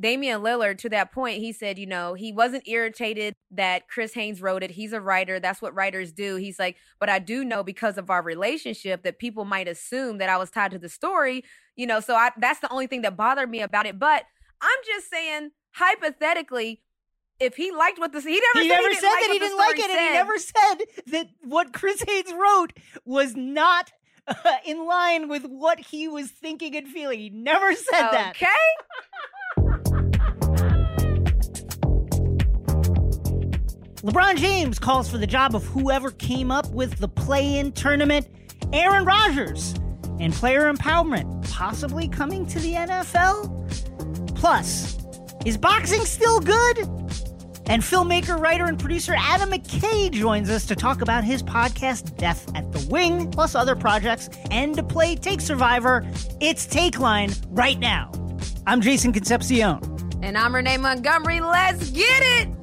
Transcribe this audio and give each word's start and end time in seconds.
Damian 0.00 0.42
Lillard, 0.42 0.78
to 0.78 0.88
that 0.90 1.12
point, 1.12 1.38
he 1.38 1.52
said, 1.52 1.78
you 1.78 1.86
know, 1.86 2.14
he 2.14 2.32
wasn't 2.32 2.68
irritated 2.68 3.34
that 3.50 3.88
Chris 3.88 4.14
Haynes 4.14 4.40
wrote 4.40 4.62
it. 4.62 4.70
He's 4.70 4.92
a 4.92 5.00
writer. 5.00 5.40
That's 5.40 5.60
what 5.60 5.74
writers 5.74 6.12
do. 6.12 6.36
He's 6.36 6.58
like, 6.58 6.76
but 7.00 7.08
I 7.08 7.18
do 7.18 7.44
know 7.44 7.64
because 7.64 7.98
of 7.98 8.08
our 8.10 8.22
relationship 8.22 9.02
that 9.02 9.18
people 9.18 9.44
might 9.44 9.66
assume 9.66 10.18
that 10.18 10.28
I 10.28 10.36
was 10.36 10.50
tied 10.50 10.70
to 10.70 10.78
the 10.78 10.88
story, 10.88 11.44
you 11.74 11.86
know, 11.86 12.00
so 12.00 12.14
I, 12.14 12.30
that's 12.38 12.60
the 12.60 12.70
only 12.72 12.86
thing 12.86 13.02
that 13.02 13.16
bothered 13.16 13.50
me 13.50 13.60
about 13.60 13.86
it. 13.86 13.98
But 13.98 14.24
I'm 14.60 14.78
just 14.86 15.10
saying, 15.10 15.50
hypothetically, 15.72 16.82
if 17.40 17.56
he 17.56 17.70
liked 17.70 17.98
what 17.98 18.12
the 18.12 18.20
he 18.20 18.40
never 18.54 18.64
he 18.64 18.68
said 18.68 18.76
never 18.76 18.88
he 18.88 18.94
said 18.94 19.08
like 19.08 19.20
that 19.20 19.30
he 19.32 19.38
didn't 19.38 19.58
like 19.58 19.78
it, 19.78 19.90
and 19.90 20.00
he 20.00 20.12
never 20.12 20.38
said 20.38 20.74
that 21.12 21.28
what 21.44 21.72
Chris 21.72 22.02
Haynes 22.06 22.32
wrote 22.32 22.72
was 23.04 23.36
not 23.36 23.92
uh, 24.26 24.34
in 24.66 24.86
line 24.86 25.28
with 25.28 25.44
what 25.44 25.78
he 25.78 26.08
was 26.08 26.30
thinking 26.30 26.76
and 26.76 26.88
feeling. 26.88 27.18
He 27.18 27.30
never 27.30 27.74
said 27.74 28.10
that. 28.10 28.30
Okay. 28.36 28.46
LeBron 34.02 34.36
James 34.36 34.78
calls 34.78 35.10
for 35.10 35.18
the 35.18 35.26
job 35.26 35.56
of 35.56 35.64
whoever 35.64 36.12
came 36.12 36.52
up 36.52 36.70
with 36.70 36.98
the 36.98 37.08
play-in 37.08 37.72
tournament. 37.72 38.28
Aaron 38.72 39.04
Rodgers 39.04 39.74
and 40.20 40.32
player 40.32 40.72
empowerment 40.72 41.50
possibly 41.50 42.06
coming 42.06 42.46
to 42.46 42.60
the 42.60 42.74
NFL. 42.74 44.36
Plus, 44.36 44.96
is 45.44 45.56
boxing 45.56 46.04
still 46.04 46.38
good? 46.38 46.78
And 47.66 47.82
filmmaker, 47.82 48.38
writer, 48.38 48.66
and 48.66 48.78
producer 48.78 49.14
Adam 49.18 49.50
McKay 49.50 50.12
joins 50.12 50.48
us 50.48 50.64
to 50.66 50.76
talk 50.76 51.02
about 51.02 51.24
his 51.24 51.42
podcast, 51.42 52.16
Death 52.18 52.48
at 52.54 52.70
the 52.72 52.86
Wing, 52.88 53.28
plus 53.32 53.56
other 53.56 53.74
projects, 53.74 54.30
and 54.52 54.76
to 54.76 54.82
play 54.84 55.16
Take 55.16 55.40
Survivor. 55.40 56.08
It's 56.40 56.66
Take 56.66 57.00
Line 57.00 57.32
right 57.48 57.80
now. 57.80 58.12
I'm 58.64 58.80
Jason 58.80 59.12
Concepcion. 59.12 59.80
And 60.22 60.38
I'm 60.38 60.54
Renee 60.54 60.76
Montgomery. 60.76 61.40
Let's 61.40 61.90
get 61.90 62.22
it. 62.22 62.57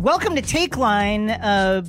Welcome 0.00 0.34
to 0.36 0.40
Take 0.40 0.78
Line. 0.78 1.28
Uh, 1.28 1.84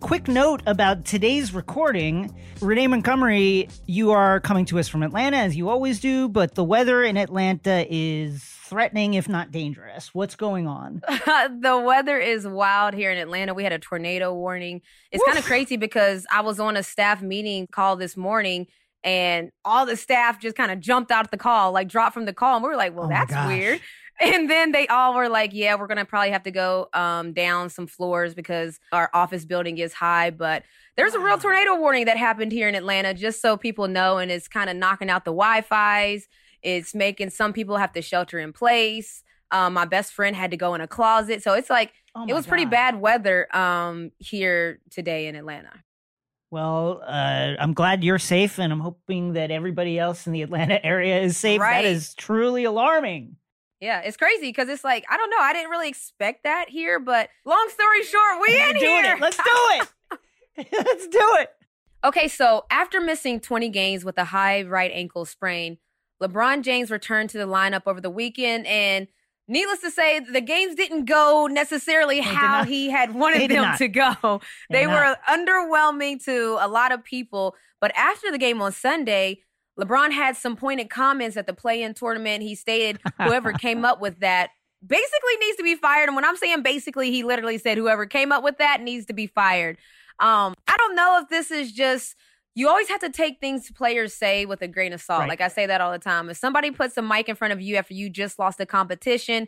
quick 0.00 0.28
note 0.28 0.62
about 0.64 1.04
today's 1.04 1.52
recording. 1.52 2.34
Renee 2.62 2.86
Montgomery, 2.86 3.68
you 3.84 4.12
are 4.12 4.40
coming 4.40 4.64
to 4.64 4.78
us 4.78 4.88
from 4.88 5.02
Atlanta 5.02 5.36
as 5.36 5.54
you 5.54 5.68
always 5.68 6.00
do, 6.00 6.26
but 6.30 6.54
the 6.54 6.64
weather 6.64 7.04
in 7.04 7.18
Atlanta 7.18 7.86
is 7.90 8.42
threatening, 8.42 9.12
if 9.12 9.28
not 9.28 9.50
dangerous. 9.50 10.14
What's 10.14 10.36
going 10.36 10.66
on? 10.66 11.02
the 11.60 11.82
weather 11.84 12.16
is 12.16 12.48
wild 12.48 12.94
here 12.94 13.10
in 13.12 13.18
Atlanta. 13.18 13.52
We 13.52 13.62
had 13.62 13.74
a 13.74 13.78
tornado 13.78 14.32
warning. 14.32 14.80
It's 15.12 15.22
kind 15.26 15.36
of 15.36 15.44
crazy 15.44 15.76
because 15.76 16.24
I 16.32 16.40
was 16.40 16.60
on 16.60 16.78
a 16.78 16.82
staff 16.82 17.20
meeting 17.20 17.66
call 17.70 17.96
this 17.96 18.16
morning 18.16 18.68
and 19.04 19.50
all 19.66 19.84
the 19.84 19.98
staff 19.98 20.40
just 20.40 20.56
kind 20.56 20.70
of 20.70 20.80
jumped 20.80 21.10
out 21.10 21.26
of 21.26 21.30
the 21.30 21.36
call, 21.36 21.72
like 21.72 21.88
dropped 21.88 22.14
from 22.14 22.24
the 22.24 22.32
call. 22.32 22.56
And 22.56 22.64
we 22.64 22.70
were 22.70 22.76
like, 22.76 22.96
well, 22.96 23.04
Oh 23.04 23.08
that's 23.10 23.34
weird. 23.46 23.82
And 24.20 24.50
then 24.50 24.72
they 24.72 24.86
all 24.88 25.14
were 25.14 25.30
like, 25.30 25.52
yeah, 25.54 25.76
we're 25.76 25.86
going 25.86 25.96
to 25.96 26.04
probably 26.04 26.30
have 26.30 26.42
to 26.42 26.50
go 26.50 26.88
um, 26.92 27.32
down 27.32 27.70
some 27.70 27.86
floors 27.86 28.34
because 28.34 28.78
our 28.92 29.08
office 29.14 29.46
building 29.46 29.78
is 29.78 29.94
high. 29.94 30.30
But 30.30 30.64
there's 30.96 31.14
a 31.14 31.20
real 31.20 31.38
tornado 31.38 31.76
warning 31.76 32.04
that 32.04 32.18
happened 32.18 32.52
here 32.52 32.68
in 32.68 32.74
Atlanta, 32.74 33.14
just 33.14 33.40
so 33.40 33.56
people 33.56 33.88
know. 33.88 34.18
And 34.18 34.30
it's 34.30 34.46
kind 34.46 34.68
of 34.68 34.76
knocking 34.76 35.08
out 35.08 35.24
the 35.24 35.30
Wi 35.30 35.62
Fi's. 35.62 36.28
It's 36.62 36.94
making 36.94 37.30
some 37.30 37.54
people 37.54 37.78
have 37.78 37.92
to 37.94 38.02
shelter 38.02 38.38
in 38.38 38.52
place. 38.52 39.22
Um, 39.50 39.72
my 39.72 39.86
best 39.86 40.12
friend 40.12 40.36
had 40.36 40.50
to 40.50 40.56
go 40.56 40.74
in 40.74 40.80
a 40.80 40.86
closet. 40.86 41.42
So 41.42 41.54
it's 41.54 41.70
like, 41.70 41.92
Oh 42.14 42.26
it 42.28 42.34
was 42.34 42.46
pretty 42.46 42.64
bad 42.64 43.00
weather 43.00 43.54
um, 43.56 44.10
here 44.18 44.80
today 44.90 45.28
in 45.28 45.36
Atlanta. 45.36 45.72
Well, 46.50 47.00
uh, 47.06 47.54
I'm 47.60 47.72
glad 47.72 48.02
you're 48.02 48.18
safe, 48.18 48.58
and 48.58 48.72
I'm 48.72 48.80
hoping 48.80 49.34
that 49.34 49.52
everybody 49.52 49.98
else 49.98 50.26
in 50.26 50.32
the 50.32 50.42
Atlanta 50.42 50.84
area 50.84 51.20
is 51.20 51.36
safe. 51.36 51.60
Right. 51.60 51.82
That 51.82 51.88
is 51.88 52.14
truly 52.14 52.64
alarming. 52.64 53.36
Yeah, 53.80 54.00
it's 54.00 54.16
crazy 54.16 54.48
because 54.48 54.68
it's 54.68 54.84
like, 54.84 55.04
I 55.10 55.16
don't 55.16 55.30
know. 55.30 55.40
I 55.40 55.52
didn't 55.52 55.70
really 55.70 55.88
expect 55.88 56.44
that 56.44 56.68
here, 56.68 57.00
but 57.00 57.30
long 57.46 57.68
story 57.70 58.02
short, 58.04 58.40
we 58.40 58.60
in 58.60 58.76
here. 58.76 59.14
it. 59.14 59.20
Let's 59.20 59.36
do 59.36 59.42
it. 59.46 60.68
Let's 60.72 61.06
do 61.06 61.36
it. 61.40 61.50
Okay, 62.04 62.28
so 62.28 62.64
after 62.70 63.00
missing 63.00 63.40
20 63.40 63.68
games 63.70 64.04
with 64.04 64.18
a 64.18 64.24
high 64.24 64.62
right 64.62 64.90
ankle 64.92 65.24
sprain, 65.24 65.78
LeBron 66.22 66.62
James 66.62 66.90
returned 66.90 67.30
to 67.30 67.38
the 67.38 67.46
lineup 67.46 67.82
over 67.86 68.00
the 68.00 68.10
weekend. 68.10 68.66
And 68.66 69.08
needless 69.48 69.80
to 69.80 69.90
say, 69.90 70.20
the 70.20 70.40
games 70.40 70.74
didn't 70.74 71.06
go 71.06 71.46
necessarily 71.50 72.16
did 72.16 72.24
how 72.24 72.64
he 72.64 72.90
had 72.90 73.14
wanted 73.14 73.50
them 73.50 73.62
not. 73.62 73.78
to 73.78 73.88
go. 73.88 74.40
They 74.70 74.80
They 74.80 74.86
were 74.86 75.16
underwhelming 75.28 76.22
to 76.24 76.58
a 76.60 76.68
lot 76.68 76.92
of 76.92 77.02
people. 77.02 77.54
But 77.80 77.92
after 77.96 78.30
the 78.30 78.38
game 78.38 78.60
on 78.60 78.72
Sunday, 78.72 79.40
LeBron 79.78 80.12
had 80.12 80.36
some 80.36 80.56
pointed 80.56 80.90
comments 80.90 81.36
at 81.36 81.46
the 81.46 81.52
play 81.54 81.82
in 81.82 81.94
tournament. 81.94 82.42
He 82.42 82.54
stated 82.54 82.98
whoever 83.18 83.52
came 83.58 83.84
up 83.84 84.00
with 84.00 84.20
that 84.20 84.50
basically 84.86 85.36
needs 85.40 85.56
to 85.58 85.62
be 85.62 85.74
fired. 85.74 86.08
And 86.08 86.16
when 86.16 86.24
I'm 86.24 86.36
saying 86.36 86.62
basically, 86.62 87.10
he 87.10 87.22
literally 87.22 87.58
said 87.58 87.78
whoever 87.78 88.06
came 88.06 88.32
up 88.32 88.42
with 88.42 88.58
that 88.58 88.80
needs 88.82 89.06
to 89.06 89.12
be 89.12 89.26
fired. 89.26 89.76
Um, 90.18 90.54
I 90.68 90.76
don't 90.76 90.94
know 90.96 91.18
if 91.22 91.28
this 91.28 91.50
is 91.50 91.72
just 91.72 92.14
you 92.54 92.68
always 92.68 92.88
have 92.88 93.00
to 93.00 93.10
take 93.10 93.38
things 93.40 93.70
players 93.70 94.12
say 94.12 94.44
with 94.44 94.60
a 94.60 94.68
grain 94.68 94.92
of 94.92 95.00
salt. 95.00 95.20
Right. 95.20 95.28
Like 95.28 95.40
I 95.40 95.48
say 95.48 95.66
that 95.66 95.80
all 95.80 95.92
the 95.92 95.98
time. 95.98 96.28
If 96.28 96.36
somebody 96.36 96.70
puts 96.70 96.96
a 96.96 97.02
mic 97.02 97.28
in 97.28 97.36
front 97.36 97.52
of 97.52 97.60
you 97.60 97.76
after 97.76 97.94
you 97.94 98.10
just 98.10 98.38
lost 98.38 98.60
a 98.60 98.66
competition 98.66 99.46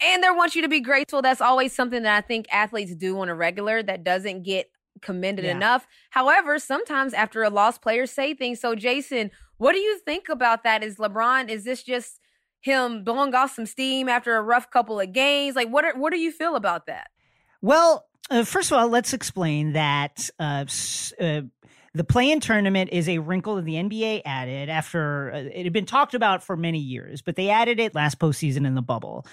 and 0.00 0.22
they 0.22 0.30
want 0.30 0.56
you 0.56 0.62
to 0.62 0.68
be 0.68 0.80
grateful, 0.80 1.22
that's 1.22 1.40
always 1.40 1.72
something 1.72 2.02
that 2.02 2.16
I 2.16 2.26
think 2.26 2.46
athletes 2.50 2.94
do 2.96 3.18
on 3.20 3.28
a 3.28 3.34
regular 3.34 3.82
that 3.84 4.02
doesn't 4.02 4.42
get 4.42 4.68
commended 5.00 5.44
Yeah. 5.44 5.52
enough. 5.52 5.86
However, 6.10 6.58
sometimes 6.58 7.14
after 7.14 7.44
a 7.44 7.50
loss, 7.50 7.78
players 7.78 8.10
say 8.10 8.34
things. 8.34 8.60
So, 8.60 8.74
Jason, 8.74 9.30
what 9.58 9.72
do 9.72 9.78
you 9.78 9.98
think 10.00 10.28
about 10.28 10.64
that? 10.64 10.82
Is 10.82 10.96
LeBron, 10.96 11.48
is 11.48 11.64
this 11.64 11.82
just 11.82 12.20
him 12.60 13.04
blowing 13.04 13.34
off 13.34 13.54
some 13.54 13.66
steam 13.66 14.08
after 14.08 14.36
a 14.36 14.42
rough 14.42 14.70
couple 14.70 14.98
of 14.98 15.12
games? 15.12 15.54
Like, 15.56 15.68
what 15.68 15.84
are, 15.84 15.98
what 15.98 16.12
do 16.12 16.18
you 16.18 16.32
feel 16.32 16.56
about 16.56 16.86
that? 16.86 17.08
Well, 17.60 18.06
uh, 18.30 18.44
first 18.44 18.72
of 18.72 18.78
all, 18.78 18.88
let's 18.88 19.12
explain 19.12 19.72
that 19.72 20.28
uh, 20.38 20.64
uh, 21.20 21.42
the 21.94 22.04
play-in 22.04 22.40
tournament 22.40 22.90
is 22.92 23.08
a 23.08 23.18
wrinkle 23.18 23.56
that 23.56 23.64
the 23.64 23.74
NBA 23.74 24.22
added 24.24 24.68
after 24.68 25.32
uh, 25.32 25.38
it 25.38 25.64
had 25.64 25.72
been 25.72 25.86
talked 25.86 26.14
about 26.14 26.42
for 26.42 26.56
many 26.56 26.80
years, 26.80 27.22
but 27.22 27.36
they 27.36 27.50
added 27.50 27.78
it 27.78 27.94
last 27.94 28.18
postseason 28.18 28.66
in 28.66 28.74
the 28.74 28.82
bubble. 28.82 29.26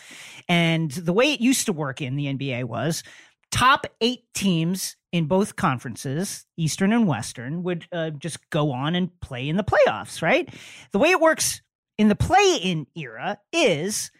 And 0.48 0.92
the 0.92 1.14
way 1.14 1.34
it 1.34 1.42
used 1.42 1.66
to 1.66 1.74
work 1.74 2.02
in 2.02 2.16
the 2.16 2.26
NBA 2.26 2.66
was 2.66 3.04
top 3.52 3.86
eight 4.00 4.24
teams 4.34 4.96
in 5.12 5.26
both 5.26 5.56
conferences, 5.56 6.46
Eastern 6.58 6.94
and 6.94 7.08
Western, 7.08 7.64
would 7.64 7.86
uh, 7.92 8.10
just 8.12 8.50
go 8.50 8.72
on 8.72 8.96
and 8.96 9.20
play 9.20 9.48
in 9.48 9.58
the 9.58 9.64
playoffs, 9.64 10.22
right? 10.22 10.50
The 10.92 11.00
way 11.00 11.10
it 11.10 11.20
works 11.20 11.62
in 11.98 12.08
the 12.08 12.16
play-in 12.16 12.88
era 12.96 13.38
is 13.52 14.12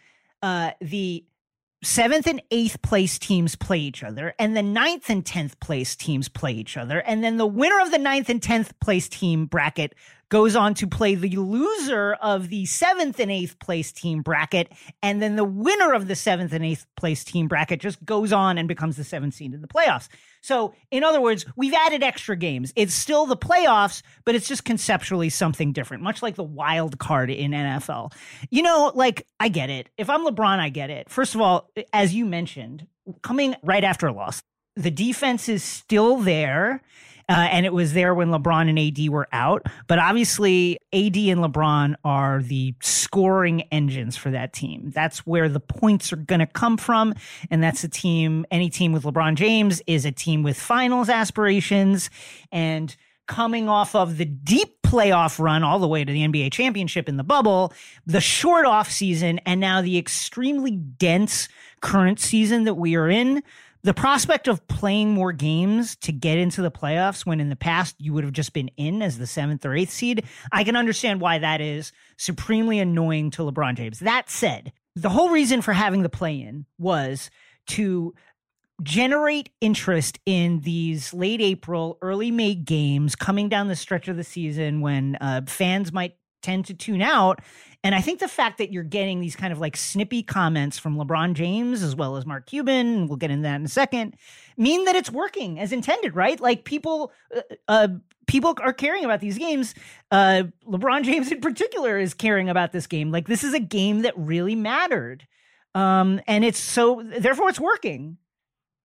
uh, 0.42 0.72
the 0.80 1.24
seventh 1.82 2.28
and 2.28 2.40
eighth 2.50 2.80
place 2.82 3.18
teams 3.18 3.56
play 3.56 3.78
each 3.78 4.04
other, 4.04 4.34
and 4.38 4.56
the 4.56 4.62
ninth 4.62 5.10
and 5.10 5.26
tenth 5.26 5.58
place 5.60 5.96
teams 5.96 6.28
play 6.28 6.52
each 6.52 6.76
other, 6.76 7.00
and 7.00 7.24
then 7.24 7.38
the 7.38 7.46
winner 7.46 7.80
of 7.80 7.90
the 7.90 7.98
ninth 7.98 8.28
and 8.28 8.42
tenth 8.42 8.78
place 8.80 9.08
team 9.08 9.46
bracket 9.46 9.94
goes 10.32 10.56
on 10.56 10.72
to 10.72 10.86
play 10.86 11.14
the 11.14 11.36
loser 11.36 12.14
of 12.14 12.48
the 12.48 12.64
seventh 12.64 13.20
and 13.20 13.30
eighth 13.30 13.58
place 13.58 13.92
team 13.92 14.22
bracket, 14.22 14.72
and 15.02 15.20
then 15.20 15.36
the 15.36 15.44
winner 15.44 15.92
of 15.92 16.08
the 16.08 16.16
seventh 16.16 16.54
and 16.54 16.64
eighth 16.64 16.86
place 16.96 17.22
team 17.22 17.48
bracket 17.48 17.78
just 17.78 18.02
goes 18.02 18.32
on 18.32 18.56
and 18.56 18.66
becomes 18.66 18.96
the 18.96 19.04
seventh 19.04 19.34
seed 19.34 19.52
in 19.52 19.60
the 19.60 19.68
playoffs. 19.68 20.08
So, 20.40 20.72
in 20.90 21.04
other 21.04 21.20
words, 21.20 21.44
we've 21.54 21.74
added 21.74 22.02
extra 22.02 22.34
games. 22.34 22.72
It's 22.76 22.94
still 22.94 23.26
the 23.26 23.36
playoffs, 23.36 24.00
but 24.24 24.34
it's 24.34 24.48
just 24.48 24.64
conceptually 24.64 25.28
something 25.28 25.70
different, 25.70 26.02
much 26.02 26.22
like 26.22 26.36
the 26.36 26.42
wild 26.42 26.98
card 26.98 27.30
in 27.30 27.50
NFL. 27.50 28.14
You 28.48 28.62
know, 28.62 28.90
like, 28.94 29.26
I 29.38 29.50
get 29.50 29.68
it. 29.68 29.90
If 29.98 30.08
I'm 30.08 30.26
LeBron, 30.26 30.58
I 30.60 30.70
get 30.70 30.88
it. 30.88 31.10
First 31.10 31.34
of 31.34 31.42
all, 31.42 31.68
as 31.92 32.14
you 32.14 32.24
mentioned, 32.24 32.86
coming 33.20 33.54
right 33.62 33.84
after 33.84 34.06
a 34.06 34.14
loss, 34.14 34.42
the 34.76 34.90
defense 34.90 35.50
is 35.50 35.62
still 35.62 36.16
there. 36.16 36.80
Uh, 37.28 37.48
and 37.50 37.66
it 37.66 37.72
was 37.72 37.92
there 37.92 38.14
when 38.14 38.28
LeBron 38.28 38.68
and 38.68 38.78
AD 38.78 39.08
were 39.10 39.28
out. 39.32 39.66
But 39.86 39.98
obviously, 39.98 40.78
AD 40.92 41.16
and 41.16 41.40
LeBron 41.40 41.94
are 42.04 42.42
the 42.42 42.74
scoring 42.80 43.62
engines 43.72 44.16
for 44.16 44.30
that 44.30 44.52
team. 44.52 44.90
That's 44.94 45.26
where 45.26 45.48
the 45.48 45.60
points 45.60 46.12
are 46.12 46.16
going 46.16 46.40
to 46.40 46.46
come 46.46 46.76
from. 46.76 47.14
And 47.50 47.62
that's 47.62 47.84
a 47.84 47.88
team, 47.88 48.46
any 48.50 48.70
team 48.70 48.92
with 48.92 49.04
LeBron 49.04 49.34
James 49.34 49.82
is 49.86 50.04
a 50.04 50.12
team 50.12 50.42
with 50.42 50.58
finals 50.58 51.08
aspirations. 51.08 52.10
And 52.50 52.94
coming 53.26 53.68
off 53.68 53.94
of 53.94 54.18
the 54.18 54.24
deep 54.24 54.82
playoff 54.82 55.38
run 55.38 55.62
all 55.62 55.78
the 55.78 55.88
way 55.88 56.04
to 56.04 56.12
the 56.12 56.20
NBA 56.20 56.52
championship 56.52 57.08
in 57.08 57.16
the 57.16 57.24
bubble, 57.24 57.72
the 58.04 58.20
short 58.20 58.66
off 58.66 58.90
season, 58.90 59.38
and 59.46 59.60
now 59.60 59.80
the 59.80 59.96
extremely 59.96 60.76
dense 60.76 61.48
current 61.80 62.20
season 62.20 62.64
that 62.64 62.74
we 62.74 62.94
are 62.94 63.08
in, 63.08 63.42
the 63.84 63.94
prospect 63.94 64.46
of 64.46 64.66
playing 64.68 65.10
more 65.10 65.32
games 65.32 65.96
to 65.96 66.12
get 66.12 66.38
into 66.38 66.62
the 66.62 66.70
playoffs 66.70 67.26
when 67.26 67.40
in 67.40 67.48
the 67.48 67.56
past 67.56 67.96
you 67.98 68.12
would 68.12 68.24
have 68.24 68.32
just 68.32 68.52
been 68.52 68.68
in 68.76 69.02
as 69.02 69.18
the 69.18 69.26
seventh 69.26 69.64
or 69.66 69.74
eighth 69.74 69.90
seed, 69.90 70.24
I 70.52 70.62
can 70.62 70.76
understand 70.76 71.20
why 71.20 71.38
that 71.38 71.60
is 71.60 71.92
supremely 72.16 72.78
annoying 72.78 73.30
to 73.32 73.42
LeBron 73.42 73.76
James. 73.76 73.98
That 73.98 74.30
said, 74.30 74.72
the 74.94 75.08
whole 75.08 75.30
reason 75.30 75.62
for 75.62 75.72
having 75.72 76.02
the 76.02 76.08
play 76.08 76.40
in 76.40 76.66
was 76.78 77.30
to 77.68 78.14
generate 78.82 79.50
interest 79.60 80.18
in 80.26 80.60
these 80.60 81.12
late 81.12 81.40
April, 81.40 81.98
early 82.02 82.30
May 82.30 82.54
games 82.54 83.16
coming 83.16 83.48
down 83.48 83.68
the 83.68 83.76
stretch 83.76 84.08
of 84.08 84.16
the 84.16 84.24
season 84.24 84.80
when 84.80 85.16
uh, 85.20 85.42
fans 85.46 85.92
might 85.92 86.16
tend 86.42 86.66
to 86.66 86.74
tune 86.74 87.02
out. 87.02 87.40
And 87.84 87.94
I 87.94 88.00
think 88.00 88.20
the 88.20 88.28
fact 88.28 88.58
that 88.58 88.72
you're 88.72 88.84
getting 88.84 89.20
these 89.20 89.34
kind 89.34 89.52
of 89.52 89.58
like 89.58 89.76
snippy 89.76 90.22
comments 90.22 90.78
from 90.78 90.96
LeBron 90.96 91.34
James 91.34 91.82
as 91.82 91.96
well 91.96 92.16
as 92.16 92.24
Mark 92.24 92.46
Cuban, 92.46 93.08
we'll 93.08 93.16
get 93.16 93.30
into 93.30 93.42
that 93.42 93.56
in 93.56 93.64
a 93.64 93.68
second, 93.68 94.16
mean 94.56 94.84
that 94.84 94.94
it's 94.94 95.10
working 95.10 95.58
as 95.58 95.72
intended, 95.72 96.14
right? 96.14 96.38
Like 96.40 96.64
people, 96.64 97.12
uh, 97.36 97.40
uh, 97.66 97.88
people 98.26 98.54
are 98.60 98.72
caring 98.72 99.04
about 99.04 99.20
these 99.20 99.36
games. 99.36 99.74
Uh, 100.12 100.44
LeBron 100.68 101.02
James 101.02 101.32
in 101.32 101.40
particular 101.40 101.98
is 101.98 102.14
caring 102.14 102.48
about 102.48 102.72
this 102.72 102.86
game. 102.86 103.10
Like 103.10 103.26
this 103.26 103.42
is 103.42 103.52
a 103.52 103.60
game 103.60 104.02
that 104.02 104.14
really 104.16 104.54
mattered. 104.54 105.26
Um, 105.74 106.20
and 106.28 106.44
it's 106.44 106.58
so 106.58 107.02
therefore 107.02 107.48
it's 107.48 107.60
working. 107.60 108.18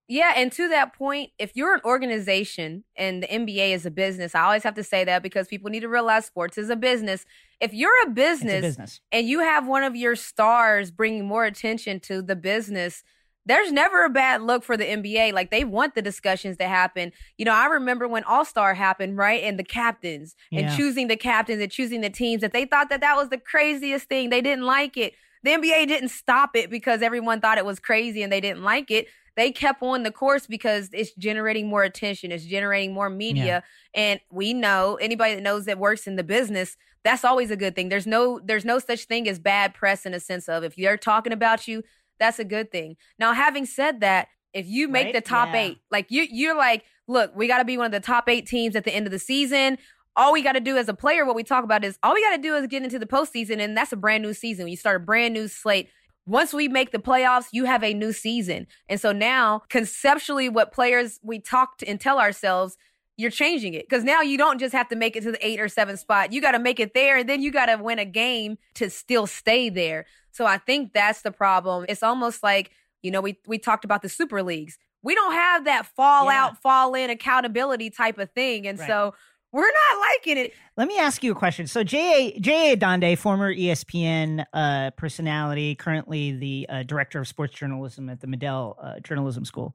Yeah, 0.08 0.32
and 0.34 0.50
to 0.52 0.68
that 0.70 0.94
point, 0.94 1.30
if 1.38 1.52
you're 1.54 1.74
an 1.74 1.82
organization 1.84 2.84
and 2.96 3.22
the 3.22 3.26
NBA 3.26 3.72
is 3.74 3.84
a 3.84 3.90
business, 3.90 4.34
I 4.34 4.42
always 4.42 4.62
have 4.62 4.74
to 4.76 4.82
say 4.84 5.04
that 5.04 5.22
because 5.22 5.48
people 5.48 5.70
need 5.70 5.80
to 5.80 5.88
realize 5.88 6.24
sports 6.24 6.56
is 6.56 6.70
a 6.70 6.76
business. 6.76 7.26
If 7.60 7.74
you're 7.74 7.92
a 8.06 8.10
business, 8.10 8.58
a 8.58 8.60
business. 8.68 9.00
and 9.12 9.28
you 9.28 9.40
have 9.40 9.66
one 9.66 9.82
of 9.84 9.94
your 9.94 10.16
stars 10.16 10.90
bringing 10.90 11.26
more 11.26 11.44
attention 11.44 12.00
to 12.00 12.22
the 12.22 12.36
business, 12.36 13.04
there's 13.44 13.70
never 13.70 14.04
a 14.04 14.10
bad 14.10 14.42
look 14.42 14.64
for 14.64 14.76
the 14.78 14.84
NBA. 14.84 15.32
Like 15.34 15.50
they 15.50 15.64
want 15.64 15.94
the 15.94 16.02
discussions 16.02 16.56
to 16.58 16.68
happen. 16.68 17.12
You 17.36 17.44
know, 17.44 17.54
I 17.54 17.66
remember 17.66 18.08
when 18.08 18.24
All 18.24 18.44
Star 18.46 18.74
happened, 18.74 19.16
right? 19.18 19.42
And 19.42 19.58
the 19.58 19.64
captains 19.64 20.34
and 20.52 20.66
Yeah. 20.66 20.76
choosing 20.76 21.08
the 21.08 21.16
captains 21.16 21.60
and 21.62 21.70
choosing 21.70 22.00
the 22.00 22.10
teams 22.10 22.40
that 22.40 22.52
they 22.52 22.64
thought 22.64 22.88
that 22.88 23.00
that 23.02 23.16
was 23.16 23.28
the 23.28 23.38
craziest 23.38 24.08
thing. 24.08 24.30
They 24.30 24.40
didn't 24.40 24.64
like 24.64 24.96
it. 24.96 25.14
The 25.44 25.50
NBA 25.52 25.86
didn't 25.86 26.08
stop 26.10 26.56
it 26.56 26.68
because 26.70 27.00
everyone 27.02 27.40
thought 27.40 27.58
it 27.58 27.64
was 27.64 27.78
crazy 27.78 28.22
and 28.22 28.32
they 28.32 28.40
didn't 28.40 28.62
like 28.64 28.90
it. 28.90 29.06
They 29.38 29.52
kept 29.52 29.80
on 29.84 30.02
the 30.02 30.10
course 30.10 30.48
because 30.48 30.90
it's 30.92 31.14
generating 31.14 31.68
more 31.68 31.84
attention, 31.84 32.32
it's 32.32 32.44
generating 32.44 32.92
more 32.92 33.08
media. 33.08 33.62
And 33.94 34.18
we 34.32 34.52
know 34.52 34.96
anybody 35.00 35.36
that 35.36 35.42
knows 35.42 35.64
that 35.66 35.78
works 35.78 36.08
in 36.08 36.16
the 36.16 36.24
business, 36.24 36.76
that's 37.04 37.24
always 37.24 37.52
a 37.52 37.56
good 37.56 37.76
thing. 37.76 37.88
There's 37.88 38.06
no 38.06 38.40
there's 38.44 38.64
no 38.64 38.80
such 38.80 39.04
thing 39.04 39.28
as 39.28 39.38
bad 39.38 39.74
press 39.74 40.04
in 40.04 40.12
a 40.12 40.18
sense 40.18 40.48
of 40.48 40.64
if 40.64 40.74
they're 40.74 40.96
talking 40.96 41.32
about 41.32 41.68
you, 41.68 41.84
that's 42.18 42.40
a 42.40 42.44
good 42.44 42.72
thing. 42.72 42.96
Now, 43.16 43.32
having 43.32 43.64
said 43.64 44.00
that, 44.00 44.26
if 44.52 44.66
you 44.66 44.88
make 44.88 45.04
Right? 45.06 45.14
the 45.14 45.20
top 45.20 45.50
Yeah. 45.54 45.60
eight, 45.60 45.78
like 45.88 46.06
you 46.10 46.26
you're 46.28 46.56
like, 46.56 46.82
look, 47.06 47.30
we 47.36 47.46
got 47.46 47.58
to 47.58 47.64
be 47.64 47.76
one 47.78 47.86
of 47.86 47.92
the 47.92 48.00
top 48.00 48.28
eight 48.28 48.44
teams 48.46 48.74
at 48.74 48.82
the 48.82 48.92
end 48.92 49.06
of 49.06 49.12
the 49.12 49.20
season. 49.20 49.78
All 50.16 50.32
we 50.32 50.42
got 50.42 50.54
to 50.54 50.60
do 50.60 50.76
as 50.76 50.88
a 50.88 50.94
player, 50.94 51.24
what 51.24 51.36
we 51.36 51.44
talk 51.44 51.62
about 51.62 51.84
is 51.84 51.96
all 52.02 52.12
we 52.12 52.22
got 52.24 52.34
to 52.34 52.42
do 52.42 52.56
is 52.56 52.66
get 52.66 52.82
into 52.82 52.98
the 52.98 53.06
postseason, 53.06 53.60
and 53.60 53.76
that's 53.76 53.92
a 53.92 53.96
brand 53.96 54.24
new 54.24 54.34
season. 54.34 54.66
You 54.66 54.76
start 54.76 54.96
a 54.96 55.04
brand 55.04 55.32
new 55.32 55.46
slate. 55.46 55.90
Once 56.28 56.52
we 56.52 56.68
make 56.68 56.90
the 56.92 56.98
playoffs, 56.98 57.46
you 57.52 57.64
have 57.64 57.82
a 57.82 57.94
new 57.94 58.12
season. 58.12 58.66
And 58.88 59.00
so 59.00 59.12
now, 59.12 59.62
conceptually, 59.70 60.48
what 60.48 60.72
players 60.72 61.18
we 61.22 61.38
talk 61.40 61.78
to 61.78 61.88
and 61.88 61.98
tell 61.98 62.20
ourselves, 62.20 62.76
you're 63.16 63.30
changing 63.30 63.72
it. 63.72 63.88
Because 63.88 64.04
now 64.04 64.20
you 64.20 64.36
don't 64.36 64.58
just 64.58 64.74
have 64.74 64.88
to 64.88 64.96
make 64.96 65.16
it 65.16 65.22
to 65.22 65.32
the 65.32 65.46
eight 65.46 65.58
or 65.58 65.68
seven 65.68 65.96
spot. 65.96 66.32
You 66.32 66.40
got 66.40 66.52
to 66.52 66.58
make 66.58 66.78
it 66.78 66.92
there, 66.92 67.16
and 67.16 67.28
then 67.28 67.40
you 67.40 67.50
got 67.50 67.66
to 67.66 67.76
win 67.82 67.98
a 67.98 68.04
game 68.04 68.58
to 68.74 68.90
still 68.90 69.26
stay 69.26 69.70
there. 69.70 70.04
So 70.30 70.44
I 70.44 70.58
think 70.58 70.92
that's 70.92 71.22
the 71.22 71.32
problem. 71.32 71.86
It's 71.88 72.02
almost 72.02 72.42
like, 72.42 72.70
you 73.02 73.10
know, 73.10 73.20
we, 73.22 73.38
we 73.46 73.58
talked 73.58 73.84
about 73.84 74.02
the 74.02 74.08
super 74.08 74.42
leagues. 74.42 74.78
We 75.02 75.14
don't 75.14 75.32
have 75.32 75.64
that 75.64 75.86
fall 75.86 76.26
Yeah. 76.26 76.44
out, 76.44 76.60
fall 76.60 76.94
in 76.94 77.08
accountability 77.08 77.88
type 77.90 78.18
of 78.18 78.30
thing. 78.32 78.66
And 78.66 78.78
Right. 78.78 78.86
so 78.86 79.14
we're 79.52 79.62
not 79.62 80.00
liking 80.00 80.38
it. 80.38 80.52
Let 80.76 80.88
me 80.88 80.98
ask 80.98 81.22
you 81.22 81.32
a 81.32 81.34
question. 81.34 81.66
So 81.66 81.82
J.A. 81.82 82.38
J.A. 82.38 82.76
Adande, 82.76 83.16
former 83.16 83.54
ESPN 83.54 84.44
uh, 84.52 84.90
personality, 84.92 85.74
currently 85.74 86.32
the 86.32 86.66
uh, 86.68 86.82
director 86.82 87.20
of 87.20 87.28
sports 87.28 87.54
journalism 87.54 88.10
at 88.10 88.20
the 88.20 88.26
Medill 88.26 88.76
uh, 88.80 89.00
Journalism 89.00 89.44
School, 89.44 89.74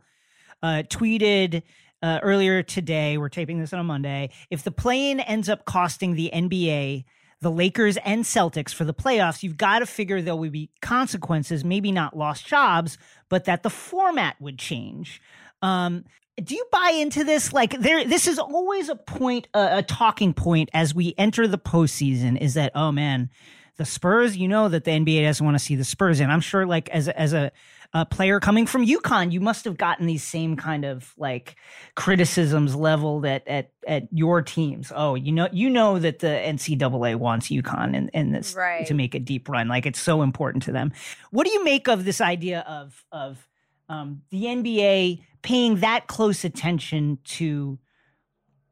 uh, 0.61 0.83
tweeted 0.89 1.63
uh, 2.03 2.19
earlier 2.21 2.61
today. 2.61 3.17
We're 3.17 3.29
taping 3.29 3.59
this 3.59 3.73
on 3.73 3.79
a 3.79 3.83
Monday. 3.83 4.29
If 4.51 4.63
the 4.63 4.71
play-in 4.71 5.19
ends 5.21 5.49
up 5.49 5.65
costing 5.65 6.13
the 6.13 6.29
NBA, 6.33 7.05
the 7.41 7.51
Lakers 7.51 7.97
and 7.97 8.23
Celtics 8.23 8.73
for 8.73 8.85
the 8.85 8.93
playoffs, 8.93 9.41
you've 9.41 9.57
got 9.57 9.79
to 9.79 9.85
figure 9.85 10.21
there 10.21 10.35
will 10.35 10.49
be 10.49 10.69
consequences. 10.81 11.63
Maybe 11.65 11.91
not 11.91 12.15
lost 12.15 12.45
jobs, 12.45 12.97
but 13.27 13.45
that 13.45 13.63
the 13.63 13.69
format 13.69 14.39
would 14.39 14.59
change. 14.59 15.21
Um, 15.61 16.05
do 16.41 16.56
you 16.56 16.65
buy 16.71 16.91
into 16.95 17.24
this? 17.24 17.53
Like 17.53 17.80
there, 17.80 18.06
this 18.06 18.27
is 18.27 18.39
always 18.39 18.89
a 18.89 18.95
point, 18.95 19.47
uh, 19.53 19.69
a 19.71 19.83
talking 19.83 20.33
point 20.33 20.69
as 20.74 20.94
we 20.95 21.13
enter 21.18 21.47
the 21.47 21.57
postseason. 21.59 22.39
Is 22.41 22.56
that 22.56 22.71
oh 22.75 22.91
man, 22.91 23.30
the 23.77 23.85
Spurs? 23.85 24.35
You 24.38 24.47
know 24.47 24.69
that 24.69 24.83
the 24.83 24.91
NBA 24.91 25.24
doesn't 25.25 25.45
want 25.45 25.57
to 25.57 25.63
see 25.63 25.75
the 25.75 25.83
Spurs 25.83 26.19
And 26.19 26.31
I'm 26.31 26.41
sure, 26.41 26.65
like 26.65 26.89
as 26.89 27.07
a, 27.07 27.19
as 27.19 27.33
a, 27.33 27.51
a 27.94 28.06
player 28.07 28.39
coming 28.39 28.65
from 28.65 28.83
UConn, 28.83 29.31
you 29.31 29.39
must 29.39 29.65
have 29.65 29.77
gotten 29.77 30.07
these 30.07 30.24
same 30.24 30.56
kind 30.56 30.83
of 30.85 31.13
like 31.18 31.56
criticisms 31.94 32.75
leveled 32.75 33.25
at 33.27 33.47
at 33.47 33.69
at 33.88 34.07
your 34.12 34.41
teams. 34.41 34.91
Oh, 34.95 35.13
you 35.13 35.31
know, 35.31 35.47
you 35.51 35.69
know 35.69 36.00
that 36.00 36.18
the 36.18 36.27
NCAA 36.27 37.15
wants 37.18 37.50
UConn 37.50 37.95
and 37.95 38.09
and 38.13 38.33
this 38.33 38.56
Right. 38.56 38.88
to 38.88 38.95
make 38.95 39.13
a 39.13 39.19
deep 39.19 39.47
run. 39.47 39.68
Like 39.68 39.86
it's 39.86 40.01
so 40.01 40.24
important 40.24 40.63
to 40.63 40.71
them. 40.71 40.91
What 41.29 41.45
do 41.45 41.53
you 41.53 41.63
make 41.63 41.88
of 41.88 42.06
this 42.06 42.19
idea 42.21 42.62
of 42.62 43.06
of 43.12 43.47
um, 43.93 44.21
the 44.31 44.45
NBA 44.45 45.21
paying 45.43 45.77
that 45.77 46.07
close 46.07 46.43
attention 46.43 47.19
to 47.23 47.77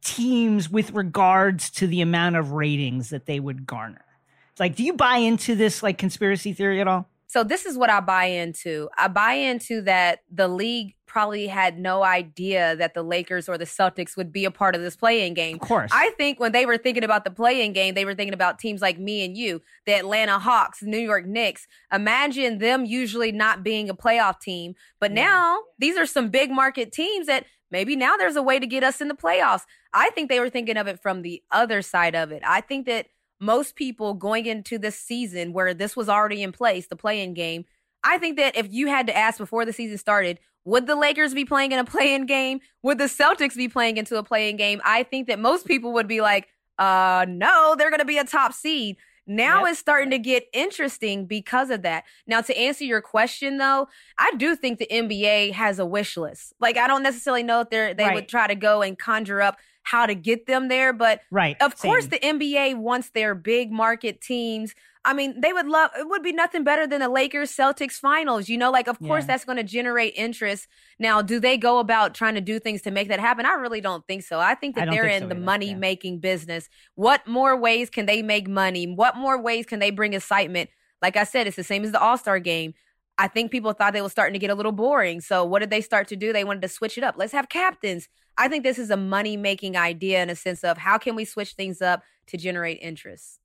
teams 0.03 0.69
with 0.69 0.91
regards 0.91 1.69
to 1.69 1.85
the 1.85 2.01
amount 2.01 2.37
of 2.37 2.53
ratings 2.53 3.09
that 3.09 3.27
they 3.27 3.39
would 3.39 3.67
garner? 3.67 4.05
It's 4.51 4.59
like, 4.59 4.75
do 4.75 4.83
you 4.83 4.93
buy 4.93 5.17
into 5.17 5.55
this 5.55 5.83
like 5.83 5.97
conspiracy 5.97 6.53
theory 6.53 6.81
at 6.81 6.87
all? 6.87 7.07
So 7.31 7.45
this 7.45 7.65
is 7.65 7.77
what 7.77 7.89
I 7.89 8.01
buy 8.01 8.25
into. 8.25 8.89
I 8.97 9.07
buy 9.07 9.35
into 9.35 9.81
that 9.83 10.19
the 10.29 10.49
league 10.49 10.95
probably 11.05 11.47
had 11.47 11.79
no 11.79 12.03
idea 12.03 12.75
that 12.75 12.93
the 12.93 13.03
Lakers 13.03 13.47
or 13.47 13.57
the 13.57 13.63
Celtics 13.63 14.17
would 14.17 14.33
be 14.33 14.43
a 14.43 14.51
part 14.51 14.75
of 14.75 14.81
this 14.81 14.97
play-in 14.97 15.33
game. 15.33 15.55
Of 15.55 15.61
course. 15.61 15.91
I 15.93 16.09
think 16.17 16.41
when 16.41 16.51
they 16.51 16.65
were 16.65 16.77
thinking 16.77 17.05
about 17.05 17.23
the 17.23 17.31
play-in 17.31 17.71
game, 17.71 17.93
they 17.93 18.03
were 18.03 18.15
thinking 18.15 18.33
about 18.33 18.59
teams 18.59 18.81
like 18.81 18.99
me 18.99 19.23
and 19.23 19.37
you, 19.37 19.61
the 19.85 19.93
Atlanta 19.93 20.39
Hawks, 20.39 20.83
New 20.83 20.97
York 20.97 21.25
Knicks. 21.25 21.67
Imagine 21.89 22.57
them 22.57 22.83
usually 22.83 23.31
not 23.31 23.63
being 23.63 23.89
a 23.89 23.95
playoff 23.95 24.41
team, 24.41 24.75
but 24.99 25.11
Yeah. 25.11 25.23
now 25.23 25.59
these 25.79 25.95
are 25.95 26.05
some 26.05 26.27
big 26.27 26.51
market 26.51 26.91
teams 26.91 27.27
that 27.27 27.45
maybe 27.71 27.95
now 27.95 28.17
there's 28.17 28.35
a 28.35 28.43
way 28.43 28.59
to 28.59 28.67
get 28.67 28.83
us 28.83 28.99
in 28.99 29.07
the 29.07 29.15
playoffs. 29.15 29.63
I 29.93 30.09
think 30.09 30.27
they 30.27 30.41
were 30.41 30.49
thinking 30.49 30.75
of 30.75 30.87
it 30.87 31.01
from 31.01 31.21
the 31.21 31.41
other 31.49 31.81
side 31.81 32.13
of 32.13 32.33
it. 32.33 32.43
I 32.45 32.59
think 32.59 32.87
that 32.87 33.05
most 33.41 33.75
people 33.75 34.13
going 34.13 34.45
into 34.45 34.77
this 34.77 34.97
season 34.97 35.51
where 35.51 35.73
this 35.73 35.95
was 35.95 36.07
already 36.07 36.43
in 36.43 36.51
place, 36.51 36.87
the 36.87 36.95
play-in 36.95 37.33
game, 37.33 37.65
I 38.03 38.17
think 38.17 38.37
that 38.37 38.55
if 38.55 38.71
you 38.71 38.87
had 38.87 39.07
to 39.07 39.17
ask 39.17 39.37
before 39.37 39.65
the 39.65 39.73
season 39.73 39.97
started, 39.97 40.39
would 40.63 40.85
the 40.87 40.95
Lakers 40.95 41.33
be 41.33 41.43
playing 41.43 41.71
in 41.71 41.79
a 41.79 41.83
play-in 41.83 42.25
game? 42.27 42.59
Would 42.83 42.99
the 42.99 43.05
Celtics 43.05 43.55
be 43.57 43.67
playing 43.67 43.97
into 43.97 44.17
a 44.17 44.23
play-in 44.23 44.57
game? 44.57 44.79
I 44.85 45.03
think 45.03 45.27
that 45.27 45.39
most 45.39 45.65
people 45.65 45.91
would 45.93 46.07
be 46.07 46.21
like, 46.21 46.47
uh, 46.77 47.25
no, 47.27 47.75
they're 47.77 47.89
going 47.89 47.99
to 47.99 48.05
be 48.05 48.17
a 48.19 48.23
top 48.23 48.53
seed. 48.53 48.97
Now 49.27 49.59
Yep. 49.61 49.69
it's 49.71 49.79
starting 49.79 50.09
to 50.11 50.17
get 50.19 50.45
interesting 50.51 51.25
because 51.25 51.69
of 51.69 51.83
that. 51.83 52.03
Now, 52.25 52.41
to 52.41 52.57
answer 52.57 52.83
your 52.83 53.01
question, 53.01 53.57
though, 53.59 53.87
I 54.17 54.31
do 54.37 54.55
think 54.55 54.79
the 54.79 54.87
NBA 54.91 55.51
has 55.53 55.77
a 55.79 55.85
wish 55.85 56.17
list. 56.17 56.53
Like, 56.59 56.77
I 56.77 56.87
don't 56.87 57.03
necessarily 57.03 57.43
know 57.43 57.61
if 57.61 57.69
they're, 57.69 57.93
they 57.93 58.05
Right. 58.05 58.15
would 58.15 58.27
try 58.27 58.47
to 58.47 58.55
go 58.55 58.81
and 58.81 58.97
conjure 58.97 59.41
up 59.41 59.57
how 59.91 60.05
to 60.05 60.15
get 60.15 60.45
them 60.45 60.69
there, 60.69 60.93
but 60.93 61.19
right. 61.31 61.57
of 61.61 61.77
course, 61.77 62.05
the 62.07 62.19
NBA 62.19 62.77
wants 62.77 63.09
their 63.09 63.35
big 63.35 63.71
market 63.73 64.21
teams. 64.21 64.73
I 65.03 65.13
mean, 65.13 65.41
they 65.41 65.51
would 65.51 65.65
love 65.67 65.91
it 65.99 66.07
would 66.07 66.23
be 66.23 66.31
nothing 66.31 66.63
better 66.63 66.87
than 66.87 67.01
the 67.01 67.09
Lakers 67.09 67.51
Celtics 67.51 67.93
finals. 67.93 68.47
You 68.47 68.57
know, 68.57 68.71
like 68.71 68.87
of 68.87 68.99
course 68.99 69.23
Yeah. 69.23 69.27
that's 69.27 69.45
going 69.45 69.57
to 69.57 69.63
generate 69.63 70.13
interest. 70.15 70.67
Now, 70.97 71.21
do 71.21 71.39
they 71.39 71.57
go 71.57 71.79
about 71.79 72.13
trying 72.13 72.35
to 72.35 72.41
do 72.41 72.57
things 72.59 72.81
to 72.83 72.91
make 72.91 73.09
that 73.09 73.19
happen? 73.19 73.45
I 73.45 73.53
really 73.53 73.81
don't 73.81 74.05
think 74.07 74.23
so. 74.23 74.39
I 74.39 74.55
think 74.55 74.75
that 74.75 74.85
don't 74.85 74.93
they're 74.93 75.09
think 75.09 75.15
in 75.15 75.21
so 75.23 75.27
the 75.27 75.35
either, 75.35 75.43
money 75.43 75.69
yeah. 75.71 75.75
making 75.75 76.19
business. 76.19 76.69
What 76.95 77.27
more 77.27 77.57
ways 77.57 77.89
can 77.89 78.05
they 78.05 78.21
make 78.21 78.47
money? 78.47 78.85
What 78.87 79.17
more 79.17 79.41
ways 79.41 79.65
can 79.65 79.79
they 79.79 79.91
bring 79.91 80.13
excitement? 80.13 80.69
Like 81.01 81.17
I 81.17 81.25
said, 81.25 81.47
it's 81.47 81.57
the 81.57 81.63
same 81.63 81.83
as 81.83 81.91
the 81.91 81.99
All 81.99 82.17
Star 82.17 82.39
game. 82.39 82.75
I 83.21 83.27
think 83.27 83.51
people 83.51 83.71
thought 83.73 83.93
they 83.93 84.01
were 84.01 84.09
starting 84.09 84.33
to 84.33 84.39
get 84.39 84.49
a 84.49 84.55
little 84.55 84.71
boring. 84.71 85.21
So 85.21 85.45
what 85.45 85.59
did 85.59 85.69
they 85.69 85.81
start 85.81 86.07
to 86.07 86.15
do? 86.15 86.33
They 86.33 86.43
wanted 86.43 86.63
to 86.63 86.67
switch 86.67 86.97
it 86.97 87.03
up. 87.03 87.15
Let's 87.19 87.33
have 87.33 87.49
captains. 87.49 88.09
I 88.35 88.47
think 88.47 88.63
this 88.63 88.79
is 88.79 88.89
a 88.89 88.97
money 88.97 89.37
making 89.37 89.77
idea 89.77 90.23
in 90.23 90.31
a 90.31 90.35
sense 90.35 90.63
of 90.63 90.79
how 90.79 90.97
can 90.97 91.13
we 91.13 91.23
switch 91.23 91.53
things 91.53 91.83
up 91.83 92.01
to 92.27 92.37
generate 92.37 92.79
interest. 92.81 93.39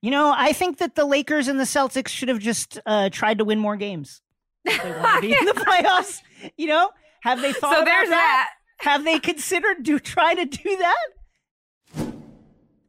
You 0.00 0.12
know, 0.12 0.32
I 0.36 0.52
think 0.52 0.78
that 0.78 0.94
the 0.94 1.04
Lakers 1.04 1.48
and 1.48 1.58
the 1.58 1.64
Celtics 1.64 2.06
should 2.06 2.28
have 2.28 2.38
just 2.38 2.78
uh, 2.86 3.10
tried 3.10 3.38
to 3.38 3.44
win 3.44 3.58
more 3.58 3.74
games. 3.74 4.22
They 4.64 4.92
want 4.92 5.22
to 5.22 5.28
be 5.28 5.36
in 5.36 5.44
the 5.44 5.54
playoffs. 5.54 6.20
You 6.56 6.68
know, 6.68 6.90
have 7.22 7.42
they 7.42 7.52
thought 7.52 7.74
so 7.74 7.82
about 7.82 7.84
there's 7.84 8.08
that? 8.10 8.50
that. 8.80 8.88
Have 8.88 9.04
they 9.04 9.18
considered 9.18 9.82
do 9.82 9.98
try 9.98 10.34
to 10.34 10.44
do 10.44 10.76
that? 10.76 12.12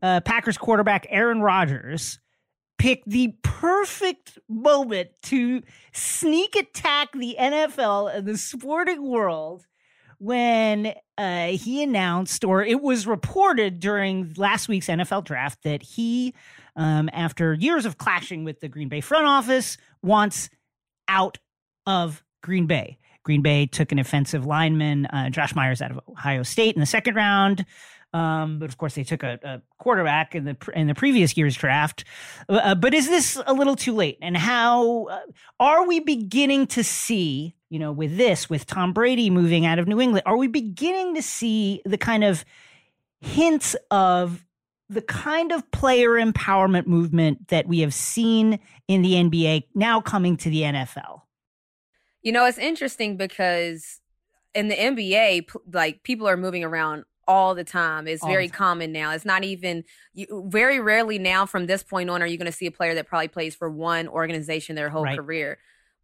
Uh, 0.03 0.19
Packers 0.21 0.57
quarterback 0.59 1.07
Aaron 1.09 1.41
Rodgers 1.41 2.19
picked 2.77 3.09
the 3.09 3.33
perfect 3.41 4.37
moment 4.47 5.09
to 5.23 5.61
sneak 5.93 6.55
attack 6.55 7.11
the 7.13 7.35
NFL 7.39 8.15
and 8.15 8.27
the 8.27 8.37
sporting 8.37 9.07
world 9.07 9.65
when 10.19 10.93
uh, 11.17 11.47
he 11.47 11.83
announced, 11.83 12.43
or 12.43 12.63
it 12.63 12.81
was 12.81 13.05
reported 13.05 13.79
during 13.79 14.33
last 14.37 14.67
week's 14.67 14.87
NFL 14.87 15.23
draft, 15.25 15.63
that 15.63 15.83
he, 15.83 16.33
um, 16.75 17.09
after 17.13 17.53
years 17.53 17.85
of 17.85 17.97
clashing 17.97 18.43
with 18.43 18.59
the 18.59 18.67
Green 18.67 18.89
Bay 18.89 19.01
front 19.01 19.27
office, 19.27 19.77
wants 20.01 20.49
out 21.07 21.37
of 21.85 22.23
Green 22.41 22.65
Bay. 22.65 22.97
Green 23.23 23.41
Bay 23.41 23.65
took 23.65 23.91
an 23.91 23.99
offensive 23.99 24.45
lineman, 24.45 25.05
uh, 25.07 25.29
Josh 25.29 25.53
Myers, 25.53 25.81
out 25.81 25.91
of 25.91 25.99
Ohio 26.09 26.43
State 26.43 26.75
in 26.75 26.79
the 26.79 26.85
second 26.85 27.15
round. 27.15 27.65
Um, 28.17 28.57
but 28.57 28.69
of 28.69 28.77
course, 28.77 28.95
they 28.95 29.03
took 29.03 29.21
a, 29.21 29.39
a, 29.43 29.61
quarterback 29.77 30.33
in 30.33 30.45
the 30.45 30.57
in 30.73 30.87
the 30.87 30.95
previous 30.95 31.37
year's 31.37 31.55
draft. 31.55 32.03
Uh, 32.49 32.73
but 32.73 32.93
is 32.93 33.07
this 33.07 33.39
a 33.45 33.53
little 33.53 33.75
too 33.75 33.93
late? 33.93 34.17
And 34.23 34.35
how 34.35 35.05
uh, 35.05 35.19
are 35.59 35.87
we 35.87 35.99
beginning 35.99 36.65
to 36.67 36.83
see? 36.83 37.53
You 37.69 37.79
know, 37.79 37.91
with 37.91 38.17
this, 38.17 38.49
with 38.49 38.65
Tom 38.65 38.93
Brady 38.93 39.29
moving 39.29 39.65
out 39.65 39.77
of 39.77 39.87
New 39.87 39.99
England, 39.99 40.23
are 40.25 40.37
we 40.37 40.47
beginning 40.47 41.15
to 41.15 41.21
see 41.21 41.81
the 41.85 41.97
kind 41.97 42.23
of 42.23 42.43
hints 43.19 43.75
of 43.91 44.45
the 44.89 45.01
kind 45.01 45.51
of 45.51 45.69
player 45.71 46.11
empowerment 46.11 46.87
movement 46.87 47.49
that 47.49 47.67
we 47.67 47.81
have 47.81 47.93
seen 47.93 48.57
in 48.87 49.01
the 49.01 49.13
NBA 49.13 49.65
now 49.75 49.99
coming 49.99 50.37
to 50.37 50.49
the 50.49 50.61
NFL? 50.61 51.21
You 52.23 52.31
know, 52.31 52.45
it's 52.45 52.57
interesting 52.57 53.17
because 53.17 53.99
in 54.55 54.69
the 54.69 54.75
NBA, 54.75 55.49
like 55.73 56.03
people 56.03 56.27
are 56.27 56.37
moving 56.37 56.63
around 56.63 57.03
all 57.27 57.55
the 57.55 57.63
time. 57.63 58.07
It's 58.07 58.23
All 58.23 58.29
very 58.29 58.47
time. 58.47 58.57
common 58.57 58.91
now. 58.91 59.11
It's 59.11 59.25
not 59.25 59.43
even 59.43 59.83
you, 60.13 60.45
very 60.47 60.79
rarely 60.79 61.19
now 61.19 61.45
from 61.45 61.65
this 61.65 61.83
point 61.83 62.09
on 62.09 62.21
are 62.21 62.27
you 62.27 62.37
going 62.37 62.45
to 62.51 62.51
see 62.57 62.65
a 62.67 62.71
player 62.71 62.95
that 62.95 63.07
probably 63.07 63.27
plays 63.27 63.55
for 63.55 63.69
one 63.69 64.07
organization 64.07 64.75
their 64.75 64.89
whole 64.89 65.03
Right. 65.03 65.17
career. 65.17 65.57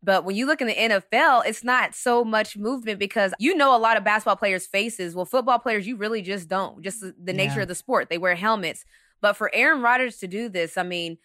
But 0.05 0.25
when 0.25 0.35
you 0.35 0.45
look 0.45 0.59
in 0.59 0.67
the 0.67 0.73
NFL, 0.75 1.43
it's 1.45 1.63
not 1.63 1.95
so 1.95 2.25
much 2.25 2.57
movement 2.57 2.99
because 2.99 3.33
you 3.39 3.55
know 3.55 3.73
a 3.73 3.77
lot 3.79 3.95
of 3.95 4.03
basketball 4.03 4.35
players' 4.35 4.67
faces. 4.67 5.15
Well, 5.15 5.23
football 5.25 5.59
players, 5.59 5.87
you 5.87 5.95
really 5.95 6.21
just 6.21 6.49
don't. 6.49 6.81
Just 6.83 6.99
the, 6.99 7.15
the 7.23 7.31
nature 7.31 7.55
Yeah. 7.57 7.61
of 7.61 7.67
the 7.69 7.75
sport. 7.75 8.09
They 8.09 8.17
wear 8.17 8.35
helmets. 8.35 8.83
But 9.21 9.37
for 9.37 9.49
Aaron 9.53 9.81
Rodgers 9.81 10.17
to 10.17 10.27
do 10.27 10.49
this, 10.49 10.77
I 10.77 10.83
mean, 10.83 11.17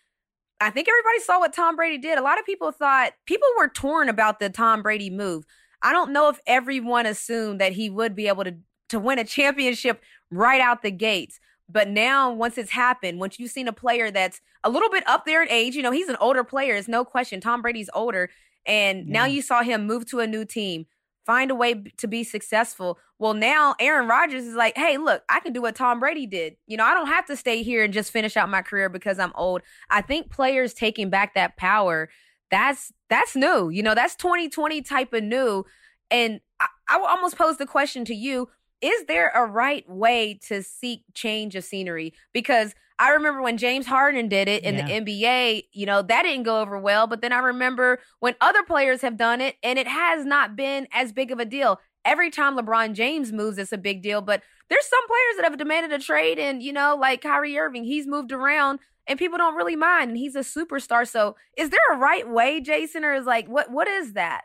I 0.60 0.70
think 0.70 0.88
everybody 0.88 1.18
saw 1.20 1.40
what 1.40 1.52
Tom 1.52 1.74
Brady 1.74 1.98
did. 1.98 2.18
A 2.18 2.22
lot 2.22 2.38
of 2.38 2.46
people 2.46 2.70
thought 2.70 3.14
people 3.26 3.48
were 3.58 3.68
torn 3.68 4.08
about 4.08 4.38
the 4.38 4.48
Tom 4.48 4.82
Brady 4.82 5.10
move. 5.10 5.44
I 5.82 5.92
don't 5.92 6.12
know 6.12 6.28
if 6.28 6.40
everyone 6.46 7.06
assumed 7.06 7.60
that 7.60 7.72
he 7.72 7.90
would 7.90 8.14
be 8.14 8.28
able 8.28 8.44
to 8.44 8.56
to 8.88 8.98
win 8.98 9.18
a 9.18 9.24
championship 9.24 10.02
right 10.30 10.60
out 10.60 10.82
the 10.82 10.90
gates. 10.90 11.40
But 11.68 11.88
now, 11.88 12.32
once 12.32 12.56
it's 12.56 12.70
happened, 12.70 13.20
once 13.20 13.38
you've 13.38 13.50
seen 13.50 13.68
a 13.68 13.72
player 13.72 14.10
that's 14.10 14.40
a 14.64 14.70
little 14.70 14.88
bit 14.88 15.06
up 15.06 15.26
there 15.26 15.42
in 15.42 15.50
age, 15.50 15.76
you 15.76 15.82
know, 15.82 15.90
he's 15.90 16.08
an 16.08 16.16
older 16.20 16.42
player, 16.42 16.74
it's 16.74 16.88
no 16.88 17.04
question. 17.04 17.40
Tom 17.40 17.60
Brady's 17.60 17.90
older. 17.92 18.30
And 18.64 19.06
now 19.06 19.24
you 19.24 19.40
saw 19.40 19.62
him 19.62 19.86
move 19.86 20.06
to 20.06 20.20
a 20.20 20.26
new 20.26 20.44
team, 20.44 20.86
find 21.24 21.50
a 21.50 21.54
way 21.54 21.74
to 21.96 22.06
be 22.06 22.22
successful. 22.22 22.98
Well, 23.18 23.34
now 23.34 23.74
Aaron 23.80 24.08
Rodgers 24.08 24.44
is 24.44 24.54
like, 24.54 24.76
hey, 24.76 24.98
look, 24.98 25.22
I 25.28 25.40
can 25.40 25.52
do 25.52 25.62
what 25.62 25.74
Tom 25.74 26.00
Brady 26.00 26.26
did. 26.26 26.56
You 26.66 26.76
know, 26.76 26.84
I 26.84 26.94
don't 26.94 27.06
have 27.06 27.26
to 27.26 27.36
stay 27.36 27.62
here 27.62 27.82
and 27.82 27.94
just 27.94 28.12
finish 28.12 28.36
out 28.36 28.50
my 28.50 28.62
career 28.62 28.88
because 28.88 29.18
I'm 29.18 29.32
old. 29.34 29.62
I 29.90 30.02
think 30.02 30.30
players 30.30 30.74
taking 30.74 31.08
back 31.08 31.34
that 31.34 31.56
power, 31.56 32.10
that's 32.50 32.92
that's 33.08 33.34
new. 33.34 33.70
You 33.70 33.82
know, 33.82 33.94
that's 33.94 34.14
2020 34.16 34.82
type 34.82 35.12
of 35.12 35.22
new. 35.22 35.64
And 36.10 36.40
I, 36.60 36.66
I 36.88 36.96
will 36.98 37.06
almost 37.06 37.36
pose 37.36 37.56
the 37.56 37.66
question 37.66 38.04
to 38.06 38.14
you 38.14 38.48
is 38.80 39.04
there 39.06 39.30
a 39.34 39.44
right 39.44 39.88
way 39.88 40.38
to 40.48 40.62
seek 40.62 41.02
change 41.14 41.56
of 41.56 41.64
scenery? 41.64 42.14
Because 42.32 42.74
I 42.98 43.10
remember 43.10 43.42
when 43.42 43.58
James 43.58 43.86
Harden 43.86 44.28
did 44.28 44.48
it 44.48 44.64
in 44.64 44.74
Yeah. 44.74 44.86
the 44.86 44.92
NBA, 44.92 45.68
you 45.72 45.86
know, 45.86 46.02
that 46.02 46.22
didn't 46.22 46.42
go 46.44 46.60
over 46.60 46.78
well. 46.78 47.06
But 47.06 47.20
then 47.20 47.32
I 47.32 47.38
remember 47.38 48.00
when 48.18 48.34
other 48.40 48.62
players 48.64 49.02
have 49.02 49.16
done 49.16 49.40
it 49.40 49.56
and 49.62 49.78
it 49.78 49.86
has 49.86 50.24
not 50.24 50.56
been 50.56 50.88
as 50.92 51.12
big 51.12 51.30
of 51.30 51.38
a 51.38 51.44
deal. 51.44 51.80
Every 52.04 52.30
time 52.30 52.56
LeBron 52.56 52.94
James 52.94 53.32
moves, 53.32 53.58
it's 53.58 53.72
a 53.72 53.78
big 53.78 54.02
deal. 54.02 54.20
But 54.20 54.42
there's 54.68 54.86
some 54.86 55.06
players 55.06 55.36
that 55.36 55.44
have 55.44 55.58
demanded 55.58 55.92
a 55.92 56.02
trade, 56.02 56.38
and, 56.38 56.62
you 56.62 56.72
know, 56.72 56.96
like 56.98 57.20
Kyrie 57.22 57.58
Irving, 57.58 57.84
he's 57.84 58.06
moved 58.06 58.32
around 58.32 58.80
and 59.06 59.18
people 59.18 59.38
don't 59.38 59.54
really 59.56 59.76
mind. 59.76 60.10
And 60.10 60.18
he's 60.18 60.36
a 60.36 60.40
superstar. 60.40 61.06
So 61.08 61.36
is 61.56 61.70
there 61.70 61.80
a 61.92 61.96
right 61.96 62.28
way, 62.28 62.60
Jason, 62.60 63.04
or 63.04 63.14
is 63.14 63.26
like, 63.26 63.46
what 63.48 63.70
what 63.70 63.88
is 63.88 64.12
that? 64.14 64.42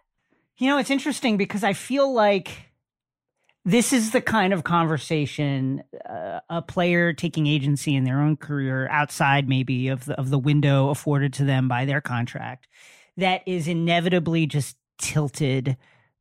You 0.57 0.67
know, 0.67 0.77
it's 0.77 0.91
interesting 0.91 1.37
because 1.37 1.63
I 1.63 1.73
feel 1.73 2.11
like 2.13 2.49
this 3.65 3.93
is 3.93 4.11
the 4.11 4.21
kind 4.21 4.53
of 4.53 4.63
conversation 4.63 5.83
uh, 6.09 6.39
a 6.49 6.61
player 6.61 7.13
taking 7.13 7.47
agency 7.47 7.95
in 7.95 8.03
their 8.03 8.19
own 8.19 8.35
career 8.35 8.87
outside 8.89 9.47
maybe 9.47 9.87
of 9.87 10.05
the, 10.05 10.19
of 10.19 10.29
the 10.29 10.39
window 10.39 10.89
afforded 10.89 11.33
to 11.33 11.45
them 11.45 11.67
by 11.67 11.85
their 11.85 12.01
contract 12.01 12.67
that 13.17 13.41
is 13.45 13.67
inevitably 13.67 14.45
just 14.45 14.77
tilted 14.97 15.77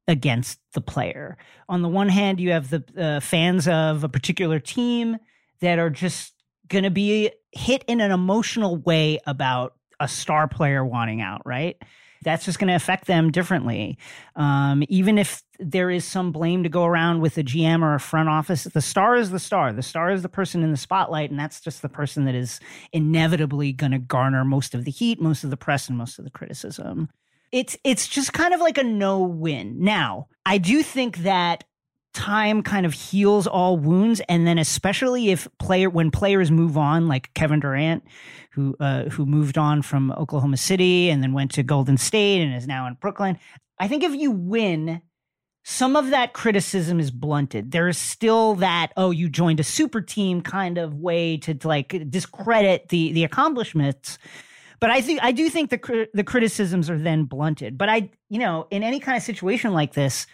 against 0.09 0.59
the 0.75 0.81
player. 0.81 1.37
On 1.69 1.83
the 1.83 1.89
one 1.89 2.09
hand, 2.09 2.41
you 2.41 2.51
have 2.51 2.71
the 2.71 2.85
uh, 2.99 3.21
fans 3.21 3.69
of 3.69 4.05
a 4.05 4.09
particular 4.09 4.59
team 4.59 5.17
that 5.61 5.79
are 5.79 5.91
just 5.91 6.35
going 6.69 6.85
to 6.85 6.91
be 6.91 7.31
hit 7.53 7.85
in 7.87 8.01
an 8.01 8.11
emotional 8.11 8.77
way 8.77 9.21
about 9.27 9.75
a 10.01 10.09
star 10.09 10.49
player 10.49 10.85
wanting 10.85 11.21
out, 11.21 11.43
right? 11.45 11.81
That's 12.23 12.45
just 12.45 12.59
going 12.59 12.69
to 12.69 12.75
affect 12.75 13.07
them 13.07 13.31
differently. 13.31 13.99
Um, 14.37 14.85
even 14.89 15.19
if 15.19 15.43
there 15.59 15.91
is 15.91 16.05
some 16.05 16.33
blame 16.33 16.63
to 16.63 16.69
go 16.69 16.85
around 16.85 17.21
with 17.21 17.39
a 17.39 17.43
GM 17.43 17.83
or 17.83 17.95
a 17.95 18.01
front 18.01 18.29
office, 18.29 18.65
the 18.65 18.81
star 18.81 19.17
is 19.17 19.31
the 19.31 19.39
star. 19.39 19.73
The 19.73 19.83
star 19.83 20.11
is 20.11 20.23
the 20.23 20.29
person 20.29 20.63
in 20.63 20.71
the 20.71 20.77
spotlight, 20.77 21.31
and 21.31 21.39
that's 21.39 21.61
just 21.61 21.83
the 21.83 21.89
person 21.89 22.25
that 22.25 22.35
is 22.35 22.61
inevitably 22.93 23.73
going 23.73 23.93
to 23.93 23.99
garner 23.99 24.45
most 24.45 24.75
of 24.75 24.85
the 24.85 24.91
heat, 24.91 25.21
most 25.21 25.45
of 25.45 25.51
the 25.51 25.57
press, 25.57 25.89
and 25.89 25.99
most 25.99 26.19
of 26.19 26.25
the 26.25 26.31
criticism. 26.31 27.09
It's 27.51 27.77
it's 27.85 28.09
just 28.09 28.33
kind 28.33 28.55
of 28.55 28.61
like 28.61 28.79
a 28.79 28.83
no 28.83 29.21
win. 29.21 29.77
Now, 29.79 30.29
I 30.47 30.59
do 30.59 30.83
think 30.83 31.19
that 31.19 31.65
time 32.13 32.63
kind 32.63 32.87
of 32.87 32.93
heals 32.93 33.47
all 33.47 33.77
wounds. 33.77 34.21
And 34.29 34.47
then 34.47 34.59
especially 34.59 35.31
if 35.31 35.49
player 35.59 35.91
when 35.91 36.11
players 36.11 36.51
move 36.51 36.77
on 36.77 37.09
like 37.09 37.33
Kevin 37.35 37.61
Durant 37.61 38.05
who 38.53 38.77
uh, 38.81 39.05
who 39.05 39.25
moved 39.25 39.57
on 39.57 39.83
from 39.83 40.13
Oklahoma 40.13 40.57
City 40.59 41.09
and 41.09 41.23
then 41.23 41.33
went 41.33 41.53
to 41.53 41.63
Golden 41.63 41.97
State 41.97 42.43
and 42.43 42.55
is 42.55 42.67
now 42.67 42.87
in 42.87 42.95
Brooklyn 43.01 43.39
I 43.79 43.89
think 43.89 44.05
if 44.05 44.15
you 44.15 44.31
win 44.31 45.03
some 45.65 45.97
of 45.97 46.11
that 46.11 46.33
criticism 46.33 46.99
is 46.99 47.11
blunted. 47.11 47.71
There 47.71 47.89
is 47.89 47.99
still 47.99 48.57
that 48.57 48.93
oh 48.97 49.11
you 49.11 49.29
joined 49.29 49.61
a 49.61 49.65
super 49.65 50.01
team 50.01 50.41
kind 50.41 50.79
of 50.79 50.95
way 50.95 51.37
to, 51.39 51.55
to 51.55 51.69
like 51.69 52.11
discredit 52.11 52.89
the 52.89 53.13
the 53.13 53.25
accomplishments. 53.25 54.19
But 54.81 54.91
I 54.91 55.01
think 55.01 55.21
I 55.23 55.33
do 55.33 55.49
think 55.49 55.71
the 55.71 56.09
the 56.15 56.25
criticisms 56.25 56.91
are 56.91 56.99
then 56.99 57.25
blunted. 57.25 57.79
But 57.79 57.89
I 57.89 58.11
you 58.29 58.39
know 58.39 58.67
in 58.71 58.83
any 58.83 59.01
kind 59.01 59.17
of 59.17 59.23
situation 59.23 59.73
like 59.73 59.95
this 59.95 60.27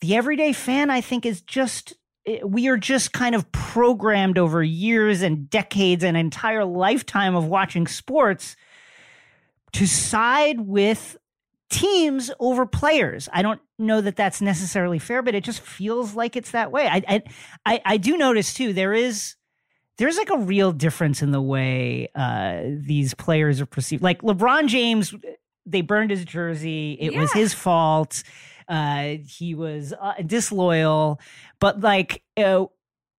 the 0.00 0.16
everyday 0.16 0.52
fan, 0.52 0.90
I 0.90 1.00
think, 1.00 1.26
is 1.26 1.40
just 1.40 1.94
eh, 2.26 2.40
we 2.44 2.68
are 2.68 2.76
just 2.76 3.12
kind 3.12 3.34
of 3.34 3.50
programmed 3.52 4.38
over 4.38 4.62
years 4.62 5.22
and 5.22 5.48
decades 5.50 6.04
and 6.04 6.16
entire 6.16 6.64
lifetime 6.64 7.34
of 7.34 7.46
watching 7.46 7.86
sports 7.86 8.56
to 9.72 9.86
side 9.86 10.60
with 10.60 11.16
teams 11.70 12.30
over 12.40 12.66
players. 12.66 13.28
I 13.32 13.42
don't 13.42 13.60
know 13.78 14.00
that 14.00 14.16
that's 14.16 14.40
necessarily 14.40 14.98
fair, 14.98 15.22
but 15.22 15.34
it 15.34 15.44
just 15.44 15.60
feels 15.60 16.14
like 16.14 16.36
it's 16.36 16.52
that 16.52 16.72
way. 16.72 16.86
I 16.86 17.22
I 17.66 17.80
I, 17.84 17.96
do 17.98 18.16
notice 18.16 18.54
too. 18.54 18.72
There 18.72 18.94
is 18.94 19.36
there's 19.98 20.16
like 20.16 20.30
a 20.30 20.38
real 20.38 20.72
difference 20.72 21.22
in 21.22 21.30
the 21.30 21.42
way 21.42 22.08
uh, 22.14 22.62
these 22.64 23.14
players 23.14 23.60
are 23.60 23.66
perceived. 23.66 24.02
Like 24.02 24.22
LeBron 24.22 24.68
James, 24.68 25.14
they 25.66 25.82
burned 25.82 26.10
his 26.10 26.24
jersey. 26.24 26.96
It 27.00 27.16
was 27.16 27.32
his 27.32 27.52
fault. 27.52 28.22
Uh, 28.68 29.16
he 29.26 29.54
was 29.54 29.94
uh, 29.98 30.14
disloyal, 30.24 31.20
but 31.58 31.80
like 31.80 32.22
uh, 32.36 32.66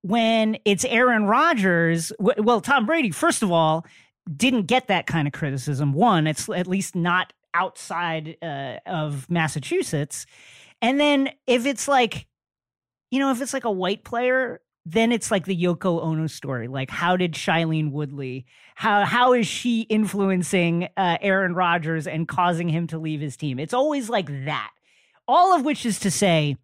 when 0.01 0.57
it's 0.65 0.85
Aaron 0.85 1.25
Rodgers, 1.25 2.13
w- 2.19 2.43
well, 2.43 2.61
Tom 2.61 2.85
Brady, 2.85 3.11
first 3.11 3.41
of 3.41 3.51
all, 3.51 3.85
didn't 4.35 4.67
get 4.67 4.87
that 4.87 5.07
kind 5.07 5.27
of 5.27 5.33
criticism. 5.33 5.93
One, 5.93 6.27
it's 6.27 6.47
at 6.49 6.67
least 6.67 6.95
not 6.95 7.33
outside 7.53 8.37
uh, 8.41 8.77
of 8.85 9.29
Massachusetts. 9.29 10.25
And 10.81 10.99
then 10.99 11.29
if 11.47 11.65
it's 11.65 11.87
like, 11.87 12.27
you 13.11 13.19
know, 13.19 13.31
if 13.31 13.41
it's 13.41 13.53
like 13.53 13.65
a 13.65 13.71
white 13.71 14.03
player, 14.03 14.61
then 14.85 15.11
it's 15.11 15.29
like 15.29 15.45
the 15.45 15.55
Yoko 15.55 16.01
Ono 16.01 16.27
story. 16.27 16.67
Like, 16.67 16.89
how 16.89 17.17
did 17.17 17.33
Shailene 17.33 17.91
Woodley, 17.91 18.45
how 18.75 19.03
how 19.05 19.33
is 19.33 19.45
she 19.45 19.81
influencing 19.81 20.87
uh, 20.95 21.17
Aaron 21.21 21.53
Rodgers 21.53 22.07
and 22.07 22.27
causing 22.27 22.69
him 22.69 22.87
to 22.87 22.97
leave 22.97 23.19
his 23.19 23.35
team? 23.35 23.59
It's 23.59 23.73
always 23.73 24.09
like 24.09 24.45
that. 24.45 24.71
All 25.29 25.55
of 25.55 25.63
which 25.63 25.85
is 25.85 25.99
to 25.99 26.09
say, 26.09 26.57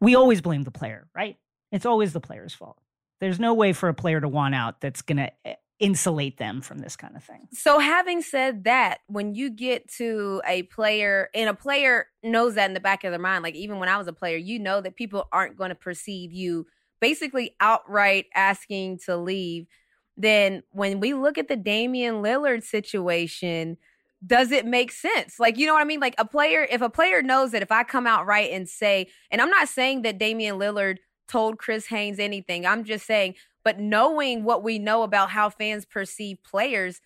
we 0.00 0.14
always 0.14 0.40
blame 0.40 0.62
the 0.62 0.70
player, 0.70 1.08
right? 1.12 1.36
It's 1.72 1.84
always 1.84 2.12
the 2.12 2.20
player's 2.20 2.54
fault. 2.54 2.78
There's 3.18 3.40
no 3.40 3.52
way 3.52 3.72
for 3.72 3.88
a 3.88 3.94
player 3.94 4.20
to 4.20 4.28
want 4.28 4.54
out 4.54 4.80
that's 4.80 5.02
going 5.02 5.16
to 5.16 5.32
eh, 5.44 5.54
insulate 5.80 6.38
them 6.38 6.60
from 6.60 6.78
this 6.78 6.94
kind 6.94 7.16
of 7.16 7.24
thing. 7.24 7.48
So, 7.52 7.80
having 7.80 8.22
said 8.22 8.62
that, 8.62 8.98
when 9.08 9.34
you 9.34 9.50
get 9.50 9.90
to 9.94 10.40
a 10.46 10.62
player, 10.62 11.30
and 11.34 11.50
a 11.50 11.54
player 11.54 12.06
knows 12.22 12.54
that 12.54 12.66
in 12.70 12.74
the 12.74 12.80
back 12.80 13.02
of 13.02 13.10
their 13.10 13.18
mind, 13.18 13.42
like 13.42 13.56
even 13.56 13.80
when 13.80 13.88
I 13.88 13.96
was 13.96 14.06
a 14.06 14.12
player, 14.12 14.36
you 14.36 14.60
know 14.60 14.80
that 14.80 14.94
people 14.94 15.26
aren't 15.32 15.56
going 15.56 15.70
to 15.70 15.74
perceive 15.74 16.32
you 16.32 16.66
basically 17.00 17.56
outright 17.58 18.26
asking 18.36 19.00
to 19.06 19.16
leave. 19.16 19.66
Then, 20.16 20.62
when 20.70 21.00
we 21.00 21.12
look 21.12 21.38
at 21.38 21.48
the 21.48 21.56
Damian 21.56 22.22
Lillard 22.22 22.62
situation, 22.62 23.78
does 24.26 24.52
it 24.52 24.66
make 24.66 24.92
sense? 24.92 25.40
Like, 25.40 25.58
you 25.58 25.66
know 25.66 25.74
what 25.74 25.82
I 25.82 25.84
mean? 25.84 26.00
Like, 26.00 26.14
a 26.18 26.24
player, 26.24 26.66
if 26.70 26.80
a 26.80 26.90
player 26.90 27.22
knows 27.22 27.50
that 27.52 27.62
if 27.62 27.72
I 27.72 27.82
come 27.82 28.06
out 28.06 28.26
right 28.26 28.50
and 28.50 28.68
say, 28.68 29.08
and 29.30 29.40
I'm 29.40 29.50
not 29.50 29.68
saying 29.68 30.02
that 30.02 30.18
Damian 30.18 30.58
Lillard 30.58 30.98
told 31.28 31.58
Chris 31.58 31.86
Haynes 31.86 32.18
anything, 32.18 32.66
I'm 32.66 32.84
just 32.84 33.06
saying 33.06 33.34
but 33.64 33.78
knowing 33.78 34.44
what 34.44 34.62
we 34.62 34.78
know 34.78 35.02
about 35.02 35.30
how 35.30 35.48
fans 35.48 35.84
perceive 35.84 36.38
players, 36.42 37.00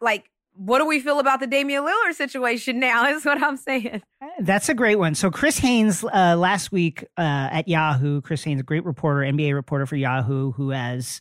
like 0.00 0.30
what 0.56 0.78
do 0.78 0.86
we 0.86 1.00
feel 1.00 1.18
about 1.18 1.40
the 1.40 1.46
Damian 1.46 1.84
Lillard 1.84 2.14
situation 2.14 2.78
now? 2.78 3.08
Is 3.14 3.24
what 3.24 3.42
I'm 3.42 3.56
saying. 3.56 4.02
Uh, 4.22 4.26
that's 4.40 4.68
a 4.68 4.74
great 4.74 4.96
one. 4.96 5.14
So 5.14 5.30
Chris 5.30 5.58
Haynes 5.58 6.04
uh, 6.04 6.36
last 6.36 6.72
week 6.72 7.04
uh, 7.18 7.48
at 7.50 7.68
Yahoo, 7.68 8.20
Chris 8.20 8.44
Haynes, 8.44 8.60
a 8.60 8.64
great 8.64 8.84
reporter, 8.84 9.20
NBA 9.20 9.54
reporter 9.54 9.86
for 9.86 9.96
Yahoo, 9.96 10.52
who 10.52 10.70
has 10.70 11.20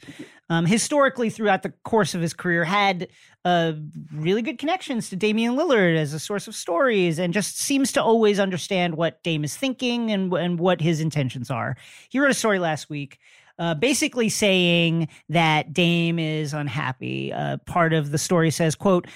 um, 0.49 0.65
historically 0.65 1.29
throughout 1.29 1.63
the 1.63 1.73
course 1.83 2.13
of 2.13 2.21
his 2.21 2.33
career 2.33 2.63
had 2.63 3.07
uh, 3.43 3.73
really 4.13 4.41
good 4.41 4.57
connections 4.57 5.09
to 5.09 5.15
Damian 5.15 5.55
Lillard 5.55 5.97
as 5.97 6.13
a 6.13 6.19
source 6.19 6.47
of 6.47 6.55
stories, 6.55 7.19
and 7.19 7.33
just 7.33 7.57
seems 7.57 7.91
to 7.93 8.03
always 8.03 8.39
understand 8.39 8.95
what 8.95 9.23
Dame 9.23 9.43
is 9.43 9.57
thinking 9.57 10.11
and 10.11 10.31
and 10.33 10.59
what 10.59 10.79
his 10.79 11.01
intentions 11.01 11.49
are. 11.49 11.75
He 12.09 12.19
wrote 12.19 12.31
a 12.31 12.35
story 12.35 12.59
last 12.59 12.89
week 12.89 13.19
uh, 13.59 13.75
basically 13.75 14.29
saying 14.29 15.07
that 15.29 15.73
Dame 15.73 16.19
is 16.19 16.53
unhappy. 16.53 17.31
Uh, 17.31 17.57
part 17.65 17.93
of 17.93 18.11
the 18.11 18.17
story 18.17 18.51
says, 18.51 18.75
"quote." 18.75 19.07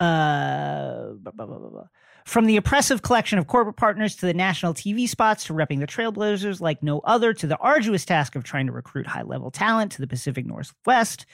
Uh, 0.00 1.12
blah, 1.20 1.46
blah, 1.46 1.46
blah, 1.46 1.84
from 2.24 2.46
the 2.46 2.56
oppressive 2.56 3.02
collection 3.02 3.38
of 3.38 3.46
corporate 3.46 3.76
partners 3.76 4.16
to 4.16 4.26
the 4.26 4.34
national 4.34 4.74
TV 4.74 5.08
spots 5.08 5.44
to 5.44 5.52
repping 5.52 5.80
the 5.80 5.86
Trailblazers 5.86 6.60
like 6.60 6.82
no 6.82 7.00
other 7.00 7.34
to 7.34 7.46
the 7.46 7.56
arduous 7.58 8.04
task 8.04 8.34
of 8.34 8.44
trying 8.44 8.66
to 8.66 8.72
recruit 8.72 9.06
high 9.06 9.22
level 9.22 9.50
talent 9.50 9.92
to 9.92 10.00
the 10.00 10.06
Pacific 10.06 10.46
Northwest. 10.46 11.26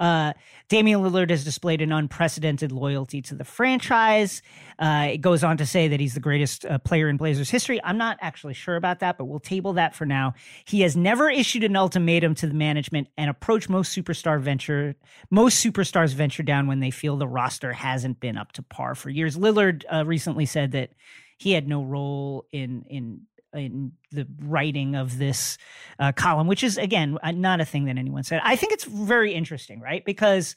Uh, 0.00 0.32
Damian 0.68 1.00
Lillard 1.00 1.30
has 1.30 1.44
displayed 1.44 1.82
an 1.82 1.92
unprecedented 1.92 2.72
loyalty 2.72 3.20
to 3.22 3.34
the 3.34 3.44
franchise. 3.44 4.40
Uh, 4.78 5.10
it 5.12 5.18
goes 5.18 5.44
on 5.44 5.58
to 5.58 5.66
say 5.66 5.88
that 5.88 6.00
he's 6.00 6.14
the 6.14 6.20
greatest 6.20 6.64
uh, 6.64 6.78
player 6.78 7.08
in 7.08 7.18
Blazers 7.18 7.50
history. 7.50 7.80
I'm 7.84 7.98
not 7.98 8.16
actually 8.22 8.54
sure 8.54 8.76
about 8.76 9.00
that, 9.00 9.18
but 9.18 9.26
we'll 9.26 9.40
table 9.40 9.74
that 9.74 9.94
for 9.94 10.06
now. 10.06 10.34
He 10.64 10.80
has 10.80 10.96
never 10.96 11.28
issued 11.28 11.64
an 11.64 11.76
ultimatum 11.76 12.34
to 12.36 12.46
the 12.46 12.54
management 12.54 13.08
and 13.18 13.28
approached 13.28 13.68
most 13.68 13.96
superstar 13.96 14.40
venture 14.40 14.96
most 15.30 15.64
superstars 15.64 16.14
venture 16.14 16.42
down 16.42 16.66
when 16.66 16.80
they 16.80 16.90
feel 16.90 17.16
the 17.16 17.28
roster 17.28 17.72
hasn't 17.72 18.20
been 18.20 18.38
up 18.38 18.52
to 18.52 18.62
par 18.62 18.94
for 18.94 19.10
years. 19.10 19.36
Lillard 19.36 19.84
uh, 19.92 20.04
recently 20.06 20.46
said 20.46 20.72
that 20.72 20.90
he 21.36 21.52
had 21.52 21.68
no 21.68 21.82
role 21.82 22.46
in 22.52 22.84
in 22.88 23.22
in 23.54 23.92
the 24.12 24.26
writing 24.40 24.94
of 24.94 25.18
this 25.18 25.58
uh, 25.98 26.12
column, 26.12 26.46
which 26.46 26.62
is 26.62 26.78
again 26.78 27.18
uh, 27.22 27.32
not 27.32 27.60
a 27.60 27.64
thing 27.64 27.86
that 27.86 27.98
anyone 27.98 28.22
said. 28.22 28.40
I 28.44 28.56
think 28.56 28.72
it's 28.72 28.84
very 28.84 29.34
interesting, 29.34 29.80
right? 29.80 30.04
Because 30.04 30.56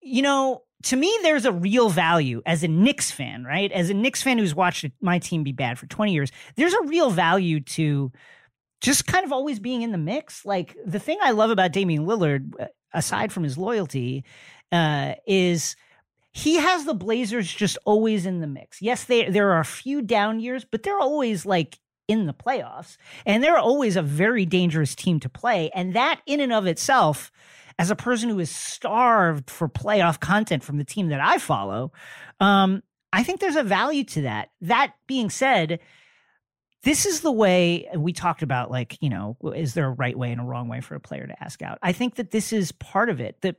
you 0.00 0.22
know, 0.22 0.62
to 0.84 0.96
me, 0.96 1.16
there's 1.22 1.44
a 1.44 1.52
real 1.52 1.90
value 1.90 2.40
as 2.46 2.62
a 2.62 2.68
Knicks 2.68 3.10
fan, 3.10 3.44
right? 3.44 3.70
As 3.72 3.90
a 3.90 3.94
Knicks 3.94 4.22
fan 4.22 4.38
who's 4.38 4.54
watched 4.54 4.86
my 5.00 5.18
team 5.18 5.42
be 5.42 5.52
bad 5.52 5.78
for 5.78 5.86
20 5.86 6.12
years, 6.12 6.30
there's 6.56 6.72
a 6.72 6.82
real 6.82 7.10
value 7.10 7.60
to 7.60 8.12
just 8.80 9.06
kind 9.06 9.24
of 9.24 9.32
always 9.32 9.58
being 9.58 9.82
in 9.82 9.92
the 9.92 9.98
mix. 9.98 10.44
Like 10.44 10.76
the 10.86 11.00
thing 11.00 11.18
I 11.20 11.32
love 11.32 11.50
about 11.50 11.72
Damian 11.72 12.06
Lillard, 12.06 12.52
uh, 12.60 12.66
aside 12.94 13.32
from 13.32 13.42
his 13.42 13.58
loyalty, 13.58 14.24
uh, 14.70 15.14
is 15.26 15.74
he 16.32 16.56
has 16.56 16.84
the 16.84 16.94
Blazers 16.94 17.52
just 17.52 17.78
always 17.84 18.24
in 18.24 18.40
the 18.40 18.46
mix. 18.46 18.80
Yes, 18.80 19.04
they, 19.04 19.28
there 19.28 19.52
are 19.52 19.60
a 19.60 19.64
few 19.64 20.02
down 20.02 20.38
years, 20.38 20.64
but 20.64 20.84
they're 20.84 21.00
always 21.00 21.44
like 21.44 21.78
in 22.08 22.26
the 22.26 22.34
playoffs. 22.34 22.96
And 23.24 23.44
they're 23.44 23.58
always 23.58 23.96
a 23.96 24.02
very 24.02 24.46
dangerous 24.46 24.94
team 24.94 25.20
to 25.20 25.28
play. 25.28 25.70
And 25.74 25.94
that, 25.94 26.20
in 26.26 26.40
and 26.40 26.52
of 26.52 26.66
itself, 26.66 27.30
as 27.78 27.90
a 27.90 27.96
person 27.96 28.28
who 28.30 28.40
is 28.40 28.50
starved 28.50 29.50
for 29.50 29.68
playoff 29.68 30.18
content 30.18 30.64
from 30.64 30.78
the 30.78 30.84
team 30.84 31.08
that 31.08 31.20
I 31.20 31.38
follow, 31.38 31.92
um, 32.40 32.82
I 33.12 33.22
think 33.22 33.40
there's 33.40 33.56
a 33.56 33.62
value 33.62 34.04
to 34.04 34.22
that. 34.22 34.50
That 34.62 34.94
being 35.06 35.30
said, 35.30 35.78
this 36.82 37.06
is 37.06 37.20
the 37.20 37.32
way 37.32 37.88
we 37.96 38.12
talked 38.12 38.42
about 38.42 38.70
like 38.70 38.96
you 39.00 39.10
know 39.10 39.36
is 39.54 39.74
there 39.74 39.86
a 39.86 39.92
right 39.92 40.16
way 40.16 40.30
and 40.32 40.40
a 40.40 40.44
wrong 40.44 40.68
way 40.68 40.80
for 40.80 40.94
a 40.94 41.00
player 41.00 41.26
to 41.26 41.42
ask 41.42 41.60
out 41.60 41.76
i 41.82 41.92
think 41.92 42.14
that 42.14 42.30
this 42.30 42.52
is 42.52 42.72
part 42.72 43.10
of 43.10 43.20
it 43.20 43.40
that 43.40 43.56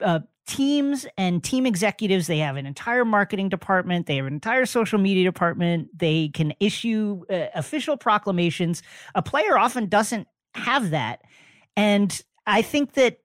uh, 0.00 0.20
teams 0.46 1.06
and 1.16 1.42
team 1.42 1.66
executives 1.66 2.26
they 2.26 2.38
have 2.38 2.56
an 2.56 2.66
entire 2.66 3.04
marketing 3.04 3.48
department 3.48 4.06
they 4.06 4.16
have 4.16 4.26
an 4.26 4.34
entire 4.34 4.66
social 4.66 4.98
media 4.98 5.24
department 5.24 5.88
they 5.98 6.28
can 6.28 6.52
issue 6.60 7.22
uh, 7.30 7.46
official 7.54 7.96
proclamations. 7.96 8.82
A 9.14 9.22
player 9.22 9.56
often 9.56 9.88
doesn't 9.88 10.28
have 10.54 10.90
that. 10.90 11.22
And 11.76 12.20
i 12.46 12.62
think 12.62 12.92
that 12.92 13.20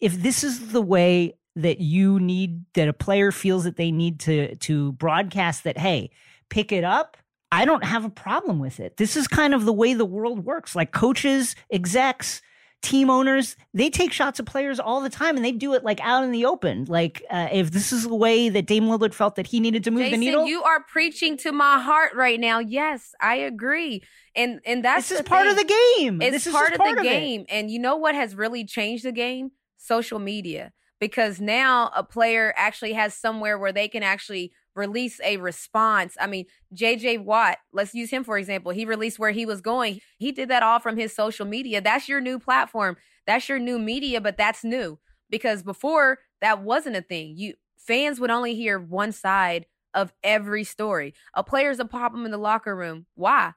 if 0.00 0.14
this 0.22 0.44
is 0.44 0.70
the 0.72 0.82
way 0.82 1.34
that 1.56 1.80
you 1.80 2.20
need 2.20 2.64
that 2.74 2.88
a 2.88 2.92
player 2.92 3.32
feels 3.32 3.64
that 3.64 3.76
they 3.76 3.90
need 3.90 4.20
to 4.20 4.54
to 4.56 4.92
broadcast 4.92 5.64
that 5.64 5.76
hey 5.76 6.10
pick 6.50 6.70
it 6.70 6.84
up 6.84 7.16
i 7.50 7.64
don't 7.64 7.84
have 7.84 8.04
a 8.04 8.10
problem 8.10 8.58
with 8.58 8.78
it. 8.78 8.96
This 8.96 9.16
is 9.16 9.26
kind 9.26 9.54
of 9.54 9.64
the 9.64 9.72
way 9.72 9.94
the 9.94 10.04
world 10.04 10.44
works. 10.44 10.76
Like 10.76 10.92
coaches 10.92 11.56
execs 11.72 12.42
team 12.80 13.10
owners 13.10 13.56
they 13.74 13.90
take 13.90 14.12
shots 14.12 14.38
at 14.38 14.46
players 14.46 14.78
all 14.78 15.00
the 15.00 15.10
time 15.10 15.36
and 15.36 15.44
they 15.44 15.52
do 15.52 15.74
it 15.74 15.82
like 15.82 16.00
out 16.00 16.22
in 16.24 16.30
the 16.30 16.44
open. 16.44 16.84
Like 16.84 17.22
uh, 17.30 17.48
if 17.50 17.70
this 17.70 17.92
is 17.92 18.04
the 18.04 18.14
way 18.14 18.48
that 18.48 18.66
Dame 18.66 18.84
Lillard 18.84 19.14
felt 19.14 19.36
that 19.36 19.48
he 19.48 19.60
needed 19.60 19.84
to 19.84 19.90
move 19.90 20.04
Jason, 20.04 20.20
the 20.20 20.26
needle 20.26 20.46
you 20.46 20.62
are 20.62 20.82
preaching 20.84 21.36
to 21.38 21.52
my 21.52 21.80
heart 21.80 22.14
right 22.14 22.38
now. 22.38 22.60
Yes 22.60 23.14
I 23.20 23.36
agree. 23.36 24.02
And 24.34 24.60
and 24.64 24.84
that's 24.84 25.08
this 25.08 25.20
is 25.20 25.26
part 25.26 25.42
thing. 25.42 25.50
of 25.50 25.56
the 25.56 25.74
game. 25.98 26.22
It's 26.22 26.32
this 26.32 26.46
is 26.46 26.52
part 26.52 26.72
of 26.72 26.78
the 26.78 26.98
of 26.98 27.02
game. 27.02 27.42
It. 27.42 27.46
and 27.50 27.70
you 27.70 27.78
know 27.78 27.96
what 27.96 28.14
has 28.14 28.34
really 28.34 28.64
changed 28.64 29.04
the 29.04 29.12
game? 29.12 29.50
Social 29.76 30.18
media. 30.18 30.72
Because 31.00 31.40
now 31.40 31.92
a 31.94 32.02
player 32.02 32.52
actually 32.56 32.94
has 32.94 33.14
somewhere 33.14 33.56
where 33.58 33.72
they 33.72 33.86
can 33.86 34.02
actually 34.02 34.52
release 34.78 35.20
a 35.22 35.36
response. 35.36 36.16
I 36.18 36.26
mean, 36.26 36.46
JJ 36.74 37.24
Watt, 37.24 37.58
let's 37.72 37.94
use 37.94 38.10
him 38.10 38.24
for 38.24 38.38
example. 38.38 38.72
He 38.72 38.84
released 38.84 39.18
where 39.18 39.32
he 39.32 39.44
was 39.44 39.60
going. 39.60 40.00
He 40.18 40.32
did 40.32 40.48
that 40.48 40.62
all 40.62 40.78
from 40.78 40.96
his 40.96 41.14
social 41.14 41.44
media. 41.44 41.80
That's 41.80 42.08
your 42.08 42.20
new 42.20 42.38
platform. 42.38 42.96
That's 43.26 43.48
your 43.48 43.58
new 43.58 43.78
media, 43.78 44.20
but 44.20 44.38
that's 44.38 44.64
new 44.64 44.98
because 45.28 45.62
before 45.62 46.20
that 46.40 46.62
wasn't 46.62 46.96
a 46.96 47.02
thing. 47.02 47.34
You 47.36 47.54
fans 47.76 48.20
would 48.20 48.30
only 48.30 48.54
hear 48.54 48.78
one 48.78 49.12
side 49.12 49.66
of 49.94 50.12
every 50.22 50.64
story. 50.64 51.14
A 51.34 51.42
player's 51.42 51.80
a 51.80 51.84
problem 51.84 52.24
in 52.24 52.30
the 52.30 52.38
locker 52.38 52.74
room. 52.74 53.06
Why? 53.14 53.52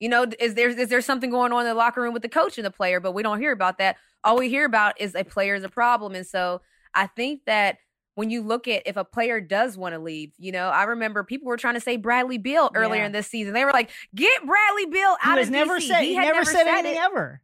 You 0.00 0.08
know, 0.08 0.26
is 0.38 0.54
there 0.54 0.68
is 0.68 0.88
there 0.90 1.00
something 1.00 1.30
going 1.30 1.52
on 1.52 1.62
in 1.62 1.66
the 1.66 1.74
locker 1.74 2.02
room 2.02 2.12
with 2.12 2.22
the 2.22 2.28
coach 2.28 2.58
and 2.58 2.64
the 2.64 2.70
player? 2.70 3.00
But 3.00 3.12
we 3.12 3.22
don't 3.22 3.40
hear 3.40 3.52
about 3.52 3.78
that. 3.78 3.96
All 4.22 4.36
we 4.38 4.48
hear 4.48 4.64
about 4.64 5.00
is 5.00 5.14
a 5.14 5.24
player 5.24 5.54
is 5.54 5.64
a 5.64 5.68
problem, 5.68 6.14
and 6.14 6.26
so 6.26 6.60
I 6.94 7.06
think 7.06 7.42
that 7.46 7.78
when 8.18 8.30
you 8.30 8.42
look 8.42 8.66
at 8.66 8.82
if 8.84 8.96
a 8.96 9.04
player 9.04 9.40
does 9.40 9.78
want 9.78 9.94
to 9.94 10.00
leave, 10.00 10.32
you 10.38 10.50
know, 10.50 10.70
I 10.70 10.82
remember 10.82 11.22
people 11.22 11.46
were 11.46 11.56
trying 11.56 11.74
to 11.74 11.80
say 11.80 11.96
Bradley 11.96 12.36
Beal 12.36 12.68
earlier 12.74 13.02
Yeah. 13.02 13.06
in 13.06 13.12
this 13.12 13.28
season. 13.28 13.54
They 13.54 13.64
were 13.64 13.70
like, 13.70 13.90
"Get 14.12 14.44
Bradley 14.44 14.86
He 14.90 15.04
out 15.22 15.38
of 15.38 15.50
never 15.50 15.78
DC." 15.78 15.86
said 15.86 16.02
he, 16.02 16.14
had 16.16 16.24
never, 16.24 16.44
said, 16.44 16.66
it. 16.66 16.66
anything 16.66 16.96
ever 16.98 17.40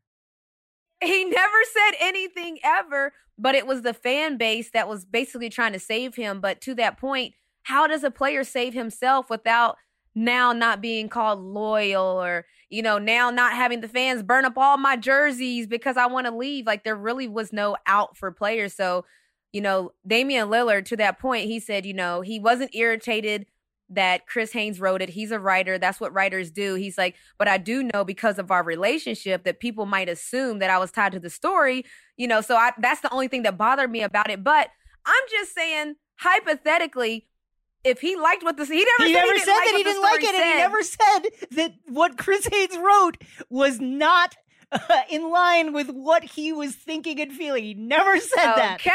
He 1.00 1.24
never 1.26 1.56
said 1.72 1.92
anything 2.00 2.58
ever, 2.64 3.12
but 3.38 3.54
it 3.54 3.68
was 3.68 3.82
the 3.82 3.94
fan 3.94 4.36
base 4.36 4.72
that 4.72 4.88
was 4.88 5.04
basically 5.04 5.48
trying 5.48 5.74
to 5.74 5.78
save 5.78 6.16
him. 6.16 6.40
But 6.40 6.60
to 6.62 6.74
that 6.74 6.98
point, 6.98 7.34
how 7.62 7.86
does 7.86 8.02
a 8.02 8.10
player 8.10 8.42
save 8.42 8.74
himself 8.74 9.30
without 9.30 9.76
now 10.16 10.52
not 10.52 10.80
being 10.80 11.08
called 11.08 11.38
loyal 11.38 12.20
or, 12.20 12.46
you 12.68 12.82
know, 12.82 12.98
now 12.98 13.30
not 13.30 13.52
having 13.52 13.80
the 13.80 13.86
fans 13.88 14.24
burn 14.24 14.44
up 14.44 14.58
all 14.58 14.76
my 14.76 14.96
jerseys 14.96 15.68
because 15.68 15.96
I 15.96 16.06
want 16.06 16.26
to 16.26 16.34
leave? 16.34 16.66
Like 16.66 16.82
there 16.82 16.96
really 16.96 17.28
was 17.28 17.52
no 17.52 17.76
out 17.86 18.16
for 18.16 18.32
players. 18.32 18.74
So, 18.74 19.04
you 19.54 19.60
know, 19.60 19.92
Damian 20.04 20.48
Lillard, 20.48 20.84
to 20.86 20.96
that 20.96 21.20
point, 21.20 21.46
he 21.46 21.60
said, 21.60 21.86
you 21.86 21.94
know, 21.94 22.22
he 22.22 22.40
wasn't 22.40 22.74
irritated 22.74 23.46
that 23.88 24.26
Chris 24.26 24.50
Haynes 24.52 24.80
wrote 24.80 25.00
it. 25.00 25.10
He's 25.10 25.30
a 25.30 25.38
writer. 25.38 25.78
That's 25.78 26.00
what 26.00 26.12
writers 26.12 26.50
do. 26.50 26.74
He's 26.74 26.98
like, 26.98 27.14
but 27.38 27.46
I 27.46 27.58
do 27.58 27.84
know 27.84 28.04
because 28.04 28.40
of 28.40 28.50
our 28.50 28.64
relationship 28.64 29.44
that 29.44 29.60
people 29.60 29.86
might 29.86 30.08
assume 30.08 30.58
that 30.58 30.70
I 30.70 30.78
was 30.78 30.90
tied 30.90 31.12
to 31.12 31.20
the 31.20 31.30
story, 31.30 31.84
you 32.16 32.26
know, 32.26 32.40
so 32.40 32.56
I 32.56 32.72
that's 32.78 33.00
the 33.00 33.12
only 33.12 33.28
thing 33.28 33.44
that 33.44 33.56
bothered 33.56 33.92
me 33.92 34.02
about 34.02 34.28
it. 34.28 34.42
But 34.42 34.70
I'm 35.06 35.24
just 35.30 35.54
saying, 35.54 35.94
hypothetically, 36.16 37.28
if 37.84 38.00
he 38.00 38.16
liked 38.16 38.42
what 38.42 38.56
the 38.56 38.64
he 38.64 38.84
never 38.98 39.06
he 39.06 39.14
said 39.14 39.20
never 39.20 39.34
he 39.34 39.38
said 39.38 39.52
like 39.52 39.64
that 39.66 39.74
he 39.76 39.84
didn't 39.84 40.02
like 40.02 40.22
it 40.24 40.34
and 40.34 40.44
he 40.44 40.58
never 40.58 40.82
said 40.82 41.20
that 41.52 41.74
what 41.86 42.18
Chris 42.18 42.48
Haynes 42.50 42.76
wrote 42.76 43.18
was 43.50 43.78
not 43.78 44.34
in 45.10 45.30
line 45.30 45.72
with 45.72 45.88
what 45.88 46.24
he 46.24 46.52
was 46.52 46.74
thinking 46.74 47.20
and 47.20 47.32
feeling. 47.32 47.64
He 47.64 47.74
never 47.74 48.18
said 48.18 48.54
that. 48.54 48.80
Okay. 48.80 48.90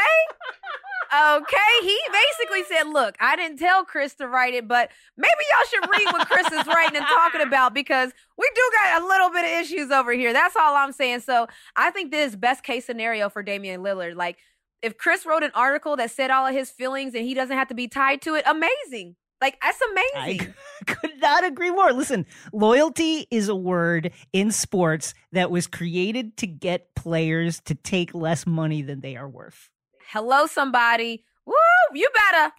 okay. 1.12 1.56
He 1.82 1.98
basically 2.12 2.64
said, 2.64 2.88
Look, 2.88 3.16
I 3.20 3.36
didn't 3.36 3.58
tell 3.58 3.84
Chris 3.84 4.14
to 4.14 4.28
write 4.28 4.54
it, 4.54 4.68
but 4.68 4.90
maybe 5.16 5.32
y'all 5.52 5.66
should 5.68 5.90
read 5.90 6.12
what 6.12 6.28
Chris 6.28 6.46
is 6.46 6.66
writing 6.66 6.96
and 6.96 7.06
talking 7.06 7.40
about 7.40 7.74
because 7.74 8.12
we 8.38 8.50
do 8.54 8.62
got 8.82 9.02
a 9.02 9.06
little 9.06 9.30
bit 9.30 9.44
of 9.44 9.50
issues 9.64 9.90
over 9.90 10.12
here. 10.12 10.32
That's 10.32 10.56
all 10.56 10.76
I'm 10.76 10.92
saying. 10.92 11.20
So 11.20 11.46
I 11.76 11.90
think 11.90 12.10
this 12.10 12.30
is 12.30 12.36
best 12.36 12.62
case 12.62 12.84
scenario 12.84 13.28
for 13.28 13.42
Damian 13.42 13.82
Lillard. 13.82 14.16
Like, 14.16 14.38
if 14.82 14.96
Chris 14.96 15.26
wrote 15.26 15.42
an 15.42 15.50
article 15.54 15.96
that 15.96 16.10
said 16.10 16.30
all 16.30 16.46
of 16.46 16.54
his 16.54 16.70
feelings 16.70 17.14
and 17.14 17.24
he 17.24 17.34
doesn't 17.34 17.56
have 17.56 17.68
to 17.68 17.74
be 17.74 17.86
tied 17.86 18.22
to 18.22 18.34
it, 18.34 18.44
amazing. 18.46 19.16
Like 19.40 19.58
that's 19.62 19.78
amazing. 19.90 20.54
I 20.84 20.84
could 20.86 21.20
not 21.20 21.44
agree 21.44 21.70
more. 21.70 21.92
Listen, 21.92 22.26
loyalty 22.52 23.26
is 23.30 23.48
a 23.48 23.54
word 23.54 24.12
in 24.32 24.50
sports 24.50 25.14
that 25.32 25.50
was 25.50 25.66
created 25.66 26.36
to 26.38 26.46
get 26.46 26.94
players 26.94 27.60
to 27.66 27.74
take 27.74 28.14
less 28.14 28.46
money 28.46 28.82
than 28.82 29.00
they 29.00 29.16
are 29.16 29.28
worth. 29.28 29.70
Hello, 30.08 30.46
somebody. 30.46 31.24
Woo! 31.46 31.54
You 31.94 32.08
better. 32.14 32.52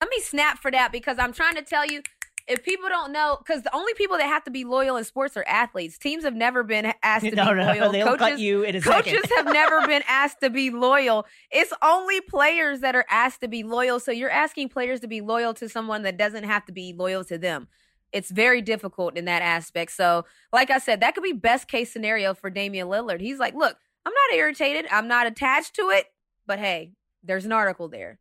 Let 0.00 0.10
me 0.10 0.20
snap 0.20 0.58
for 0.58 0.70
that 0.70 0.92
because 0.92 1.18
I'm 1.18 1.32
trying 1.32 1.54
to 1.56 1.62
tell 1.62 1.86
you 1.86 2.02
if 2.46 2.64
people 2.64 2.88
don't 2.88 3.12
know, 3.12 3.38
because 3.38 3.62
the 3.62 3.74
only 3.74 3.94
people 3.94 4.16
that 4.18 4.26
have 4.26 4.44
to 4.44 4.50
be 4.50 4.64
loyal 4.64 4.96
in 4.96 5.04
sports 5.04 5.36
are 5.36 5.44
athletes. 5.46 5.98
Teams 5.98 6.24
have 6.24 6.34
never 6.34 6.62
been 6.62 6.92
asked 7.02 7.24
to 7.24 7.34
no, 7.34 7.50
be 7.50 7.54
no, 7.54 7.64
loyal. 7.64 7.92
They'll 7.92 8.06
coaches, 8.06 8.18
cut 8.18 8.38
you 8.38 8.62
in 8.62 8.76
a 8.76 8.80
coaches 8.80 9.22
have 9.36 9.46
never 9.46 9.86
been 9.86 10.02
asked 10.08 10.40
to 10.40 10.50
be 10.50 10.70
loyal. 10.70 11.26
It's 11.50 11.72
only 11.82 12.20
players 12.20 12.80
that 12.80 12.94
are 12.94 13.06
asked 13.08 13.40
to 13.40 13.48
be 13.48 13.62
loyal. 13.62 14.00
So 14.00 14.10
you're 14.12 14.30
asking 14.30 14.70
players 14.70 15.00
to 15.00 15.08
be 15.08 15.20
loyal 15.20 15.54
to 15.54 15.68
someone 15.68 16.02
that 16.02 16.16
doesn't 16.16 16.44
have 16.44 16.64
to 16.66 16.72
be 16.72 16.92
loyal 16.92 17.24
to 17.24 17.38
them. 17.38 17.68
It's 18.12 18.30
very 18.30 18.60
difficult 18.60 19.16
in 19.16 19.24
that 19.24 19.40
aspect. 19.40 19.92
So, 19.92 20.26
like 20.52 20.70
I 20.70 20.78
said, 20.78 21.00
that 21.00 21.14
could 21.14 21.24
be 21.24 21.32
best 21.32 21.66
case 21.66 21.90
scenario 21.90 22.34
for 22.34 22.50
Damian 22.50 22.88
Lillard. 22.88 23.20
He's 23.20 23.38
like, 23.38 23.54
look, 23.54 23.76
I'm 24.04 24.12
not 24.12 24.36
irritated. 24.36 24.86
I'm 24.90 25.08
not 25.08 25.26
attached 25.26 25.74
to 25.76 25.88
it. 25.90 26.06
But 26.46 26.58
hey, 26.58 26.92
there's 27.22 27.46
an 27.46 27.52
article 27.52 27.88
there. 27.88 28.18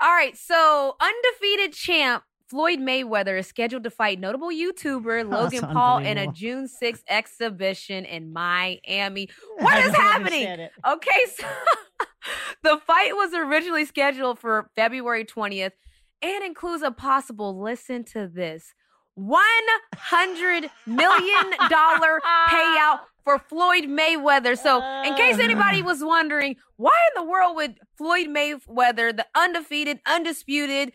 All 0.00 0.12
right, 0.12 0.36
so 0.36 0.94
undefeated 1.00 1.72
champ 1.72 2.22
Floyd 2.48 2.78
Mayweather 2.78 3.38
is 3.38 3.46
scheduled 3.46 3.84
to 3.84 3.90
fight 3.90 4.18
notable 4.18 4.48
YouTuber 4.48 5.28
Logan 5.30 5.60
That's 5.60 5.72
Paul 5.72 5.98
in 5.98 6.16
a. 6.16 6.32
June 6.32 6.68
6th 6.68 7.02
exhibition 7.08 8.04
in 8.04 8.32
Miami. 8.32 9.28
What 9.58 9.76
I 9.76 9.80
happening? 9.90 10.68
Okay, 10.86 11.24
so 11.34 11.46
the 12.62 12.78
fight 12.86 13.14
was 13.14 13.34
originally 13.34 13.84
scheduled 13.84 14.38
for 14.38 14.70
February 14.76 15.24
20th 15.24 15.72
and 16.22 16.44
includes 16.44 16.82
a 16.82 16.90
possible, 16.90 17.60
listen 17.60 18.04
to 18.04 18.28
this, 18.28 18.74
$100 19.18 20.70
million 20.86 21.52
payout 22.48 23.00
for 23.24 23.38
Floyd 23.38 23.84
Mayweather. 23.84 24.56
So, 24.56 24.82
in 25.02 25.14
case 25.14 25.38
anybody 25.38 25.82
was 25.82 26.02
wondering, 26.02 26.56
why 26.76 26.96
in 27.08 27.22
the 27.22 27.28
world 27.28 27.56
would 27.56 27.78
Floyd 27.96 28.28
Mayweather, 28.28 29.16
the 29.16 29.26
undefeated, 29.34 30.00
undisputed, 30.06 30.92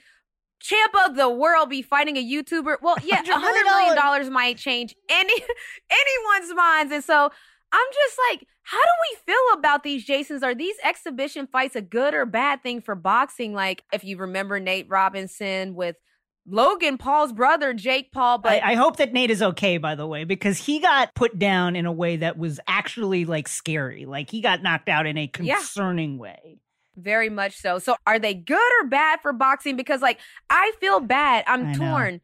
champ 0.64 0.94
of 1.06 1.16
the 1.16 1.30
world 1.30 1.70
be 1.70 1.82
fighting 1.84 2.18
a 2.18 2.24
YouTuber? 2.24 2.78
Well, 2.82 2.96
yeah, 3.04 3.22
$100 3.22 3.26
$100 3.26 3.64
million 3.64 4.34
might 4.34 4.58
change 4.58 4.96
any 5.10 5.34
anyone's 5.92 6.56
minds. 6.56 6.92
And 6.92 7.04
so 7.04 7.30
I'm 7.72 7.88
just 7.94 8.18
like, 8.32 8.48
how 8.64 8.78
do 8.78 8.92
we 9.12 9.18
feel 9.26 9.60
about 9.60 9.84
these 9.84 10.06
Jasons? 10.06 10.42
Are 10.42 10.56
these 10.56 10.76
exhibition 10.84 11.48
fights 11.48 11.76
a 11.76 11.82
good 11.82 12.14
or 12.14 12.26
bad 12.26 12.64
thing 12.64 12.82
for 12.82 12.96
boxing? 12.96 13.54
Like, 13.54 13.84
if 13.92 14.04
you 14.04 14.18
remember 14.18 14.60
Nate 14.60 14.88
Robinson 14.90 15.76
with 15.76 15.98
Logan 16.48 16.98
Paul's 16.98 17.34
brother, 17.34 17.74
Jake 17.74 18.12
Paul, 18.12 18.38
but 18.38 18.64
I, 18.64 18.72
I 18.72 18.76
hope 18.76 18.98
that 18.98 19.14
Nate 19.14 19.32
is 19.32 19.42
okay, 19.42 19.78
by 19.78 19.96
the 19.96 20.08
way, 20.08 20.24
because 20.24 20.58
he 20.58 20.80
got 20.80 21.14
put 21.14 21.38
down 21.40 21.76
in 21.76 21.86
a 21.86 21.92
way 21.92 22.18
that 22.18 22.38
was 22.38 22.60
actually 22.68 23.26
like 23.26 23.48
scary. 23.48 24.06
Like 24.06 24.30
he 24.30 24.42
got 24.42 24.62
knocked 24.62 24.90
out 24.90 25.06
in 25.06 25.18
a 25.18 25.30
Yeah. 25.40 25.56
concerning 25.56 26.18
way. 26.18 26.60
Very 26.96 27.30
much 27.30 27.58
so. 27.58 27.80
So 27.80 27.96
are 28.06 28.20
they 28.20 28.34
good 28.34 28.72
or 28.82 28.88
bad 28.88 29.20
for 29.22 29.34
boxing? 29.34 29.76
Because 29.76 30.02
like 30.02 30.20
I 30.50 30.74
feel 30.80 31.00
bad. 31.00 31.44
I'm 31.48 31.68
I 31.68 31.72
know. 31.72 31.78
torn. 31.78 32.22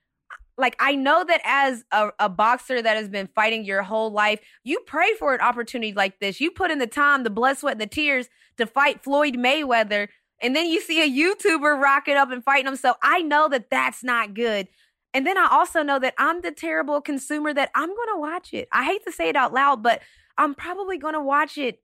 Like 0.57 0.75
I 0.79 0.95
know 0.95 1.23
that 1.23 1.41
as 1.43 1.83
a, 1.91 2.09
a 2.19 2.29
boxer 2.29 2.81
that 2.81 2.97
has 2.97 3.09
been 3.09 3.27
fighting 3.33 3.63
your 3.63 3.81
whole 3.81 4.11
life, 4.11 4.39
you 4.63 4.79
pray 4.85 5.13
for 5.17 5.33
an 5.33 5.41
opportunity 5.41 5.93
like 5.93 6.19
this. 6.19 6.39
You 6.41 6.51
put 6.51 6.69
in 6.69 6.79
the 6.79 6.87
time, 6.87 7.23
the 7.23 7.29
blood, 7.29 7.57
sweat, 7.57 7.73
and 7.73 7.81
the 7.81 7.87
tears 7.87 8.27
to 8.57 8.65
fight 8.65 9.01
Floyd 9.01 9.35
Mayweather, 9.35 10.09
and 10.41 10.55
then 10.55 10.67
you 10.67 10.81
see 10.81 11.01
a 11.01 11.09
YouTuber 11.09 11.81
rocking 11.81 12.15
up 12.15 12.29
and 12.29 12.43
fighting 12.43 12.67
him. 12.67 12.75
So 12.75 12.95
I 13.01 13.21
know 13.21 13.47
that 13.49 13.69
that's 13.69 14.03
not 14.03 14.33
good. 14.33 14.67
And 15.13 15.25
then 15.25 15.37
I 15.37 15.47
also 15.49 15.81
know 15.81 15.97
that 15.99 16.13
I'm 16.17 16.41
the 16.41 16.51
terrible 16.51 17.01
consumer 17.01 17.53
that 17.53 17.71
I'm 17.73 17.87
going 17.87 18.09
to 18.13 18.19
watch 18.19 18.53
it. 18.53 18.67
I 18.71 18.85
hate 18.85 19.03
to 19.05 19.11
say 19.11 19.29
it 19.29 19.35
out 19.35 19.53
loud, 19.53 19.81
but 19.81 20.01
I'm 20.37 20.53
probably 20.53 20.97
going 20.97 21.15
to 21.15 21.21
watch 21.21 21.57
it. 21.57 21.81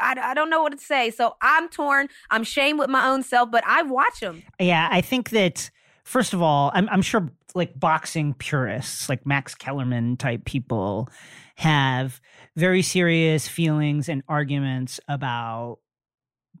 I, 0.00 0.16
I 0.20 0.34
don't 0.34 0.50
know 0.50 0.62
what 0.62 0.72
to 0.72 0.78
say. 0.78 1.10
So 1.10 1.36
I'm 1.40 1.68
torn. 1.68 2.08
I'm 2.30 2.44
shamed 2.44 2.78
with 2.78 2.90
my 2.90 3.08
own 3.08 3.22
self, 3.22 3.50
but 3.50 3.64
I 3.66 3.82
watch 3.82 4.20
them. 4.20 4.42
Yeah, 4.60 4.88
I 4.90 5.00
think 5.00 5.30
that 5.30 5.70
first 6.04 6.32
of 6.32 6.42
all, 6.42 6.70
I'm 6.74 6.88
I'm 6.88 7.02
sure 7.02 7.30
like 7.54 7.78
boxing 7.78 8.34
purists, 8.34 9.08
like 9.08 9.26
Max 9.26 9.54
Kellerman 9.54 10.16
type 10.16 10.44
people, 10.44 11.08
have 11.56 12.20
very 12.56 12.82
serious 12.82 13.48
feelings 13.48 14.08
and 14.08 14.22
arguments 14.28 15.00
about 15.08 15.78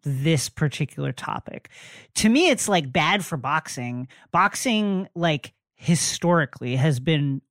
this 0.02 0.48
particular 0.48 1.12
topic. 1.12 1.70
To 2.16 2.28
me, 2.28 2.50
it's 2.50 2.68
like 2.68 2.92
bad 2.92 3.24
for 3.24 3.36
boxing. 3.36 4.08
Boxing, 4.30 5.08
like 5.14 5.52
historically, 5.74 6.76
has 6.76 7.00
been 7.00 7.42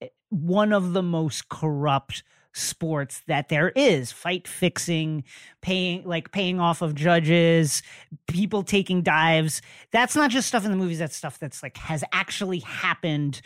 eh, 0.00 0.08
one 0.30 0.72
of 0.72 0.92
the 0.92 1.02
most 1.02 1.48
corrupt 1.48 2.22
sports 2.56 3.22
that 3.26 3.48
there 3.48 3.70
is. 3.70 4.12
Fight 4.12 4.48
fixing 4.48 5.24
paying 5.60 6.04
like 6.04 6.32
paying 6.32 6.60
off 6.60 6.82
of 6.82 6.94
judges 6.94 7.82
people 8.26 8.62
taking 8.62 9.02
dives. 9.02 9.62
That's 9.90 10.16
not 10.16 10.30
just 10.30 10.48
stuff 10.48 10.64
in 10.64 10.70
the 10.70 10.76
movies 10.76 10.98
that's 10.98 11.16
stuff 11.16 11.38
that's 11.38 11.62
like 11.62 11.76
has 11.76 12.02
actually 12.12 12.60
happened 12.60 13.40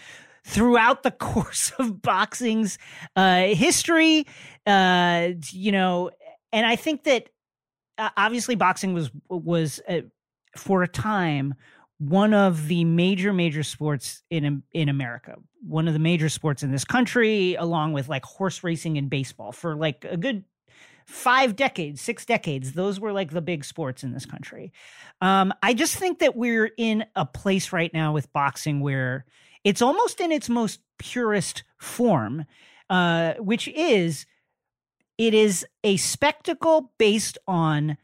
throughout 0.45 1.03
the 1.03 1.11
course 1.11 1.73
of 1.79 2.01
boxing's 2.03 2.79
uh 3.17 3.43
history. 3.49 4.27
Uh 4.67 5.31
you 5.51 5.73
know 5.73 6.11
and 6.53 6.67
i 6.67 6.77
think 6.77 7.05
that 7.05 7.29
uh, 7.99 8.11
obviously 8.17 8.55
boxing 8.55 8.95
was 8.95 9.11
was 9.29 9.81
uh, 9.89 10.01
for 10.57 10.83
a 10.83 10.89
time 10.89 11.55
one 12.01 12.33
of 12.33 12.67
the 12.67 12.83
major 12.85 13.31
major 13.33 13.63
sports 13.63 14.23
in 14.31 14.63
in 14.73 14.89
America, 14.89 15.37
one 15.61 15.87
of 15.87 15.93
the 15.93 16.01
major 16.01 16.31
sports 16.31 16.63
in 16.63 16.73
this 16.73 16.85
country, 16.85 17.55
along 17.57 17.93
with 17.93 18.09
like 18.09 18.25
horse 18.25 18.65
racing 18.65 18.97
and 18.97 19.11
baseball 19.11 19.53
for 19.53 19.77
like 19.77 20.07
a 20.09 20.17
good 20.17 20.45
five 21.05 21.57
decades, 21.57 22.01
six 22.01 22.25
decades. 22.25 22.73
Those 22.73 22.99
were 22.99 23.13
like 23.13 23.33
the 23.33 23.43
big 23.43 23.67
sports 23.67 24.03
in 24.03 24.13
this 24.13 24.25
country. 24.25 24.73
Um, 25.21 25.53
I 25.63 25.75
just 25.75 25.97
think 25.97 26.21
that 26.21 26.37
we're 26.37 26.71
in 26.79 27.05
a 27.17 27.27
place 27.27 27.71
right 27.71 27.93
now 27.93 28.15
with 28.15 28.33
boxing 28.33 28.81
where 28.81 29.27
it's 29.63 29.83
almost 29.83 30.23
in 30.23 30.33
its 30.33 30.49
most 30.49 30.81
purest 30.99 31.65
form, 31.77 32.47
uh, 32.89 33.35
which 33.35 33.69
is 33.69 34.25
it 35.19 35.35
is 35.35 35.67
a 35.85 35.99
spectacle 35.99 36.93
based 36.97 37.37
on 37.47 37.99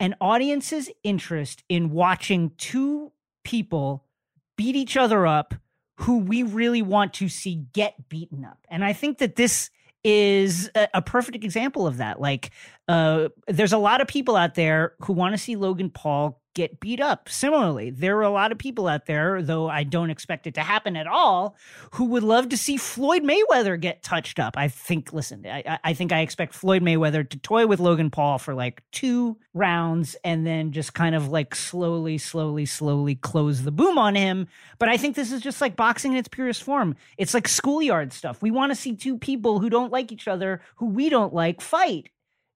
an 0.00 0.14
audience's 0.22 0.88
interest 1.04 1.64
in 1.68 1.90
watching 1.90 2.52
two 2.56 3.12
people 3.44 4.04
beat 4.56 4.76
each 4.76 4.96
other 4.96 5.26
up 5.26 5.54
who 5.98 6.18
we 6.18 6.42
really 6.42 6.82
want 6.82 7.14
to 7.14 7.28
see 7.28 7.64
get 7.72 8.08
beaten 8.08 8.44
up. 8.44 8.58
And 8.68 8.84
I 8.84 8.92
think 8.92 9.18
that 9.18 9.36
this 9.36 9.70
is 10.04 10.68
a, 10.74 10.88
a 10.94 11.02
perfect 11.02 11.44
example 11.44 11.86
of 11.86 11.98
that. 11.98 12.20
Like, 12.20 12.50
uh, 12.88 13.28
there's 13.46 13.72
a 13.72 13.78
lot 13.78 14.00
of 14.00 14.08
people 14.08 14.34
out 14.34 14.54
there 14.54 14.94
who 15.00 15.12
want 15.12 15.34
to 15.34 15.38
see 15.38 15.54
Logan 15.54 15.90
Paul 15.90 16.41
get 16.54 16.80
beat 16.80 17.00
up. 17.00 17.28
Similarly, 17.28 17.90
there 17.90 18.16
are 18.18 18.22
a 18.22 18.30
lot 18.30 18.52
of 18.52 18.58
people 18.58 18.88
out 18.88 19.06
there, 19.06 19.42
though 19.42 19.68
I 19.68 19.84
don't 19.84 20.10
expect 20.10 20.46
it 20.46 20.54
to 20.54 20.60
happen 20.62 20.96
at 20.96 21.06
all, 21.06 21.56
who 21.92 22.04
would 22.06 22.22
love 22.22 22.48
to 22.50 22.56
see 22.56 22.76
Floyd 22.76 23.22
Mayweather 23.22 23.80
get 23.80 24.02
touched 24.02 24.38
up. 24.38 24.56
I 24.56 24.68
think, 24.68 25.12
listen, 25.12 25.46
I, 25.46 25.78
I- 25.82 25.94
think 25.94 26.12
I 26.12 26.20
expect 26.20 26.54
Floyd 26.54 26.82
Mayweather 26.82 27.28
to 27.28 27.38
toy 27.38 27.66
with 27.66 27.80
Logan 27.80 28.10
Paul 28.10 28.38
for 28.38 28.54
like 28.54 28.82
two 28.92 29.36
rounds 29.54 30.16
and 30.24 30.46
then 30.46 30.72
just 30.72 30.94
kind 30.94 31.14
of 31.14 31.28
like 31.28 31.54
slowly, 31.54 32.16
slowly, 32.18 32.64
slowly 32.66 33.14
close 33.14 33.62
the 33.62 33.70
boom 33.70 33.98
on 33.98 34.14
him. 34.14 34.48
But 34.78 34.88
I 34.88 34.96
think 34.96 35.14
this 35.16 35.32
is 35.32 35.40
just 35.42 35.60
like 35.60 35.76
boxing 35.76 36.12
in 36.12 36.18
its 36.18 36.28
purest 36.28 36.62
form. 36.62 36.96
It's 37.18 37.34
like 37.34 37.46
schoolyard 37.48 38.12
stuff. 38.12 38.40
We 38.42 38.50
want 38.50 38.72
to 38.72 38.76
see 38.76 38.96
two 38.96 39.18
people 39.18 39.58
who 39.60 39.68
don't 39.70 39.92
like 39.92 40.10
each 40.12 40.26
other, 40.28 40.60
who 40.76 40.86
we 40.86 41.08
don't 41.08 41.34
like, 41.34 41.60
fight 41.60 42.08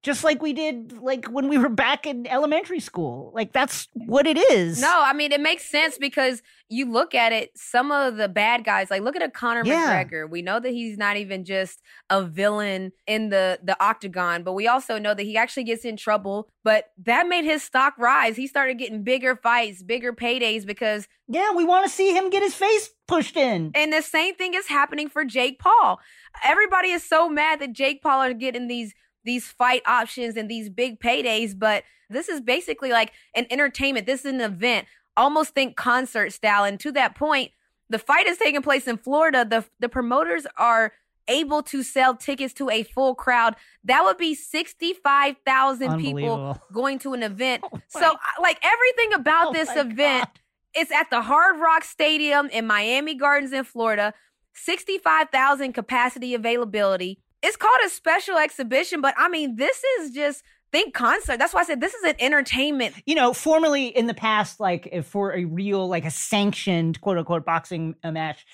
just 0.03 0.23
like 0.23 0.41
we 0.41 0.53
did 0.53 0.99
like 1.01 1.25
when 1.25 1.49
we 1.49 1.57
were 1.57 1.69
back 1.69 2.05
in 2.05 2.27
elementary 2.27 2.79
school. 2.79 3.31
Like 3.33 3.51
that's 3.53 3.87
what 3.93 4.25
it 4.27 4.37
is. 4.51 4.79
No, 4.79 4.93
I 5.03 5.13
mean 5.13 5.31
it 5.31 5.41
makes 5.41 5.65
sense 5.65 5.97
because 5.97 6.41
you 6.69 6.89
look 6.91 7.15
at 7.15 7.31
it, 7.31 7.51
some 7.55 7.91
of 7.91 8.17
the 8.17 8.27
bad 8.27 8.63
guys, 8.65 8.91
like 8.91 9.01
look 9.01 9.15
at 9.15 9.21
a 9.23 9.29
Conor 9.29 9.63
Yeah. 9.65 10.03
McGregor. 10.03 10.29
We 10.29 10.41
know 10.41 10.59
that 10.59 10.69
he's 10.71 10.97
not 10.97 11.17
even 11.17 11.45
just 11.45 11.81
a 12.09 12.23
villain 12.23 12.91
in 13.07 13.29
the 13.29 13.59
the 13.63 13.81
octagon, 13.83 14.43
but 14.43 14.53
we 14.53 14.67
also 14.67 14.97
know 14.99 15.13
that 15.13 15.23
he 15.23 15.35
actually 15.37 15.63
gets 15.63 15.83
in 15.83 15.97
trouble. 15.97 16.47
But 16.63 16.91
that 17.03 17.27
made 17.27 17.45
his 17.45 17.63
stock 17.63 17.93
rise. 17.97 18.35
He 18.35 18.47
started 18.47 18.77
getting 18.77 19.03
bigger 19.03 19.35
fights, 19.35 19.81
bigger 19.83 20.13
paydays 20.13 20.65
because 20.65 21.07
Yeah, 21.27 21.53
we 21.53 21.63
want 21.63 21.85
to 21.85 21.89
see 21.89 22.13
him 22.15 22.29
get 22.29 22.43
his 22.43 22.53
face 22.53 22.89
pushed 23.07 23.37
in. 23.37 23.71
and 23.73 23.91
the 23.93 24.01
same 24.01 24.35
thing 24.35 24.53
is 24.53 24.67
happening 24.67 25.09
for 25.09 25.23
Jake 25.25 25.59
Paul. 25.59 25.99
Everybody 26.43 26.89
is 26.91 27.03
so 27.07 27.29
mad 27.29 27.59
that 27.61 27.71
Jake 27.73 28.01
Paul 28.03 28.21
are 28.21 28.33
getting 28.33 28.67
these 28.67 28.93
these 29.27 29.47
fight 29.47 29.83
options 29.85 30.35
and 30.37 30.49
these 30.49 30.69
big 30.69 30.99
paydays, 30.99 31.57
but 31.57 31.83
this 32.09 32.29
is 32.29 32.41
basically 32.41 32.91
like 32.91 33.11
an 33.35 33.45
entertainment. 33.51 34.07
This 34.07 34.21
is 34.21 34.33
an 34.33 34.41
event. 34.41 34.87
Almost 35.15 35.53
think 35.53 35.75
concert 35.75 36.31
style. 36.31 36.63
And 36.63 36.79
to 36.79 36.91
that 36.93 37.13
point, 37.13 37.51
the 37.89 37.99
fight 37.99 38.25
is 38.27 38.37
taking 38.37 38.61
place 38.61 38.87
in 38.87 38.97
Florida. 38.97 39.45
The 39.45 39.65
the 39.79 39.89
promoters 39.89 40.47
are 40.57 40.93
able 41.27 41.61
to 41.61 41.83
sell 41.83 42.15
tickets 42.15 42.53
to 42.53 42.69
a 42.69 42.83
full 42.83 43.13
crowd. 43.13 43.55
That 43.83 44.05
would 44.05 44.17
be 44.17 44.33
65,000 44.33 45.99
people 45.99 46.57
going 46.73 46.99
to 46.99 47.13
an 47.13 47.21
event. 47.23 47.63
Oh 47.71 47.81
so 47.89 48.15
like 48.41 48.59
everything 48.63 49.13
about 49.13 49.47
Oh 49.47 49.53
this 49.53 49.69
event 49.75 50.25
God. 50.25 50.39
it's 50.73 50.91
at 50.91 51.09
the 51.09 51.21
Hard 51.21 51.59
Rock 51.59 51.83
Stadium 51.83 52.47
in 52.47 52.65
Miami 52.65 53.13
Gardens 53.15 53.51
in 53.51 53.65
Florida. 53.65 54.13
65,000 54.53 55.73
capacity 55.73 56.33
availability. 56.33 57.19
It's 57.43 57.55
called 57.55 57.79
a 57.85 57.89
special 57.89 58.37
exhibition, 58.37 59.01
but 59.01 59.13
I 59.17 59.29
mean, 59.29 59.55
this 59.55 59.83
is 59.99 60.11
just 60.11 60.43
think 60.71 60.93
concert. 60.93 61.39
That's 61.39 61.53
why 61.53 61.61
I 61.61 61.63
said 61.63 61.79
this 61.79 61.93
is 61.93 62.03
an 62.03 62.15
entertainment. 62.19 62.95
you 63.05 63.15
know, 63.15 63.33
formerly 63.33 63.87
in 63.87 64.07
the 64.07 64.13
past, 64.13 64.59
like 64.59 65.03
for 65.05 65.33
a 65.33 65.45
real, 65.45 65.87
like 65.87 66.05
a 66.05 66.11
sanctioned 66.11 66.99
quote 67.01 67.17
unquote 67.17 67.45
boxing 67.45 67.95
uh, 68.03 68.11
match, 68.11 68.45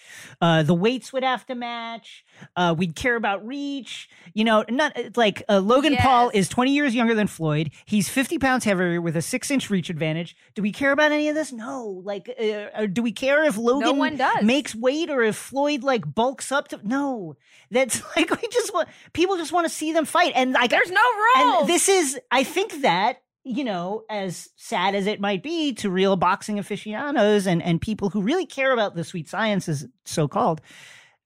uh, 0.41 0.63
the 0.63 0.73
weights 0.73 1.11
would 1.13 1.23
have 1.23 1.45
to 1.47 1.55
match. 1.55 2.23
Uh, 2.55 2.75
we'd 2.77 2.95
care 2.95 3.15
about 3.15 3.45
reach. 3.45 4.09
You 4.33 4.43
know, 4.43 4.65
not 4.69 5.17
like 5.17 5.43
uh, 5.49 5.59
Logan 5.59 5.95
Paul 5.97 6.31
is 6.33 6.49
20 6.49 6.71
years 6.73 6.95
younger 6.95 7.15
than 7.15 7.27
Floyd. 7.27 7.71
He's 7.85 8.09
50 8.09 8.39
pounds 8.39 8.63
heavier 8.63 9.01
with 9.01 9.15
a 9.15 9.21
six 9.21 9.49
inch 9.51 9.69
reach 9.69 9.89
advantage. 9.89 10.35
Do 10.55 10.61
we 10.61 10.71
care 10.71 10.91
about 10.91 11.11
any 11.11 11.29
of 11.29 11.35
this? 11.35 11.51
No. 11.51 12.01
Like, 12.03 12.29
uh, 12.29 12.85
do 12.87 13.01
we 13.01 13.11
care 13.11 13.43
if 13.43 13.57
Logan 13.57 14.17
does. 14.17 14.43
makes 14.43 14.75
weight 14.75 15.09
or 15.09 15.23
if 15.23 15.35
Floyd 15.35 15.83
like 15.83 16.13
bulks 16.13 16.51
up 16.51 16.67
to? 16.69 16.79
No. 16.83 17.37
That's 17.71 18.01
like, 18.15 18.29
we 18.41 18.47
just 18.49 18.73
want, 18.73 18.89
people 19.13 19.37
just 19.37 19.51
want 19.51 19.65
to 19.67 19.73
see 19.73 19.93
them 19.93 20.05
fight. 20.05 20.33
And 20.35 20.53
like, 20.53 20.69
There's 20.69 20.91
no 20.91 21.01
rules. 21.01 21.61
and 21.61 21.69
this 21.69 21.89
is, 21.89 22.19
I 22.31 22.43
think 22.43 22.81
that, 22.81 23.21
you 23.43 23.63
know, 23.63 24.03
as 24.09 24.49
sad 24.55 24.95
as 24.95 25.05
it 25.05 25.19
might 25.19 25.43
be 25.43 25.73
to 25.73 25.89
real 25.89 26.15
boxing 26.15 26.59
aficionados 26.59 27.45
and, 27.45 27.61
and 27.61 27.81
people 27.81 28.09
who 28.09 28.21
really 28.21 28.45
care 28.45 28.71
about 28.71 28.95
the 28.95 29.03
sweet 29.03 29.27
science, 29.27 29.67
as 29.67 29.85
so 30.05 30.27
called, 30.27 30.61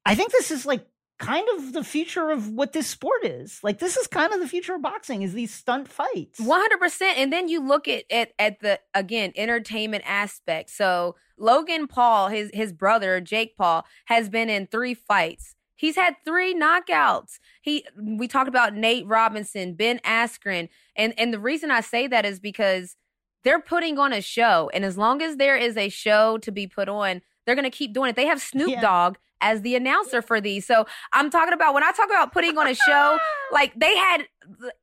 I 0.06 0.16
think 0.16 0.32
this 0.32 0.50
is 0.50 0.66
like 0.66 0.88
kind 1.20 1.48
of 1.58 1.74
the 1.74 1.84
future 1.84 2.30
of 2.30 2.50
what 2.50 2.74
this 2.74 2.88
sport 2.88 3.24
is. 3.24 3.60
Like, 3.64 3.80
this 3.80 3.98
is 3.98 4.08
kind 4.08 4.34
of 4.34 4.40
the 4.40 4.48
future 4.48 4.76
of 4.76 4.82
boxing 4.82 5.24
is 5.24 5.34
these 5.34 5.54
stunt 5.54 5.88
fights. 5.88 6.40
One 6.40 6.62
hundred 6.62 6.80
percent. 6.80 7.18
And 7.18 7.34
then 7.34 7.48
you 7.50 7.66
look 7.66 7.88
at, 7.88 8.04
at 8.12 8.34
at 8.38 8.60
the 8.60 8.80
again 8.94 9.34
entertainment 9.36 10.04
aspect. 10.06 10.70
So 10.70 11.16
Logan 11.38 11.88
Paul, 11.88 12.30
his 12.30 12.52
his 12.54 12.74
brother 12.74 13.20
Jake 13.22 13.58
Paul, 13.58 13.86
has 14.06 14.30
been 14.30 14.50
in 14.50 14.68
three 14.68 14.94
fights. 14.94 15.56
He's 15.76 15.96
had 15.96 16.16
three 16.26 16.56
knockouts. 16.56 17.40
He 17.62 17.86
we 17.96 18.28
talked 18.28 18.48
about 18.48 18.76
Nate 18.76 19.06
Robinson, 19.06 19.74
Ben 19.76 20.00
Askren, 20.00 20.70
and 20.96 21.14
and 21.18 21.34
the 21.34 21.40
reason 21.40 21.72
I 21.72 21.82
say 21.82 22.08
that 22.08 22.26
is 22.26 22.40
because 22.40 22.96
they're 23.44 23.62
putting 23.62 23.98
on 24.00 24.12
a 24.14 24.22
show, 24.22 24.70
and 24.74 24.84
as 24.84 24.98
long 24.98 25.22
as 25.22 25.38
there 25.38 25.56
is 25.56 25.78
a 25.78 25.90
show 25.90 26.38
to 26.40 26.52
be 26.52 26.68
put 26.68 26.90
on, 26.90 27.22
they're 27.46 27.56
gonna 27.56 27.70
keep 27.70 27.94
doing 27.94 28.10
it. 28.10 28.16
They 28.16 28.26
have 28.26 28.42
Snoop 28.42 28.70
Yeah. 28.70 28.82
Dogg 28.82 29.18
as 29.42 29.62
the 29.62 29.76
announcer 29.76 30.22
for 30.22 30.42
these. 30.42 30.66
So 30.66 30.86
I'm 31.14 31.30
talking 31.30 31.54
about 31.54 31.74
when 31.74 31.84
I 31.84 31.92
talk 31.92 32.08
about 32.08 32.32
putting 32.34 32.58
on 32.58 32.68
a 32.68 32.76
show, 32.76 33.18
like 33.52 33.74
they 33.76 33.96
had 33.96 34.28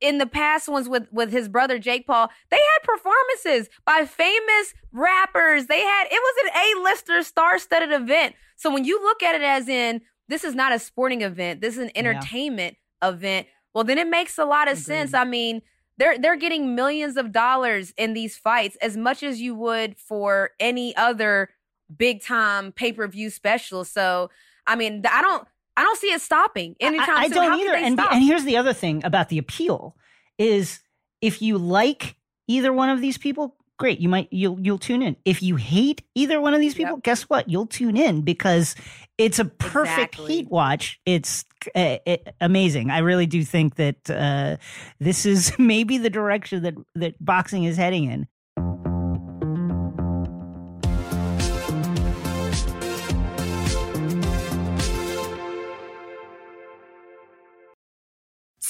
in 0.01 0.17
the 0.17 0.25
past 0.25 0.67
ones 0.67 0.87
with 0.87 1.07
with 1.11 1.31
his 1.31 1.47
brother 1.47 1.79
Jake 1.79 2.07
Paul, 2.07 2.29
they 2.49 2.57
had 2.57 2.83
performances 2.83 3.69
by 3.85 4.05
famous 4.05 4.73
rappers. 4.91 5.67
They 5.67 5.81
had 5.81 6.07
it 6.09 6.21
was 6.21 6.45
an 6.45 6.61
A-lister 6.61 7.23
star-studded 7.23 7.91
event. 7.91 8.35
So 8.55 8.73
when 8.73 8.85
you 8.85 9.01
look 9.01 9.23
at 9.23 9.35
it 9.35 9.41
as 9.41 9.67
in 9.67 10.01
this 10.27 10.43
is 10.43 10.55
not 10.55 10.73
a 10.73 10.79
sporting 10.79 11.21
event, 11.21 11.61
this 11.61 11.77
is 11.77 11.83
an 11.83 11.91
entertainment 11.95 12.77
event, 13.03 13.47
well 13.73 13.83
then 13.83 13.97
it 13.97 14.07
makes 14.07 14.37
a 14.37 14.45
lot 14.45 14.71
of 14.71 14.77
sense. 14.77 15.13
I 15.13 15.25
mean, 15.25 15.61
they're 15.97 16.17
they're 16.17 16.35
getting 16.35 16.75
millions 16.75 17.17
of 17.17 17.31
dollars 17.31 17.93
in 17.97 18.13
these 18.13 18.37
fights 18.37 18.77
as 18.81 18.97
much 18.97 19.23
as 19.23 19.41
you 19.41 19.55
would 19.55 19.97
for 19.97 20.51
any 20.59 20.95
other 20.95 21.49
big 21.95 22.21
time 22.21 22.71
pay-per-view 22.71 23.29
special. 23.29 23.83
So, 23.85 24.29
I 24.67 24.75
mean, 24.75 25.03
I 25.09 25.21
don't 25.21 25.47
I 25.77 25.83
don't 25.83 25.97
see 25.99 26.07
it 26.11 26.21
stopping 26.21 26.75
anytime 26.79 27.09
I, 27.17 27.21
I 27.23 27.27
soon. 27.27 27.35
don't 27.35 27.51
How 27.51 27.57
either. 27.59 27.75
And, 27.75 27.99
and 27.99 28.23
here's 28.23 28.43
the 28.45 28.57
other 28.57 28.73
thing 28.73 29.03
about 29.03 29.29
the 29.29 29.37
appeal 29.37 29.95
is 30.37 30.79
if 31.21 31.41
you 31.41 31.57
like 31.57 32.15
either 32.47 32.71
one 32.71 32.89
of 32.89 33.01
these 33.01 33.17
people, 33.17 33.55
great. 33.77 33.99
You 33.99 34.07
might 34.09 34.27
you'll 34.31 34.59
you'll 34.59 34.77
tune 34.79 35.01
in. 35.01 35.15
If 35.25 35.43
you 35.43 35.55
hate 35.57 36.01
either 36.15 36.39
one 36.39 36.53
of 36.53 36.59
these 36.61 36.75
people, 36.75 36.95
Yep. 36.97 37.03
guess 37.03 37.23
what? 37.23 37.49
You'll 37.49 37.67
tune 37.67 37.97
in 37.97 38.21
because 38.21 38.75
it's 39.17 39.39
a 39.39 39.45
perfect 39.45 40.15
Exactly. 40.15 40.33
heat 40.33 40.49
watch. 40.49 40.99
It's 41.05 41.45
uh, 41.75 41.97
it, 42.05 42.35
amazing. 42.41 42.89
I 42.91 42.99
really 42.99 43.25
do 43.25 43.43
think 43.43 43.75
that 43.75 44.09
uh, 44.09 44.57
this 44.99 45.25
is 45.25 45.53
maybe 45.59 45.97
the 45.97 46.09
direction 46.09 46.63
that 46.63 46.75
that 46.95 47.15
boxing 47.23 47.63
is 47.65 47.75
heading 47.77 48.05
in. 48.05 48.27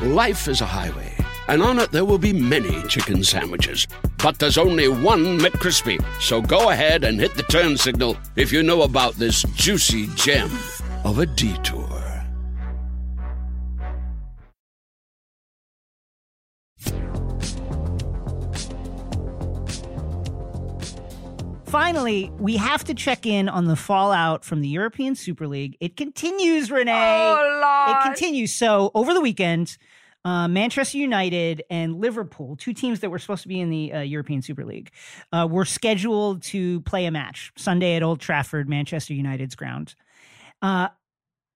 Life 0.00 0.46
is 0.46 0.60
a 0.60 0.64
highway, 0.64 1.12
and 1.48 1.60
on 1.60 1.80
it 1.80 1.90
there 1.90 2.04
will 2.04 2.18
be 2.18 2.32
many 2.32 2.82
chicken 2.86 3.24
sandwiches. 3.24 3.88
But 4.22 4.38
there's 4.38 4.56
only 4.56 4.86
one 4.86 5.40
McCrispy. 5.40 6.00
So 6.22 6.40
go 6.40 6.70
ahead 6.70 7.02
and 7.02 7.18
hit 7.18 7.34
the 7.34 7.42
turn 7.42 7.76
signal 7.76 8.16
if 8.36 8.52
you 8.52 8.62
know 8.62 8.82
about 8.82 9.14
this 9.14 9.42
juicy 9.56 10.06
gem 10.14 10.50
of 11.04 11.18
a 11.18 11.26
detour. 11.26 11.98
Finally, 21.66 22.32
we 22.38 22.56
have 22.56 22.82
to 22.82 22.94
check 22.94 23.26
in 23.26 23.46
on 23.46 23.66
the 23.66 23.76
fallout 23.76 24.42
from 24.42 24.62
the 24.62 24.68
European 24.68 25.14
Super 25.14 25.46
League. 25.46 25.76
It 25.80 25.96
continues, 25.98 26.70
Renee. 26.70 26.92
Oh, 26.92 27.60
Lord. 27.62 27.98
It 27.98 28.02
continues. 28.08 28.54
So 28.54 28.90
over 28.94 29.12
the 29.12 29.20
weekend, 29.20 29.76
uh, 30.28 30.46
Manchester 30.46 30.98
United 30.98 31.62
and 31.70 32.02
Liverpool, 32.02 32.54
two 32.54 32.74
teams 32.74 33.00
that 33.00 33.08
were 33.08 33.18
supposed 33.18 33.40
to 33.42 33.48
be 33.48 33.60
in 33.60 33.70
the 33.70 33.92
uh, 33.94 34.00
European 34.00 34.42
Super 34.42 34.62
League, 34.62 34.90
uh, 35.32 35.48
were 35.50 35.64
scheduled 35.64 36.42
to 36.42 36.82
play 36.82 37.06
a 37.06 37.10
match 37.10 37.50
Sunday 37.56 37.96
at 37.96 38.02
Old 38.02 38.20
Trafford, 38.20 38.68
Manchester 38.68 39.14
United's 39.14 39.54
ground. 39.54 39.94
Uh, 40.60 40.88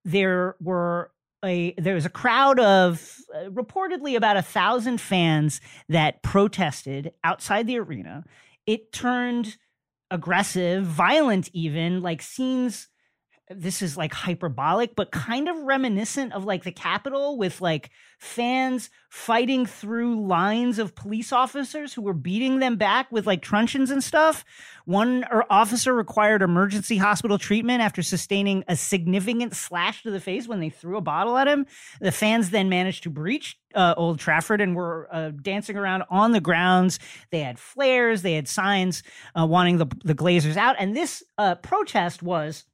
there 0.07 0.57
were 0.59 1.11
a 1.45 1.75
there 1.77 1.95
was 1.95 2.07
a 2.07 2.11
crowd 2.11 2.59
of 2.61 3.19
uh, 3.35 3.51
reportedly 3.51 4.17
about 4.17 4.39
a 4.39 4.43
thousand 4.43 5.03
fans 5.03 5.61
that 5.91 6.23
protested 6.23 7.13
outside 7.25 7.67
the 7.67 7.79
arena. 7.79 8.25
It 8.67 8.91
turned 8.91 9.59
aggressive, 10.11 10.87
violent, 10.87 11.51
even 11.53 12.01
like 12.01 12.23
scenes 12.23 12.89
this 13.57 13.83
is 13.83 13.97
like 13.97 14.13
hyperbolic, 14.13 14.95
but 14.97 15.11
kind 15.11 15.49
of 15.49 15.57
reminiscent 15.59 16.33
of 16.33 16.45
like 16.45 16.65
the 16.65 16.73
Capitol 16.73 17.37
with 17.39 17.61
like 17.61 17.91
fans 18.19 18.91
fighting 19.09 19.67
through 19.67 20.27
lines 20.27 20.79
of 20.79 20.95
police 20.95 21.33
officers 21.33 21.93
who 21.93 22.03
were 22.03 22.15
beating 22.15 22.61
them 22.61 22.77
back 22.77 23.11
with 23.11 23.27
like 23.27 23.43
truncheons 23.43 23.91
and 23.91 24.03
stuff. 24.03 24.45
One 24.85 25.25
er, 25.33 25.45
officer 25.51 25.95
required 25.95 26.43
emergency 26.43 26.97
hospital 26.97 27.39
treatment 27.39 27.83
after 27.83 28.03
sustaining 28.03 28.65
a 28.69 28.77
significant 28.77 29.55
slash 29.55 30.03
to 30.03 30.11
the 30.11 30.21
face 30.21 30.49
when 30.49 30.61
they 30.61 30.71
threw 30.71 30.97
a 30.97 31.03
bottle 31.03 31.37
at 31.37 31.49
him. 31.49 31.67
The 32.01 32.13
fans 32.13 32.51
then 32.51 32.69
managed 32.69 33.03
to 33.05 33.11
breach 33.11 33.59
uh, 33.75 33.95
Old 33.97 34.19
Trafford 34.19 34.61
and 34.61 34.77
were 34.77 35.09
uh, 35.11 35.31
dancing 35.31 35.77
around 35.77 36.05
on 36.11 36.33
the 36.33 36.41
grounds. 36.41 36.99
They 37.31 37.41
had 37.41 37.59
flares, 37.59 38.23
they 38.23 38.35
had 38.35 38.49
signs 38.49 39.03
uh, 39.39 39.47
wanting 39.47 39.79
the, 39.79 39.87
the 40.05 40.15
Glazers 40.15 40.57
out. 40.57 40.77
And 40.79 40.97
this 40.97 41.23
uh, 41.39 41.57
protest 41.57 42.23
was 42.23 42.65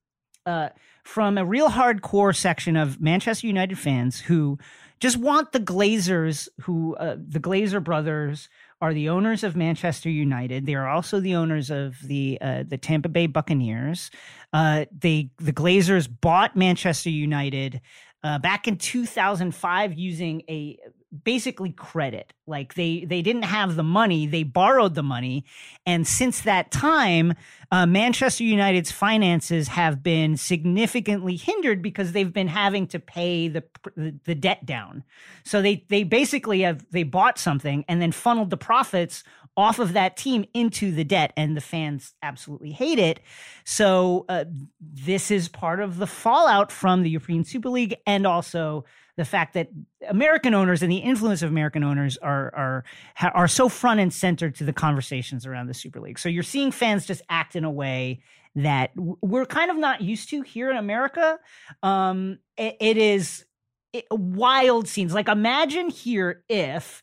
uh, 0.48 0.70
from 1.04 1.38
a 1.38 1.44
real 1.44 1.68
hardcore 1.68 2.34
section 2.34 2.76
of 2.76 3.00
Manchester 3.00 3.46
United 3.46 3.78
fans 3.78 4.18
who 4.20 4.58
just 5.00 5.16
want 5.16 5.52
the 5.52 5.60
Glazers, 5.60 6.48
who 6.62 6.96
uh, 6.96 7.16
the 7.16 7.38
Glazer 7.38 7.82
brothers 7.82 8.48
are 8.80 8.94
the 8.94 9.08
owners 9.08 9.44
of 9.44 9.56
Manchester 9.56 10.10
United. 10.10 10.66
They 10.66 10.74
are 10.74 10.88
also 10.88 11.20
the 11.20 11.34
owners 11.34 11.70
of 11.70 11.96
the 12.02 12.38
uh, 12.40 12.64
the 12.66 12.78
Tampa 12.78 13.08
Bay 13.08 13.26
Buccaneers. 13.26 14.10
Uh, 14.52 14.86
they 14.96 15.30
the 15.38 15.52
Glazers 15.52 16.08
bought 16.20 16.56
Manchester 16.56 17.10
United 17.10 17.80
uh, 18.24 18.38
back 18.38 18.66
in 18.66 18.76
2005 18.76 19.94
using 19.94 20.42
a 20.48 20.78
basically 21.24 21.72
credit. 21.72 22.32
Like 22.46 22.74
they 22.74 23.04
they 23.04 23.22
didn't 23.22 23.42
have 23.42 23.76
the 23.76 23.82
money 23.82 24.26
they 24.26 24.42
borrowed 24.42 24.94
the 24.94 25.02
money. 25.02 25.44
And 25.86 26.06
since 26.06 26.42
that 26.42 26.70
time 26.70 27.34
uh, 27.70 27.86
manchester 27.86 28.44
united's 28.44 28.90
finances 28.90 29.68
have 29.68 30.02
been 30.02 30.36
significantly 30.36 31.36
hindered 31.36 31.82
because 31.82 32.12
they've 32.12 32.32
been 32.32 32.48
having 32.48 32.86
to 32.88 32.98
pay 32.98 33.48
the 33.48 33.64
the 34.24 34.34
debt 34.34 34.66
down. 34.66 35.04
So 35.44 35.62
they 35.62 35.84
they 35.88 36.04
basically 36.04 36.60
have 36.62 36.84
they 36.90 37.04
bought 37.04 37.38
something 37.38 37.84
and 37.88 38.02
then 38.02 38.12
funneled 38.12 38.50
the 38.50 38.56
profits 38.56 39.24
off 39.56 39.78
of 39.80 39.92
that 39.94 40.16
team 40.16 40.44
into 40.54 40.92
the 40.92 41.04
debt 41.04 41.32
and 41.36 41.56
the 41.56 41.60
fans 41.60 42.14
absolutely 42.22 42.70
hate 42.70 42.98
it. 42.98 43.20
So 43.64 44.24
uh, 44.28 44.44
this 44.80 45.30
is 45.30 45.48
part 45.48 45.80
of 45.80 45.96
the 45.96 46.06
fallout 46.06 46.70
from 46.70 47.02
the 47.02 47.10
european 47.10 47.44
super 47.44 47.68
league 47.68 47.96
and 48.06 48.26
also 48.26 48.84
the 49.18 49.24
fact 49.24 49.54
that 49.54 49.68
American 50.08 50.54
owners 50.54 50.80
and 50.80 50.90
the 50.90 50.98
influence 50.98 51.42
of 51.42 51.50
American 51.50 51.82
owners 51.82 52.16
are 52.18 52.54
are 52.54 52.84
are 53.34 53.48
so 53.48 53.68
front 53.68 53.98
and 53.98 54.14
center 54.14 54.48
to 54.48 54.62
the 54.62 54.72
conversations 54.72 55.44
around 55.44 55.66
the 55.66 55.74
Super 55.74 56.00
League. 56.00 56.20
So 56.20 56.28
you're 56.28 56.44
seeing 56.44 56.70
fans 56.70 57.04
just 57.04 57.20
act 57.28 57.56
in 57.56 57.64
a 57.64 57.70
way 57.70 58.20
that 58.54 58.92
we're 58.96 59.44
kind 59.44 59.72
of 59.72 59.76
not 59.76 60.02
used 60.02 60.30
to 60.30 60.42
here 60.42 60.70
in 60.70 60.76
America. 60.76 61.40
Um, 61.82 62.38
it, 62.56 62.76
it 62.80 62.96
is 62.96 63.44
it, 63.92 64.06
wild 64.12 64.86
scenes. 64.86 65.12
Like 65.12 65.28
imagine 65.28 65.90
here 65.90 66.44
if 66.48 67.02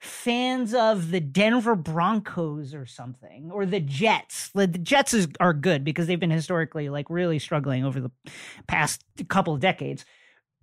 fans 0.00 0.74
of 0.74 1.12
the 1.12 1.20
Denver 1.20 1.76
Broncos 1.76 2.74
or 2.74 2.84
something, 2.84 3.52
or 3.52 3.64
the 3.64 3.80
Jets. 3.80 4.50
The 4.54 4.66
Jets 4.66 5.14
is, 5.14 5.28
are 5.38 5.54
good 5.54 5.84
because 5.84 6.08
they've 6.08 6.18
been 6.18 6.32
historically 6.32 6.88
like 6.88 7.08
really 7.08 7.38
struggling 7.38 7.84
over 7.84 8.00
the 8.00 8.10
past 8.66 9.04
couple 9.28 9.54
of 9.54 9.60
decades 9.60 10.04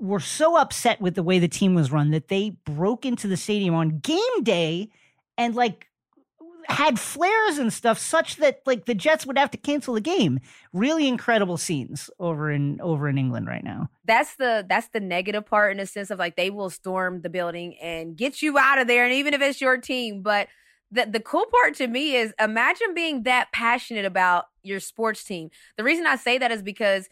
were 0.01 0.19
so 0.19 0.57
upset 0.57 0.99
with 0.99 1.15
the 1.15 1.23
way 1.23 1.39
the 1.39 1.47
team 1.47 1.75
was 1.75 1.91
run 1.91 2.11
that 2.11 2.27
they 2.27 2.57
broke 2.65 3.05
into 3.05 3.27
the 3.27 3.37
stadium 3.37 3.75
on 3.75 3.99
game 3.99 4.43
day 4.43 4.89
and 5.37 5.55
like 5.55 5.87
had 6.67 6.99
flares 6.99 7.57
and 7.57 7.71
stuff 7.71 7.99
such 7.99 8.37
that 8.37 8.61
like 8.65 8.85
the 8.85 8.95
Jets 8.95 9.25
would 9.25 9.37
have 9.37 9.51
to 9.51 9.57
cancel 9.57 9.93
the 9.93 10.01
game. 10.01 10.39
Really 10.73 11.07
incredible 11.07 11.57
scenes 11.57 12.09
over 12.19 12.51
in 12.51 12.79
over 12.81 13.07
in 13.09 13.17
England 13.17 13.47
right 13.47 13.63
now. 13.63 13.89
That's 14.05 14.35
the 14.35 14.65
that's 14.67 14.89
the 14.89 14.99
negative 14.99 15.45
part 15.45 15.71
in 15.71 15.77
the 15.77 15.85
sense 15.85 16.09
of 16.09 16.19
like 16.19 16.35
they 16.35 16.49
will 16.49 16.69
storm 16.69 17.21
the 17.21 17.29
building 17.29 17.77
and 17.81 18.15
get 18.15 18.41
you 18.41 18.57
out 18.57 18.79
of 18.79 18.87
there 18.87 19.03
and 19.03 19.13
even 19.13 19.33
if 19.33 19.41
it's 19.41 19.61
your 19.61 19.77
team, 19.77 20.21
but 20.21 20.47
the 20.91 21.05
the 21.05 21.19
cool 21.19 21.45
part 21.61 21.75
to 21.75 21.87
me 21.87 22.15
is 22.15 22.33
imagine 22.39 22.93
being 22.93 23.23
that 23.23 23.51
passionate 23.51 24.05
about 24.05 24.45
your 24.63 24.79
sports 24.79 25.23
team. 25.23 25.49
The 25.77 25.83
reason 25.83 26.05
I 26.05 26.15
say 26.15 26.37
that 26.37 26.51
is 26.51 26.61
because 26.61 27.09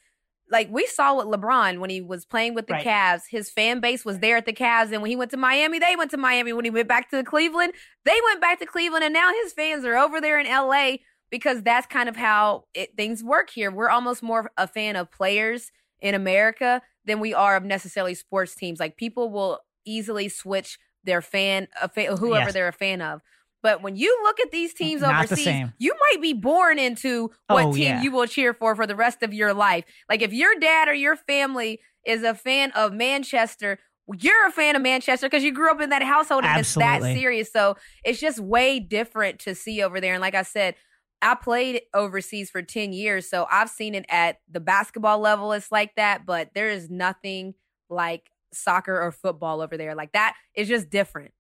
like 0.52 0.70
we 0.72 0.86
saw 0.88 1.16
with 1.16 1.28
LeBron 1.28 1.80
when 1.80 1.90
he 1.90 2.02
was 2.02 2.26
playing 2.26 2.56
with 2.56 2.68
the 2.68 2.74
right. 2.74 2.86
Cavs, 2.86 3.24
his 3.30 3.50
fan 3.50 3.80
base 3.80 4.04
was 4.04 4.20
there 4.20 4.38
at 4.38 4.46
the 4.46 4.54
Cavs, 4.54 4.92
and 4.92 5.02
when 5.02 5.10
he 5.10 5.16
went 5.16 5.32
to 5.32 5.38
Miami, 5.38 5.80
they 5.80 5.96
went 5.96 6.12
to 6.12 6.18
Miami. 6.18 6.54
When 6.54 6.66
he 6.66 6.72
went 6.72 6.88
back 6.88 7.10
to 7.12 7.24
Cleveland, 7.24 7.74
they 8.06 8.20
went 8.26 8.42
back 8.42 8.60
to 8.60 8.66
Cleveland, 8.66 9.04
and 9.04 9.14
now 9.14 9.32
his 9.44 9.54
fans 9.54 9.86
are 9.86 9.98
over 9.98 10.20
there 10.20 10.40
in 10.40 10.48
LA 10.48 10.98
because 11.30 11.62
that's 11.62 11.88
kind 11.88 12.10
of 12.10 12.16
how 12.16 12.66
it, 12.74 12.96
things 12.98 13.24
work 13.24 13.50
here. 13.50 13.72
We're 13.72 13.90
almost 13.90 14.24
more 14.24 14.52
a 14.58 14.68
fan 14.68 14.96
of 14.96 15.12
players 15.12 15.72
in 16.02 16.16
America 16.16 16.82
than 17.06 17.20
we 17.20 17.34
are 17.34 17.56
of 17.56 17.64
necessarily 17.64 18.16
sports 18.16 18.56
teams. 18.56 18.80
Like 18.80 18.98
people 18.98 19.32
will 19.32 19.60
easily 19.86 20.30
switch 20.30 20.80
their 21.04 21.22
fan, 21.22 21.68
a 21.82 21.90
fan 21.90 22.18
whoever 22.18 22.46
yes. 22.46 22.54
they're 22.54 22.68
a 22.68 22.74
fan 22.74 23.02
of. 23.02 23.22
But 23.62 23.82
when 23.82 23.96
you 23.96 24.18
look 24.24 24.40
at 24.40 24.52
these 24.52 24.74
teams 24.74 25.02
Not 25.02 25.26
overseas, 25.26 25.68
you 25.78 25.96
might 26.10 26.22
be 26.22 26.34
born 26.34 26.80
into 26.80 27.32
what 27.48 27.66
oh, 27.66 27.74
team 27.74 27.84
yeah. 27.84 28.02
you 28.02 28.12
will 28.12 28.26
cheer 28.26 28.54
for 28.54 28.76
for 28.76 28.88
the 28.88 28.96
rest 28.96 29.22
of 29.22 29.34
your 29.34 29.54
life. 29.54 29.84
Like 30.10 30.22
if 30.22 30.32
your 30.32 30.56
dad 30.60 30.88
or 30.88 30.94
your 30.94 31.16
family 31.16 31.80
is 32.06 32.24
a 32.24 32.34
fan 32.34 32.72
of 32.72 32.94
Manchester, 32.94 33.80
you're 34.18 34.48
a 34.48 34.52
fan 34.52 34.76
of 34.76 34.82
Manchester 34.82 35.28
because 35.28 35.44
you 35.44 35.52
grew 35.52 35.70
up 35.70 35.82
in 35.82 35.90
that 35.90 36.04
household 36.04 36.44
and 36.44 36.58
Absolutely. 36.58 36.96
it's 36.96 37.04
that 37.06 37.14
serious. 37.14 37.52
So 37.52 37.76
it's 38.04 38.20
just 38.20 38.40
way 38.40 38.80
different 38.80 39.40
to 39.40 39.54
see 39.56 39.84
over 39.84 40.00
there. 40.00 40.14
And 40.14 40.22
like 40.22 40.36
I 40.36 40.44
said, 40.44 40.76
I 41.22 41.36
played 41.36 41.82
overseas 41.94 42.50
for 42.50 42.62
10 42.62 42.94
years. 42.94 43.30
So 43.30 43.46
I've 43.52 43.70
seen 43.70 43.94
it 43.94 44.06
at 44.10 44.38
the 44.50 44.62
basketball 44.62 45.20
level. 45.20 45.52
It's 45.52 45.72
like 45.72 45.96
that, 45.96 46.26
but 46.26 46.52
there 46.56 46.70
is 46.70 46.90
nothing 46.90 47.56
like 47.90 48.32
soccer 48.54 49.00
or 49.00 49.12
football 49.12 49.62
over 49.62 49.78
there. 49.78 49.96
Like 49.96 50.14
that 50.14 50.36
is 50.56 50.68
just 50.68 50.90
different. 50.90 51.34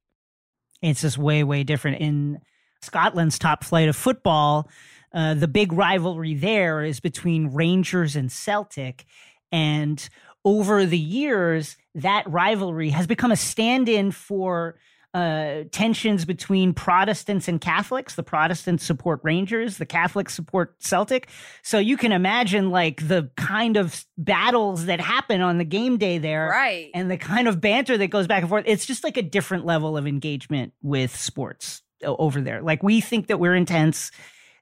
It's 0.81 1.01
just 1.01 1.17
way, 1.17 1.43
way 1.43 1.63
different. 1.63 2.01
In 2.01 2.39
Scotland's 2.81 3.39
top 3.39 3.63
flight 3.63 3.89
of 3.89 3.95
football, 3.95 4.69
uh, 5.13 5.33
the 5.33 5.47
big 5.47 5.73
rivalry 5.73 6.35
there 6.35 6.83
is 6.83 6.99
between 6.99 7.53
Rangers 7.53 8.15
and 8.15 8.31
Celtic. 8.31 9.05
And 9.51 10.07
over 10.45 10.85
the 10.85 10.97
years, 10.97 11.77
that 11.95 12.29
rivalry 12.29 12.89
has 12.89 13.07
become 13.07 13.31
a 13.31 13.35
stand 13.35 13.89
in 13.89 14.11
for 14.11 14.77
uh, 15.13 15.63
tensions 15.71 16.25
between 16.25 16.73
Protestants 16.73 17.47
and 17.47 17.59
Catholics. 17.59 18.15
The 18.15 18.23
Protestants 18.23 18.85
support 18.85 19.19
Rangers, 19.23 19.77
the 19.77 19.85
Catholics 19.85 20.33
support 20.35 20.75
Celtic. 20.79 21.29
So 21.63 21.79
you 21.79 21.97
can 21.97 22.11
imagine 22.11 22.69
like 22.69 23.07
the 23.07 23.31
kind 23.35 23.77
of 23.77 24.05
battles 24.17 24.85
that 24.85 24.99
happen 24.99 25.41
on 25.41 25.57
the 25.57 25.65
game 25.65 25.97
day 25.97 26.19
there. 26.19 26.47
Right. 26.49 26.91
And 26.93 27.09
the 27.09 27.17
kind 27.17 27.47
of 27.47 27.59
banter 27.59 27.97
that 27.97 28.07
goes 28.07 28.27
back 28.27 28.41
and 28.41 28.49
forth. 28.49 28.65
It's 28.67 28.85
just 28.85 29.03
like 29.03 29.17
a 29.17 29.23
different 29.23 29.65
level 29.65 29.97
of 29.97 30.05
engagement 30.05 30.73
with 30.81 31.15
sports 31.15 31.81
over 32.03 32.41
there. 32.41 32.61
Like 32.61 32.83
we 32.83 33.01
think 33.01 33.27
that 33.27 33.39
we're 33.39 33.55
intense. 33.55 34.11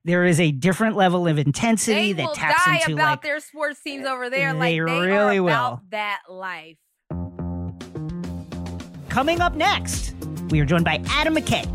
There 0.05 0.23
is 0.23 0.39
a 0.39 0.51
different 0.51 0.95
level 0.95 1.27
of 1.27 1.37
intensity 1.37 2.13
that 2.13 2.33
taps 2.33 2.65
die 2.65 2.75
into 2.75 2.93
about 2.93 3.11
like, 3.11 3.21
their 3.23 3.41
sports 3.41 3.81
teams 3.81 4.05
over 4.05 4.29
there. 4.29 4.53
They 4.53 4.59
like 4.59 4.69
they 4.69 4.79
really 4.79 5.41
will. 5.41 5.81
that 5.89 6.21
life. 6.29 6.77
Coming 9.09 9.41
up 9.41 9.55
next. 9.55 10.13
We 10.49 10.61
are 10.61 10.65
joined 10.65 10.85
by 10.85 11.01
Adam 11.09 11.35
McKay. 11.35 11.67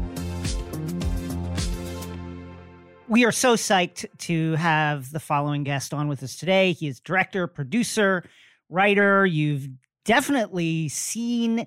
We 3.06 3.26
are 3.26 3.32
so 3.32 3.54
psyched 3.54 4.06
to 4.20 4.54
have 4.54 5.12
the 5.12 5.20
following 5.20 5.62
guest 5.62 5.92
on 5.92 6.08
with 6.08 6.22
us 6.22 6.36
today. 6.36 6.72
He 6.72 6.88
is 6.88 6.98
director, 6.98 7.46
producer, 7.46 8.24
writer. 8.70 9.26
You've 9.26 9.68
definitely 10.06 10.88
seen 10.88 11.66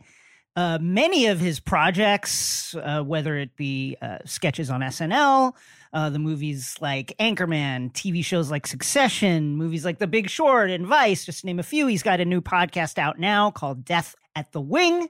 uh, 0.55 0.79
many 0.81 1.27
of 1.27 1.39
his 1.39 1.59
projects, 1.59 2.73
uh, 2.73 3.03
whether 3.03 3.37
it 3.37 3.55
be 3.55 3.97
uh, 4.01 4.17
sketches 4.25 4.71
on 4.71 4.81
SNL, 4.81 5.53
uh, 5.93 6.09
the 6.09 6.17
movies 6.17 6.75
like 6.81 7.13
Anchorman, 7.19 7.93
TV 7.93 8.25
shows 8.25 8.49
like 8.49 8.65
Succession, 8.65 9.55
movies 9.57 9.85
like 9.85 9.99
The 9.99 10.07
Big 10.07 10.27
Short 10.27 10.71
and 10.71 10.87
Vice, 10.87 11.23
just 11.23 11.41
to 11.41 11.45
name 11.45 11.59
a 11.59 11.63
few. 11.63 11.85
He's 11.85 12.01
got 12.01 12.19
a 12.19 12.25
new 12.25 12.41
podcast 12.41 12.97
out 12.97 13.19
now 13.19 13.51
called 13.51 13.85
Death 13.85 14.15
at 14.35 14.51
the 14.53 14.61
Wing 14.61 15.07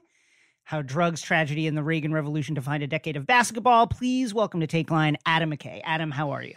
how 0.66 0.82
drugs, 0.82 1.22
tragedy, 1.22 1.68
and 1.68 1.76
the 1.76 1.82
Reagan 1.82 2.12
Revolution 2.12 2.52
defined 2.52 2.82
a 2.82 2.88
decade 2.88 3.16
of 3.16 3.24
basketball. 3.24 3.86
Please 3.86 4.34
welcome 4.34 4.58
to 4.58 4.66
Takeline, 4.66 5.14
Adam 5.24 5.52
McKay. 5.52 5.80
Adam, 5.84 6.10
how 6.10 6.32
are 6.32 6.42
you? 6.42 6.56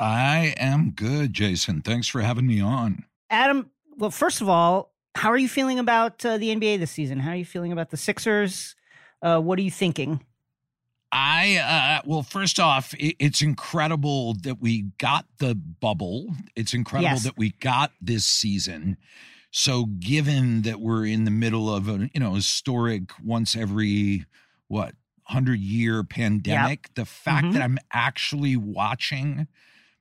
I 0.00 0.54
am 0.56 0.92
good, 0.92 1.34
Jason. 1.34 1.82
Thanks 1.82 2.08
for 2.08 2.22
having 2.22 2.46
me 2.46 2.62
on. 2.62 3.04
Adam, 3.28 3.70
well, 3.98 4.10
first 4.10 4.40
of 4.40 4.48
all, 4.48 4.94
how 5.14 5.28
are 5.28 5.36
you 5.36 5.50
feeling 5.50 5.78
about 5.78 6.24
uh, 6.24 6.38
the 6.38 6.56
NBA 6.56 6.78
this 6.78 6.90
season? 6.90 7.20
How 7.20 7.32
are 7.32 7.36
you 7.36 7.44
feeling 7.44 7.70
about 7.70 7.90
the 7.90 7.98
Sixers? 7.98 8.76
Uh, 9.20 9.38
what 9.40 9.58
are 9.58 9.62
you 9.62 9.70
thinking? 9.70 10.24
I 11.12 12.00
uh, 12.02 12.02
well, 12.06 12.22
first 12.22 12.58
off, 12.58 12.94
it, 12.94 13.14
it's 13.18 13.42
incredible 13.42 14.34
that 14.42 14.58
we 14.58 14.86
got 14.96 15.26
the 15.36 15.54
bubble. 15.54 16.28
It's 16.56 16.72
incredible 16.72 17.10
yes. 17.10 17.24
that 17.24 17.36
we 17.36 17.50
got 17.50 17.92
this 18.00 18.24
season. 18.24 18.96
So, 19.56 19.84
given 19.84 20.62
that 20.62 20.80
we're 20.80 21.06
in 21.06 21.22
the 21.22 21.30
middle 21.30 21.72
of 21.72 21.88
a 21.88 22.10
you 22.12 22.18
know 22.18 22.34
historic 22.34 23.12
once 23.22 23.54
every 23.54 24.24
what 24.66 24.96
hundred 25.22 25.60
year 25.60 26.02
pandemic, 26.02 26.86
yep. 26.88 26.94
the 26.96 27.04
fact 27.04 27.44
mm-hmm. 27.44 27.52
that 27.52 27.62
I'm 27.62 27.78
actually 27.92 28.56
watching 28.56 29.46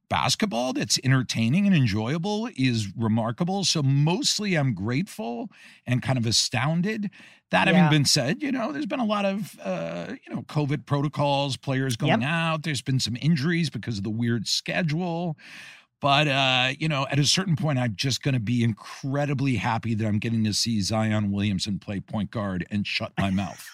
basketball 0.10 0.74
that's 0.74 1.00
entertaining 1.04 1.68
and 1.68 1.76
enjoyable 1.76 2.50
is 2.58 2.88
remarkable. 2.98 3.63
So 3.63 3.84
mostly 3.84 4.56
I'm 4.56 4.74
grateful 4.74 5.52
and 5.86 6.02
kind 6.02 6.18
of 6.18 6.26
astounded. 6.26 7.12
That 7.52 7.68
yeah. 7.68 7.74
having 7.76 8.00
been 8.00 8.06
said, 8.06 8.42
you 8.42 8.52
know, 8.52 8.72
there's 8.72 8.88
been 8.88 9.00
a 9.00 9.06
lot 9.06 9.26
of 9.26 9.56
uh, 9.63 10.16
you 10.28 10.34
know, 10.34 10.42
COVID 10.42 10.88
protocols, 10.88 11.58
players 11.58 11.96
going 11.96 12.22
yep. 12.22 12.28
out. 12.28 12.63
There's 12.63 12.82
been 12.82 13.00
some 13.00 13.16
injuries 13.22 13.70
because 13.70 14.00
of 14.00 14.04
the 14.04 14.10
weird 14.10 14.48
schedule. 14.48 15.38
But 16.04 16.28
uh, 16.28 16.74
you 16.80 16.89
know, 16.89 17.08
at 17.10 17.18
a 17.18 17.24
certain 17.24 17.56
point, 17.56 17.80
I'm 17.80 17.96
just 17.96 18.22
going 18.24 18.34
to 18.34 18.39
be 18.42 18.62
incredibly 18.62 19.56
happy 19.56 19.96
that 19.96 20.06
I'm 20.06 20.20
getting 20.20 20.44
to 20.44 20.54
see 20.54 20.82
Zion 20.82 21.32
Williamson 21.32 21.80
play 21.80 22.02
point 22.02 22.30
guard 22.30 22.68
and 22.70 22.86
shut 22.86 23.13
my 23.18 23.30
mouth. 23.30 23.66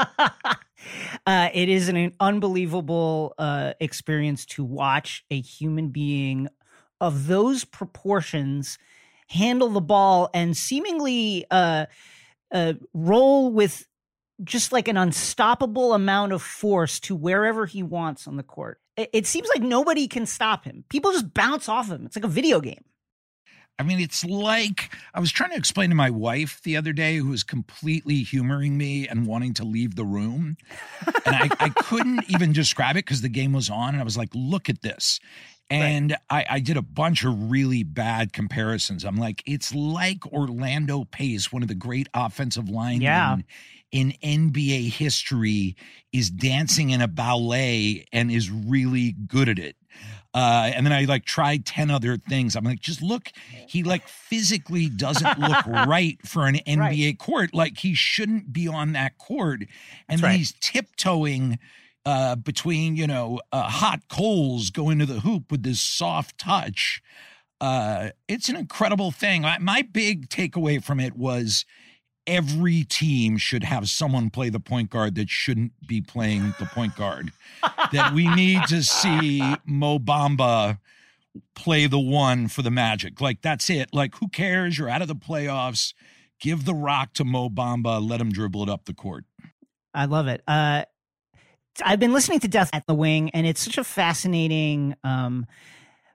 uh, 0.18 1.48
it 1.54 1.68
is 1.68 1.88
an 1.88 2.12
unbelievable 2.18 3.34
uh, 3.38 3.74
experience 3.78 4.44
to 4.46 4.64
watch 4.64 5.24
a 5.30 5.40
human 5.40 5.90
being 5.90 6.48
of 7.00 7.28
those 7.28 7.64
proportions 7.64 8.76
handle 9.28 9.68
the 9.68 9.80
ball 9.80 10.28
and 10.34 10.56
seemingly 10.56 11.46
uh, 11.52 11.86
uh, 12.50 12.72
roll 12.94 13.52
with 13.52 13.86
just 14.44 14.72
like 14.72 14.88
an 14.88 14.96
unstoppable 14.96 15.94
amount 15.94 16.32
of 16.32 16.42
force 16.42 17.00
to 17.00 17.14
wherever 17.14 17.66
he 17.66 17.82
wants 17.82 18.26
on 18.26 18.36
the 18.36 18.42
court. 18.42 18.80
It, 18.96 19.10
it 19.12 19.26
seems 19.26 19.48
like 19.48 19.62
nobody 19.62 20.08
can 20.08 20.26
stop 20.26 20.64
him. 20.64 20.84
People 20.88 21.12
just 21.12 21.32
bounce 21.34 21.68
off 21.68 21.88
him. 21.90 22.06
It's 22.06 22.16
like 22.16 22.24
a 22.24 22.28
video 22.28 22.60
game. 22.60 22.84
I 23.78 23.82
mean, 23.82 23.98
it's 23.98 24.26
like 24.26 24.94
I 25.14 25.20
was 25.20 25.32
trying 25.32 25.50
to 25.50 25.56
explain 25.56 25.88
to 25.88 25.96
my 25.96 26.10
wife 26.10 26.60
the 26.64 26.76
other 26.76 26.92
day, 26.92 27.16
who 27.16 27.28
was 27.28 27.42
completely 27.42 28.16
humoring 28.16 28.76
me 28.76 29.08
and 29.08 29.26
wanting 29.26 29.54
to 29.54 29.64
leave 29.64 29.96
the 29.96 30.04
room. 30.04 30.56
And 31.26 31.36
I, 31.36 31.48
I 31.60 31.68
couldn't 31.68 32.28
even 32.28 32.52
describe 32.52 32.96
it 32.96 33.04
because 33.04 33.20
the 33.20 33.28
game 33.28 33.52
was 33.52 33.70
on. 33.70 33.90
And 33.90 34.00
I 34.00 34.04
was 34.04 34.16
like, 34.16 34.30
look 34.34 34.68
at 34.68 34.82
this. 34.82 35.20
And 35.68 36.10
right. 36.30 36.46
I, 36.48 36.56
I, 36.56 36.60
did 36.60 36.76
a 36.76 36.82
bunch 36.82 37.24
of 37.24 37.50
really 37.50 37.84
bad 37.84 38.32
comparisons. 38.32 39.04
I'm 39.04 39.16
like, 39.16 39.42
it's 39.46 39.72
like 39.72 40.26
Orlando 40.26 41.04
Pace, 41.04 41.52
one 41.52 41.62
of 41.62 41.68
the 41.68 41.74
great 41.76 42.08
offensive 42.12 42.68
linemen 42.68 43.02
yeah. 43.02 43.36
In 43.92 44.14
NBA 44.22 44.90
history, 44.90 45.76
is 46.12 46.30
dancing 46.30 46.90
in 46.90 47.00
a 47.00 47.08
ballet 47.08 48.06
and 48.12 48.30
is 48.30 48.50
really 48.50 49.12
good 49.12 49.48
at 49.48 49.58
it. 49.58 49.76
Uh, 50.32 50.70
and 50.74 50.86
then 50.86 50.92
I 50.92 51.04
like 51.04 51.24
tried 51.24 51.66
10 51.66 51.90
other 51.90 52.16
things. 52.16 52.54
I'm 52.54 52.64
like, 52.64 52.80
just 52.80 53.02
look, 53.02 53.32
he 53.66 53.82
like 53.82 54.06
physically 54.06 54.88
doesn't 54.88 55.40
look 55.40 55.66
right 55.66 56.18
for 56.24 56.46
an 56.46 56.54
NBA 56.54 56.78
right. 56.78 57.18
court. 57.18 57.52
Like 57.52 57.78
he 57.78 57.94
shouldn't 57.94 58.52
be 58.52 58.68
on 58.68 58.92
that 58.92 59.18
court. 59.18 59.62
And 60.08 60.22
right. 60.22 60.36
he's 60.36 60.54
tiptoeing 60.60 61.58
uh, 62.06 62.36
between, 62.36 62.94
you 62.94 63.08
know, 63.08 63.40
uh, 63.52 63.62
hot 63.68 64.02
coals 64.08 64.70
going 64.70 65.00
to 65.00 65.06
the 65.06 65.20
hoop 65.20 65.50
with 65.50 65.64
this 65.64 65.80
soft 65.80 66.38
touch. 66.38 67.02
Uh, 67.60 68.10
it's 68.28 68.48
an 68.48 68.56
incredible 68.56 69.10
thing. 69.10 69.44
I, 69.44 69.58
my 69.58 69.82
big 69.82 70.28
takeaway 70.28 70.82
from 70.82 71.00
it 71.00 71.16
was 71.16 71.64
every 72.26 72.84
team 72.84 73.36
should 73.36 73.64
have 73.64 73.88
someone 73.88 74.30
play 74.30 74.48
the 74.48 74.60
point 74.60 74.90
guard 74.90 75.14
that 75.16 75.28
shouldn't 75.28 75.72
be 75.86 76.00
playing 76.00 76.54
the 76.58 76.66
point 76.66 76.96
guard. 76.96 77.32
that 77.92 78.12
we 78.14 78.28
need 78.34 78.62
to 78.68 78.82
see 78.82 79.42
Mo 79.64 79.98
Bamba 79.98 80.78
play 81.54 81.86
the 81.86 81.98
one 81.98 82.48
for 82.48 82.62
the 82.62 82.70
Magic. 82.70 83.20
Like 83.20 83.42
that's 83.42 83.70
it. 83.70 83.90
Like 83.92 84.16
who 84.16 84.28
cares? 84.28 84.78
You're 84.78 84.88
out 84.88 85.02
of 85.02 85.08
the 85.08 85.14
playoffs. 85.14 85.94
Give 86.40 86.64
the 86.64 86.74
rock 86.74 87.12
to 87.14 87.24
Mo 87.24 87.48
Bamba. 87.50 88.06
Let 88.06 88.20
him 88.20 88.32
dribble 88.32 88.62
it 88.62 88.68
up 88.68 88.86
the 88.86 88.94
court. 88.94 89.24
I 89.92 90.06
love 90.06 90.28
it. 90.28 90.42
Uh, 90.46 90.84
I've 91.84 92.00
been 92.00 92.12
listening 92.12 92.40
to 92.40 92.48
Death 92.48 92.70
at 92.72 92.86
the 92.86 92.94
Wing, 92.94 93.30
and 93.30 93.46
it's 93.46 93.60
such 93.60 93.78
a 93.78 93.84
fascinating 93.84 94.94
um, 95.04 95.46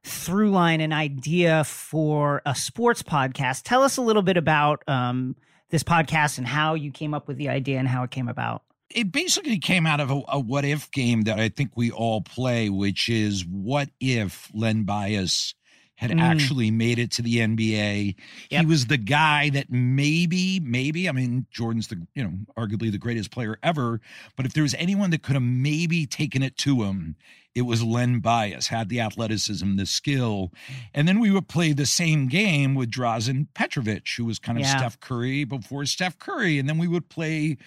through 0.04 0.52
line 0.52 0.82
and 0.82 0.94
idea 0.94 1.64
for 1.64 2.42
a 2.46 2.56
sports 2.56 3.04
podcast. 3.04 3.62
Tell 3.64 3.84
us 3.84 3.98
a 3.98 4.02
little 4.02 4.22
bit 4.22 4.38
about 4.38 4.84
um, 4.88 5.36
this 5.70 5.84
podcast 5.84 6.38
and 6.38 6.48
how 6.48 6.74
you 6.74 6.92
came 6.92 7.14
up 7.14 7.28
with 7.28 7.38
the 7.38 7.50
idea 7.50 7.80
and 7.80 7.88
how 7.88 8.04
it 8.04 8.12
came 8.12 8.28
about? 8.28 8.64
It 8.90 9.12
basically 9.12 9.58
came 9.58 9.88
out 9.88 10.00
of 10.00 10.12
a, 10.12 10.22
a 10.28 10.40
what 10.40 10.64
if 10.64 10.92
game 10.92 11.24
that 11.24 11.40
I 11.40 11.50
think 11.50 11.72
we 11.76 11.92
all 11.92 12.22
play, 12.22 12.70
which 12.70 13.10
is 13.10 13.46
what 13.46 13.90
if 14.00 14.50
Len 14.54 14.84
Bias 14.84 15.56
had 15.96 16.12
mm. 16.12 16.22
actually 16.22 16.72
made 16.72 17.00
it 17.00 17.12
to 17.12 17.22
the 17.22 17.38
NBA. 17.38 18.16
Yep. 18.50 18.62
He 18.62 18.66
was 18.66 18.88
the 18.88 18.98
guy 18.98 19.50
that 19.52 19.72
maybe, 19.72 20.60
maybe, 20.60 21.08
I 21.08 21.12
mean, 21.14 21.46
Jordan's 21.52 21.88
the, 21.88 22.06
you 22.14 22.24
know, 22.24 22.34
arguably 22.58 22.92
the 22.92 22.98
greatest 22.98 23.32
player 23.32 23.58
ever. 23.64 24.02
But 24.36 24.46
if 24.46 24.54
there 24.54 24.64
was 24.64 24.76
anyone 24.76 25.12
that 25.12 25.24
could 25.24 25.36
have 25.36 25.44
maybe 25.44 26.06
taken 26.06 26.44
it 26.44 26.58
to 26.58 26.84
him, 26.84 27.16
it 27.56 27.62
was 27.62 27.82
Len 27.82 28.20
Bias, 28.20 28.68
had 28.68 28.90
the 28.90 29.00
athleticism, 29.00 29.78
the 29.78 29.86
skill. 29.86 30.52
And 30.94 31.08
then 31.08 31.20
we 31.22 31.32
would 31.32 31.48
play 31.48 31.72
the 31.72 31.86
same 31.86 32.28
game 32.28 32.76
with 32.76 32.92
Drazen 32.92 33.48
Petrovic, 33.54 34.06
who 34.18 34.26
was 34.26 34.40
kind 34.40 34.58
of 34.58 34.66
yeah. 34.66 34.78
Steph 34.78 35.00
Curry 35.00 35.46
before 35.46 35.86
Steph 35.86 36.20
Curry. 36.20 36.60
And 36.60 36.68
then 36.68 36.78
we 36.78 36.90
would 36.90 37.08
play 37.08 37.58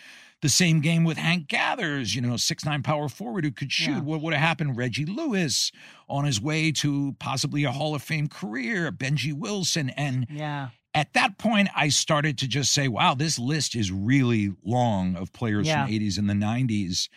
the 0.40 0.48
same 0.48 0.80
game 0.80 1.04
with 1.04 1.16
Hank 1.16 1.48
Gathers, 1.48 2.14
you 2.14 2.20
know, 2.20 2.36
six 2.36 2.64
nine 2.64 2.82
power 2.82 3.08
forward 3.08 3.44
who 3.44 3.50
could 3.50 3.72
shoot. 3.72 3.92
Yeah. 3.92 4.00
What 4.00 4.20
would 4.20 4.34
have 4.34 4.42
happened? 4.42 4.76
Reggie 4.76 5.06
Lewis 5.06 5.72
on 6.08 6.24
his 6.24 6.40
way 6.40 6.70
to 6.72 7.16
possibly 7.18 7.64
a 7.64 7.72
Hall 7.72 7.94
of 7.94 8.02
Fame 8.02 8.28
career, 8.28 8.92
Benji 8.92 9.32
Wilson. 9.32 9.90
And 9.90 10.26
yeah. 10.30 10.68
At 10.94 11.12
that 11.12 11.38
point, 11.38 11.68
I 11.76 11.90
started 11.90 12.38
to 12.38 12.48
just 12.48 12.72
say, 12.72 12.88
wow, 12.88 13.14
this 13.14 13.38
list 13.38 13.76
is 13.76 13.92
really 13.92 14.52
long 14.64 15.16
of 15.16 15.32
players 15.32 15.66
yeah. 15.66 15.84
from 15.84 15.94
80s 15.94 16.18
and 16.18 16.28
the 16.28 16.34
90s. 16.34 17.08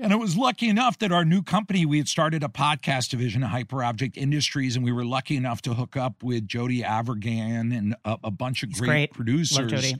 And 0.00 0.12
it 0.12 0.16
was 0.16 0.36
lucky 0.36 0.68
enough 0.68 0.98
that 0.98 1.12
our 1.12 1.24
new 1.24 1.42
company, 1.42 1.84
we 1.84 1.98
had 1.98 2.08
started 2.08 2.42
a 2.42 2.48
podcast 2.48 3.10
division 3.10 3.42
of 3.42 3.50
Hyperobject 3.50 4.16
Industries, 4.16 4.74
and 4.74 4.84
we 4.84 4.92
were 4.92 5.04
lucky 5.04 5.36
enough 5.36 5.62
to 5.62 5.74
hook 5.74 5.96
up 5.96 6.22
with 6.22 6.46
Jody 6.46 6.82
Avirgan 6.82 7.76
and 7.76 7.94
a, 8.04 8.16
a 8.24 8.30
bunch 8.30 8.62
of 8.62 8.72
great, 8.72 8.86
great, 8.86 9.12
producers. 9.12 9.94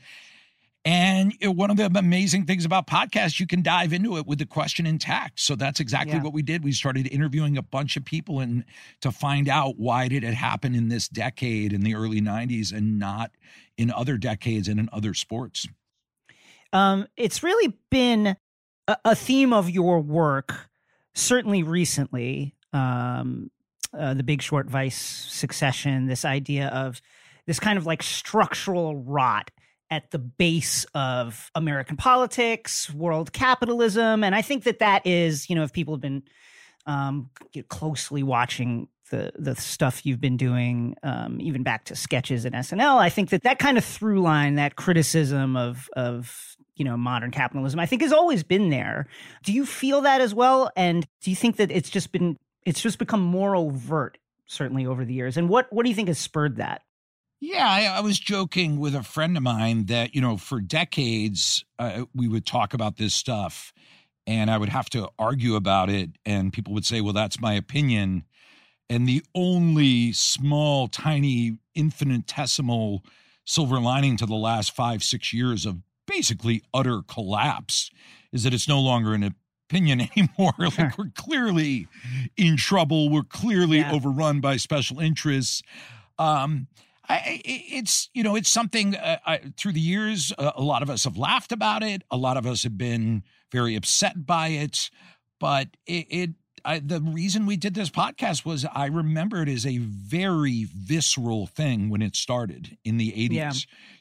And 0.84 1.34
one 1.42 1.70
of 1.70 1.76
the 1.76 1.86
amazing 1.86 2.46
things 2.46 2.64
about 2.64 2.86
podcasts, 2.86 3.38
you 3.38 3.46
can 3.46 3.62
dive 3.62 3.92
into 3.92 4.16
it 4.16 4.26
with 4.26 4.38
the 4.38 4.46
question 4.46 4.86
intact. 4.86 5.40
So 5.40 5.54
that's 5.54 5.80
exactly 5.80 6.14
yeah. 6.14 6.22
what 6.22 6.32
we 6.32 6.42
did. 6.42 6.64
We 6.64 6.72
started 6.72 7.06
interviewing 7.08 7.58
a 7.58 7.62
bunch 7.62 7.96
of 7.96 8.04
people 8.04 8.40
and 8.40 8.64
to 9.02 9.10
find 9.10 9.48
out 9.48 9.78
why 9.78 10.08
did 10.08 10.24
it 10.24 10.34
happen 10.34 10.74
in 10.74 10.88
this 10.88 11.08
decade 11.08 11.72
in 11.72 11.82
the 11.82 11.94
early 11.94 12.20
90s 12.20 12.72
and 12.72 12.98
not 12.98 13.32
in 13.76 13.90
other 13.90 14.16
decades 14.16 14.68
and 14.68 14.80
in 14.80 14.88
other 14.92 15.14
sports. 15.14 15.66
Um, 16.72 17.06
it's 17.16 17.42
really 17.42 17.76
been 17.90 18.36
a, 18.86 18.96
a 19.04 19.14
theme 19.14 19.52
of 19.52 19.68
your 19.68 20.00
work, 20.00 20.70
certainly 21.14 21.62
recently. 21.62 22.54
Um, 22.72 23.50
uh, 23.98 24.14
the 24.14 24.22
Big 24.22 24.42
Short 24.42 24.68
Vice 24.68 24.98
succession, 24.98 26.06
this 26.06 26.24
idea 26.24 26.68
of 26.68 27.00
this 27.46 27.58
kind 27.58 27.78
of 27.78 27.86
like 27.86 28.02
structural 28.02 28.96
rot 28.96 29.50
at 29.90 30.10
the 30.10 30.18
base 30.18 30.84
of 30.94 31.50
American 31.54 31.96
politics, 31.96 32.92
world 32.92 33.32
capitalism, 33.32 34.22
and 34.22 34.34
I 34.34 34.42
think 34.42 34.64
that 34.64 34.80
that 34.80 35.06
is, 35.06 35.48
you 35.48 35.56
know, 35.56 35.62
if 35.62 35.72
people 35.72 35.94
have 35.94 36.00
been 36.00 36.22
um, 36.86 37.30
closely 37.68 38.22
watching 38.22 38.88
the 39.10 39.32
the 39.38 39.54
stuff 39.56 40.04
you've 40.04 40.20
been 40.20 40.36
doing, 40.36 40.94
um, 41.02 41.40
even 41.40 41.62
back 41.62 41.84
to 41.86 41.96
sketches 41.96 42.44
and 42.44 42.54
SNL, 42.54 42.98
I 42.98 43.08
think 43.08 43.30
that 43.30 43.42
that 43.42 43.58
kind 43.58 43.78
of 43.78 43.84
through 43.84 44.20
line, 44.20 44.56
that 44.56 44.76
criticism 44.76 45.56
of 45.56 45.88
of 45.94 46.56
you 46.76 46.84
know 46.84 46.96
modern 46.96 47.30
capitalism, 47.30 47.80
I 47.80 47.86
think 47.86 48.02
has 48.02 48.12
always 48.12 48.42
been 48.42 48.70
there. 48.70 49.06
Do 49.44 49.52
you 49.52 49.66
feel 49.66 50.02
that 50.02 50.20
as 50.20 50.34
well? 50.34 50.70
And 50.76 51.06
do 51.20 51.30
you 51.30 51.36
think 51.36 51.56
that 51.56 51.70
it's 51.70 51.90
just 51.90 52.12
been 52.12 52.38
it's 52.64 52.80
just 52.80 52.98
become 52.98 53.22
more 53.22 53.56
overt, 53.56 54.18
certainly 54.46 54.86
over 54.86 55.04
the 55.04 55.14
years? 55.14 55.36
And 55.36 55.48
what 55.48 55.72
what 55.72 55.84
do 55.84 55.90
you 55.90 55.96
think 55.96 56.08
has 56.08 56.18
spurred 56.18 56.56
that? 56.56 56.82
Yeah, 57.40 57.68
I, 57.68 57.84
I, 57.84 58.00
was 58.00 58.18
joking 58.18 58.80
with 58.80 58.96
a 58.96 59.02
friend 59.04 59.36
of 59.36 59.44
mine 59.44 59.86
that, 59.86 60.12
you 60.14 60.20
know, 60.20 60.36
for 60.36 60.60
decades, 60.60 61.64
uh, 61.78 62.04
we 62.12 62.26
would 62.26 62.44
talk 62.44 62.74
about 62.74 62.96
this 62.96 63.14
stuff 63.14 63.72
and 64.26 64.50
I 64.50 64.58
would 64.58 64.68
have 64.68 64.90
to 64.90 65.08
argue 65.18 65.54
about 65.54 65.88
it. 65.88 66.10
And 66.26 66.52
people 66.52 66.74
would 66.74 66.84
say, 66.84 67.00
well, 67.00 67.12
that's 67.12 67.40
my 67.40 67.54
opinion. 67.54 68.24
And 68.90 69.08
the 69.08 69.22
only 69.34 70.12
small, 70.12 70.88
tiny, 70.88 71.58
infinitesimal 71.74 73.04
silver 73.44 73.80
lining 73.80 74.16
to 74.18 74.26
the 74.26 74.34
last 74.34 74.74
five, 74.74 75.02
six 75.02 75.32
years 75.32 75.64
of 75.64 75.78
basically 76.06 76.62
utter 76.74 77.02
collapse 77.06 77.90
is 78.32 78.44
that 78.44 78.52
it's 78.52 78.68
no 78.68 78.80
longer 78.80 79.14
an 79.14 79.34
opinion 79.70 80.00
anymore. 80.16 80.52
like 80.58 80.98
we're 80.98 81.12
clearly 81.14 81.86
in 82.36 82.56
trouble. 82.56 83.10
We're 83.10 83.22
clearly 83.22 83.78
yeah. 83.78 83.92
overrun 83.92 84.40
by 84.40 84.56
special 84.56 84.98
interests. 84.98 85.62
Um, 86.18 86.66
I, 87.08 87.40
it's 87.44 88.10
you 88.12 88.22
know 88.22 88.36
it's 88.36 88.50
something 88.50 88.94
uh, 88.94 89.18
I, 89.24 89.40
through 89.56 89.72
the 89.72 89.80
years 89.80 90.32
uh, 90.36 90.52
a 90.54 90.62
lot 90.62 90.82
of 90.82 90.90
us 90.90 91.04
have 91.04 91.16
laughed 91.16 91.52
about 91.52 91.82
it 91.82 92.02
a 92.10 92.16
lot 92.16 92.36
of 92.36 92.46
us 92.46 92.64
have 92.64 92.76
been 92.76 93.22
very 93.50 93.76
upset 93.76 94.26
by 94.26 94.48
it 94.48 94.90
but 95.40 95.68
it, 95.86 96.06
it 96.10 96.30
I, 96.64 96.80
the 96.80 97.00
reason 97.00 97.46
we 97.46 97.56
did 97.56 97.74
this 97.74 97.90
podcast 97.90 98.44
was 98.44 98.66
I 98.74 98.86
remember 98.86 99.42
it 99.42 99.48
as 99.48 99.64
a 99.64 99.78
very 99.78 100.64
visceral 100.64 101.46
thing 101.46 101.88
when 101.88 102.02
it 102.02 102.16
started 102.16 102.76
in 102.84 102.98
the 102.98 103.12
80s. 103.12 103.32
Yeah. 103.32 103.52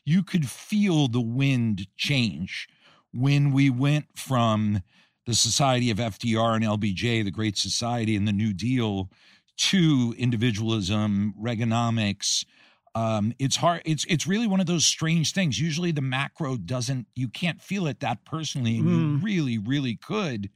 You 0.06 0.24
could 0.24 0.50
feel 0.50 1.08
the 1.08 1.22
wind 1.22 1.88
change 1.96 2.68
when 3.14 3.52
we 3.52 3.70
went 3.70 4.06
from 4.16 4.82
the 5.26 5.34
Society 5.34 5.92
of 5.92 5.98
FDR 5.98 6.56
and 6.56 6.66
LBJ, 6.66 7.24
the 7.24 7.32
Great 7.32 7.58
Society 7.58 8.16
and 8.16 8.28
the 8.28 8.34
New 8.34 8.54
Deal, 8.54 9.10
to 9.58 10.14
individualism, 10.18 11.34
Reaganomics. 11.42 12.46
Um, 12.98 13.34
it's 13.38 13.56
hard. 13.56 13.84
It's 13.86 14.06
it's 14.06 14.26
really 14.26 14.48
one 14.48 14.60
of 14.60 14.66
those 14.66 14.86
strange 14.86 15.32
things. 15.32 15.60
Usually, 15.60 15.92
the 15.92 16.02
macro 16.02 16.58
doesn't. 16.58 17.06
You 17.16 17.28
can't 17.28 17.62
feel 17.62 17.86
it 17.86 18.00
that 18.00 18.26
personally, 18.26 18.78
and 18.78 18.88
mm. 18.88 18.92
you 18.92 19.18
really, 19.24 19.58
really 19.60 19.96
could. 19.96 20.50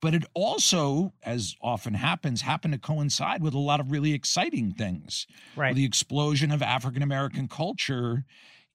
But 0.00 0.14
it 0.14 0.24
also, 0.32 1.12
as 1.24 1.56
often 1.60 1.94
happens, 1.94 2.42
happened 2.42 2.74
to 2.74 2.78
coincide 2.78 3.42
with 3.42 3.54
a 3.54 3.58
lot 3.58 3.80
of 3.80 3.90
really 3.90 4.12
exciting 4.12 4.72
things. 4.72 5.26
Right. 5.56 5.74
The 5.74 5.84
explosion 5.84 6.52
of 6.52 6.62
African 6.62 7.02
American 7.02 7.48
culture 7.48 8.24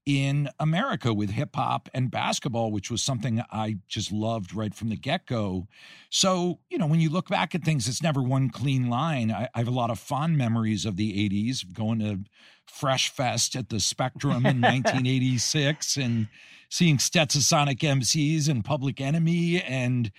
in 0.05 0.49
America 0.59 1.13
with 1.13 1.31
hip 1.31 1.55
hop 1.55 1.89
and 1.93 2.11
basketball, 2.11 2.71
which 2.71 2.91
was 2.91 3.01
something 3.01 3.43
I 3.51 3.77
just 3.87 4.11
loved 4.11 4.53
right 4.53 4.73
from 4.73 4.89
the 4.89 4.95
get 4.95 5.25
go. 5.25 5.67
So, 6.09 6.59
you 6.69 6.77
know, 6.77 6.85
when 6.85 6.99
you 6.99 7.09
look 7.09 7.27
back 7.27 7.55
at 7.55 7.63
things, 7.63 7.87
it's 7.87 8.03
never 8.03 8.21
one 8.21 8.49
clean 8.49 8.87
line. 8.89 9.31
I, 9.31 9.49
I, 9.55 9.59
have 9.59 9.67
a 9.67 9.71
lot 9.71 9.89
of 9.89 9.97
fond 9.97 10.37
memories 10.37 10.85
of 10.85 10.95
the 10.95 11.29
80s, 11.29 11.73
going 11.73 11.99
to 11.99 12.19
Fresh 12.67 13.09
Fest 13.09 13.55
at 13.55 13.69
the 13.69 13.79
Spectrum 13.79 14.45
in 14.45 14.61
1986 14.61 15.97
and 15.97 16.27
seeing 16.69 16.97
Stetsasonic 16.97 17.79
MCs 17.79 18.47
and 18.47 18.63
Public 18.63 19.01
Enemy 19.01 19.61
and 19.61 20.11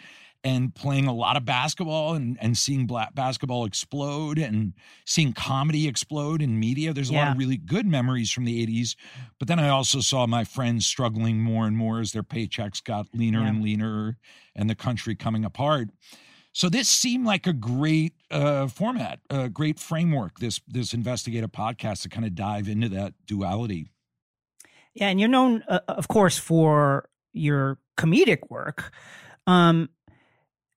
and 0.47 0.72
playing 0.76 1.09
a 1.09 1.12
lot 1.12 1.36
of 1.36 1.44
basketball 1.44 2.14
and, 2.14 2.38
and 2.40 2.57
seeing 2.57 2.86
black 2.86 3.16
basketball 3.16 3.64
explode 3.64 4.38
and 4.38 4.74
seeing 5.05 5.32
comedy 5.32 5.88
explode 5.88 6.40
in 6.40 6.61
media. 6.61 6.92
There's 6.92 7.11
a 7.11 7.14
yeah. 7.14 7.24
lot 7.24 7.32
of 7.32 7.38
really 7.38 7.57
good 7.57 7.84
memories 7.84 8.30
from 8.30 8.44
the 8.44 8.64
80s. 8.64 8.94
But 9.40 9.49
then 9.49 9.59
I 9.59 9.70
also 9.70 9.99
saw 9.99 10.24
my 10.28 10.44
friends 10.44 10.86
struggling 10.86 11.40
more 11.40 11.66
and 11.66 11.76
more 11.76 11.99
as 11.99 12.12
their 12.12 12.22
paychecks 12.22 12.82
got 12.82 13.09
leaner 13.12 13.40
yeah. 13.40 13.49
and 13.49 13.61
leaner 13.61 14.18
and 14.55 14.70
the 14.70 14.76
country 14.76 15.16
coming 15.16 15.44
apart. 15.44 15.88
So 16.53 16.68
this 16.68 16.88
seemed 16.88 17.26
like 17.26 17.49
a 17.49 17.53
great 17.53 18.14
uh, 18.30 18.68
format, 18.68 19.18
a 19.28 19.49
great 19.49 19.80
framework. 19.80 20.38
This 20.38 20.61
this 20.68 20.94
investigative 20.94 21.51
podcast 21.51 22.03
to 22.03 22.09
kind 22.09 22.24
of 22.24 22.36
dive 22.36 22.68
into 22.68 22.88
that 22.90 23.14
duality. 23.26 23.90
Yeah, 24.94 25.09
and 25.09 25.18
you're 25.18 25.28
known, 25.28 25.64
uh, 25.68 25.80
of 25.88 26.07
course, 26.09 26.38
for 26.38 27.11
your 27.34 27.78
comedic 27.99 28.49
work. 28.49 28.92
Um, 29.47 29.90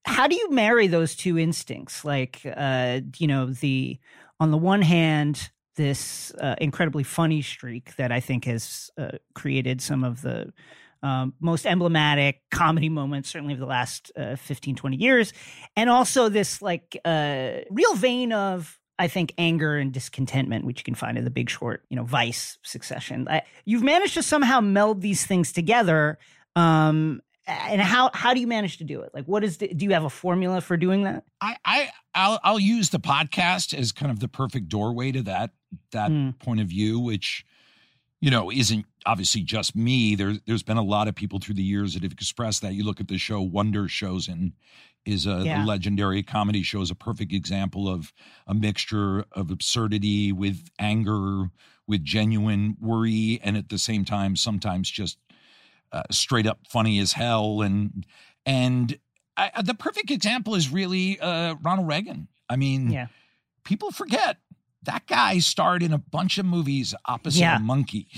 how 0.04 0.26
do 0.26 0.34
you 0.34 0.50
marry 0.50 0.86
those 0.86 1.14
two 1.14 1.38
instincts? 1.38 2.04
Like, 2.04 2.40
uh, 2.44 3.00
you 3.18 3.26
know, 3.26 3.46
the 3.46 3.98
on 4.38 4.50
the 4.50 4.56
one 4.56 4.82
hand, 4.82 5.50
this 5.76 6.32
uh, 6.40 6.56
incredibly 6.60 7.04
funny 7.04 7.42
streak 7.42 7.96
that 7.96 8.10
I 8.10 8.20
think 8.20 8.44
has 8.46 8.90
uh, 8.98 9.12
created 9.34 9.80
some 9.80 10.04
of 10.04 10.22
the 10.22 10.52
um, 11.02 11.34
most 11.40 11.66
emblematic 11.66 12.42
comedy 12.50 12.88
moments, 12.88 13.30
certainly 13.30 13.54
of 13.54 13.60
the 13.60 13.66
last 13.66 14.12
uh, 14.16 14.36
15, 14.36 14.76
20 14.76 14.96
years. 14.96 15.32
And 15.76 15.88
also 15.88 16.28
this 16.28 16.60
like 16.60 16.98
uh, 17.04 17.52
real 17.70 17.94
vein 17.94 18.32
of, 18.32 18.78
I 18.98 19.08
think, 19.08 19.32
anger 19.38 19.76
and 19.76 19.92
discontentment, 19.92 20.66
which 20.66 20.80
you 20.80 20.84
can 20.84 20.94
find 20.94 21.16
in 21.16 21.24
the 21.24 21.30
big 21.30 21.48
short, 21.48 21.84
you 21.88 21.96
know, 21.96 22.04
vice 22.04 22.58
succession. 22.62 23.26
I, 23.28 23.42
you've 23.64 23.82
managed 23.82 24.14
to 24.14 24.22
somehow 24.22 24.60
meld 24.60 25.00
these 25.00 25.24
things 25.24 25.52
together. 25.52 26.18
Um, 26.56 27.22
and 27.50 27.80
how 27.80 28.10
how 28.14 28.34
do 28.34 28.40
you 28.40 28.46
manage 28.46 28.78
to 28.78 28.84
do 28.84 29.00
it 29.00 29.10
like 29.14 29.24
what 29.26 29.44
is 29.44 29.58
the, 29.58 29.68
do 29.68 29.84
you 29.84 29.92
have 29.92 30.04
a 30.04 30.10
formula 30.10 30.60
for 30.60 30.76
doing 30.76 31.04
that 31.04 31.24
i 31.40 31.56
i 31.64 31.88
I'll, 32.12 32.40
I'll 32.42 32.60
use 32.60 32.90
the 32.90 32.98
podcast 32.98 33.72
as 33.72 33.92
kind 33.92 34.10
of 34.10 34.20
the 34.20 34.28
perfect 34.28 34.68
doorway 34.68 35.12
to 35.12 35.22
that 35.22 35.50
that 35.92 36.10
mm. 36.10 36.38
point 36.38 36.60
of 36.60 36.68
view 36.68 36.98
which 36.98 37.44
you 38.20 38.30
know 38.30 38.50
isn't 38.50 38.84
obviously 39.06 39.42
just 39.42 39.74
me 39.76 40.14
there 40.14 40.34
there's 40.46 40.62
been 40.62 40.76
a 40.76 40.82
lot 40.82 41.08
of 41.08 41.14
people 41.14 41.38
through 41.38 41.54
the 41.54 41.62
years 41.62 41.94
that 41.94 42.02
have 42.02 42.12
expressed 42.12 42.62
that 42.62 42.74
you 42.74 42.84
look 42.84 43.00
at 43.00 43.08
the 43.08 43.18
show 43.18 43.40
Wonder 43.40 43.84
Showzen 43.84 44.32
and 44.32 44.52
is 45.06 45.26
a 45.26 45.42
yeah. 45.44 45.64
legendary 45.64 46.22
comedy 46.22 46.62
show 46.62 46.82
is 46.82 46.90
a 46.90 46.94
perfect 46.94 47.32
example 47.32 47.88
of 47.88 48.12
a 48.46 48.54
mixture 48.54 49.24
of 49.32 49.50
absurdity 49.50 50.30
with 50.30 50.68
anger 50.78 51.50
with 51.86 52.04
genuine 52.04 52.76
worry 52.80 53.40
and 53.42 53.56
at 53.56 53.68
the 53.70 53.78
same 53.78 54.04
time 54.04 54.36
sometimes 54.36 54.90
just 54.90 55.18
uh, 55.92 56.02
straight 56.10 56.46
up 56.46 56.60
funny 56.68 56.98
as 56.98 57.12
hell 57.12 57.62
and 57.62 58.06
and 58.46 58.98
I, 59.36 59.50
uh, 59.54 59.62
the 59.62 59.74
perfect 59.74 60.10
example 60.10 60.54
is 60.54 60.70
really 60.70 61.18
uh, 61.18 61.54
Ronald 61.62 61.88
Reagan. 61.88 62.28
I 62.48 62.56
mean, 62.56 62.90
yeah. 62.90 63.06
people 63.64 63.90
forget 63.90 64.38
that 64.82 65.06
guy 65.06 65.38
starred 65.38 65.82
in 65.82 65.92
a 65.92 65.98
bunch 65.98 66.38
of 66.38 66.46
movies 66.46 66.94
opposite 67.06 67.40
yeah. 67.40 67.56
a 67.56 67.60
monkey. 67.60 68.08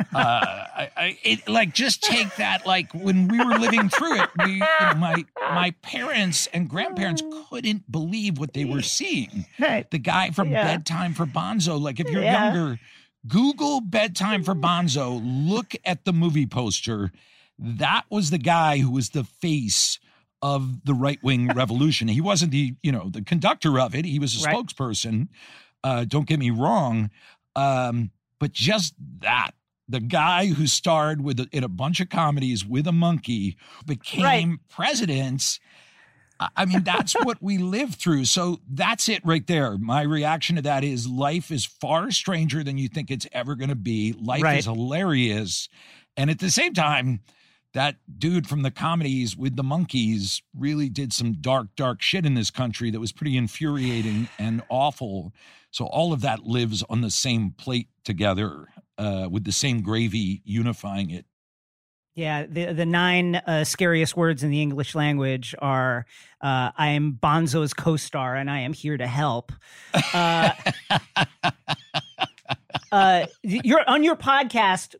uh, 0.14 0.16
I, 0.16 0.90
I, 0.96 1.18
it, 1.22 1.48
like 1.48 1.74
just 1.74 2.02
take 2.02 2.34
that. 2.36 2.66
Like 2.66 2.92
when 2.94 3.28
we 3.28 3.38
were 3.38 3.58
living 3.58 3.88
through 3.88 4.20
it, 4.22 4.30
we, 4.44 4.52
you 4.54 4.58
know, 4.58 4.94
my 4.96 5.24
my 5.36 5.72
parents 5.82 6.46
and 6.54 6.68
grandparents 6.68 7.22
couldn't 7.50 7.90
believe 7.90 8.38
what 8.38 8.54
they 8.54 8.64
were 8.64 8.82
seeing. 8.82 9.44
Right. 9.58 9.90
The 9.90 9.98
guy 9.98 10.30
from 10.30 10.50
yeah. 10.50 10.64
Bedtime 10.64 11.14
for 11.14 11.26
Bonzo. 11.26 11.80
Like 11.80 12.00
if 12.00 12.08
you're 12.08 12.22
yeah. 12.22 12.54
younger, 12.54 12.80
Google 13.26 13.80
bedtime 13.80 14.42
for 14.42 14.54
Bonzo. 14.54 15.20
Look 15.22 15.74
at 15.84 16.04
the 16.04 16.12
movie 16.12 16.46
poster. 16.46 17.12
That 17.58 18.04
was 18.10 18.30
the 18.30 18.38
guy 18.38 18.78
who 18.78 18.90
was 18.90 19.10
the 19.10 19.24
face 19.24 19.98
of 20.42 20.84
the 20.84 20.94
right 20.94 21.22
wing 21.22 21.48
revolution. 21.54 22.08
He 22.08 22.20
wasn't 22.20 22.52
the 22.52 22.74
you 22.82 22.92
know 22.92 23.10
the 23.10 23.22
conductor 23.22 23.78
of 23.78 23.94
it. 23.94 24.04
He 24.04 24.18
was 24.18 24.40
a 24.40 24.44
right. 24.44 24.56
spokesperson. 24.56 25.28
Uh, 25.82 26.04
don't 26.04 26.26
get 26.26 26.38
me 26.38 26.50
wrong, 26.50 27.10
um, 27.56 28.10
but 28.38 28.52
just 28.52 28.94
that 29.20 29.52
the 29.88 30.00
guy 30.00 30.46
who 30.46 30.66
starred 30.66 31.22
with 31.22 31.48
in 31.52 31.64
a 31.64 31.68
bunch 31.68 32.00
of 32.00 32.08
comedies 32.08 32.64
with 32.64 32.86
a 32.86 32.92
monkey 32.92 33.56
became 33.84 34.22
right. 34.22 34.58
president 34.68 35.58
I 36.56 36.64
mean, 36.64 36.82
that's 36.84 37.12
what 37.24 37.38
we 37.42 37.58
live 37.58 37.94
through. 37.94 38.24
So 38.24 38.60
that's 38.68 39.08
it 39.08 39.24
right 39.24 39.46
there. 39.46 39.76
My 39.76 40.02
reaction 40.02 40.56
to 40.56 40.62
that 40.62 40.84
is 40.84 41.06
life 41.06 41.50
is 41.50 41.66
far 41.66 42.10
stranger 42.10 42.64
than 42.64 42.78
you 42.78 42.88
think 42.88 43.10
it's 43.10 43.26
ever 43.32 43.54
going 43.54 43.68
to 43.68 43.74
be. 43.74 44.14
Life 44.18 44.42
right. 44.42 44.58
is 44.58 44.64
hilarious. 44.64 45.68
And 46.16 46.30
at 46.30 46.38
the 46.38 46.50
same 46.50 46.72
time, 46.74 47.20
that 47.72 47.96
dude 48.18 48.48
from 48.48 48.62
the 48.62 48.70
comedies 48.70 49.36
with 49.36 49.56
the 49.56 49.62
monkeys 49.62 50.42
really 50.56 50.88
did 50.88 51.12
some 51.12 51.34
dark, 51.34 51.68
dark 51.76 52.02
shit 52.02 52.26
in 52.26 52.34
this 52.34 52.50
country 52.50 52.90
that 52.90 53.00
was 53.00 53.12
pretty 53.12 53.36
infuriating 53.36 54.28
and 54.38 54.62
awful. 54.68 55.32
So 55.70 55.84
all 55.86 56.12
of 56.12 56.20
that 56.22 56.44
lives 56.44 56.82
on 56.90 57.00
the 57.00 57.10
same 57.10 57.52
plate 57.52 57.88
together 58.04 58.66
uh, 58.98 59.28
with 59.30 59.44
the 59.44 59.52
same 59.52 59.82
gravy 59.82 60.42
unifying 60.44 61.10
it. 61.10 61.26
Yeah, 62.20 62.44
the 62.46 62.74
the 62.74 62.84
nine 62.84 63.36
uh, 63.36 63.64
scariest 63.64 64.14
words 64.14 64.42
in 64.42 64.50
the 64.50 64.60
English 64.60 64.94
language 64.94 65.54
are 65.58 66.04
uh, 66.42 66.70
"I 66.76 66.88
am 66.88 67.18
Bonzo's 67.18 67.72
co-star 67.72 68.36
and 68.36 68.50
I 68.50 68.58
am 68.58 68.74
here 68.74 68.98
to 68.98 69.06
help." 69.06 69.52
Uh, 70.12 70.50
uh 72.92 73.24
you're 73.42 73.88
on 73.88 74.04
your 74.04 74.16
podcast. 74.16 74.96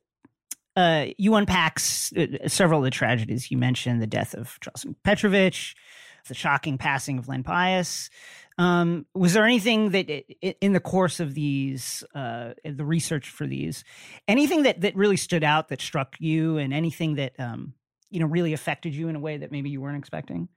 Uh, 0.74 1.08
you 1.18 1.34
unpack 1.34 1.78
uh, 2.16 2.48
several 2.48 2.80
of 2.80 2.84
the 2.84 2.90
tragedies 2.90 3.50
you 3.50 3.58
mentioned: 3.58 4.00
the 4.00 4.06
death 4.06 4.32
of 4.32 4.58
Charles 4.60 4.86
Petrovich, 5.04 5.74
the 6.26 6.32
shocking 6.32 6.78
passing 6.78 7.18
of 7.18 7.28
Len 7.28 7.42
Bias. 7.42 8.08
Um, 8.60 9.06
was 9.14 9.32
there 9.32 9.46
anything 9.46 9.92
that 9.92 10.10
in 10.60 10.74
the 10.74 10.80
course 10.80 11.18
of 11.18 11.32
these, 11.32 12.04
uh, 12.14 12.52
the 12.62 12.84
research 12.84 13.30
for 13.30 13.46
these, 13.46 13.84
anything 14.28 14.64
that 14.64 14.82
that 14.82 14.94
really 14.94 15.16
stood 15.16 15.42
out 15.42 15.68
that 15.68 15.80
struck 15.80 16.16
you, 16.18 16.58
and 16.58 16.74
anything 16.74 17.14
that 17.14 17.32
um, 17.40 17.72
you 18.10 18.20
know 18.20 18.26
really 18.26 18.52
affected 18.52 18.94
you 18.94 19.08
in 19.08 19.16
a 19.16 19.18
way 19.18 19.38
that 19.38 19.50
maybe 19.50 19.70
you 19.70 19.80
weren't 19.80 19.96
expecting? 19.96 20.50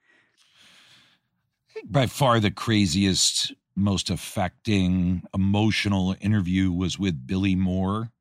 By 1.86 2.08
far, 2.08 2.42
the 2.42 2.52
craziest, 2.52 3.54
most 3.74 4.10
affecting, 4.10 5.24
emotional 5.34 6.14
interview 6.20 6.74
was 6.74 7.00
with 7.00 7.26
Billy 7.26 7.56
Moore, 7.56 8.12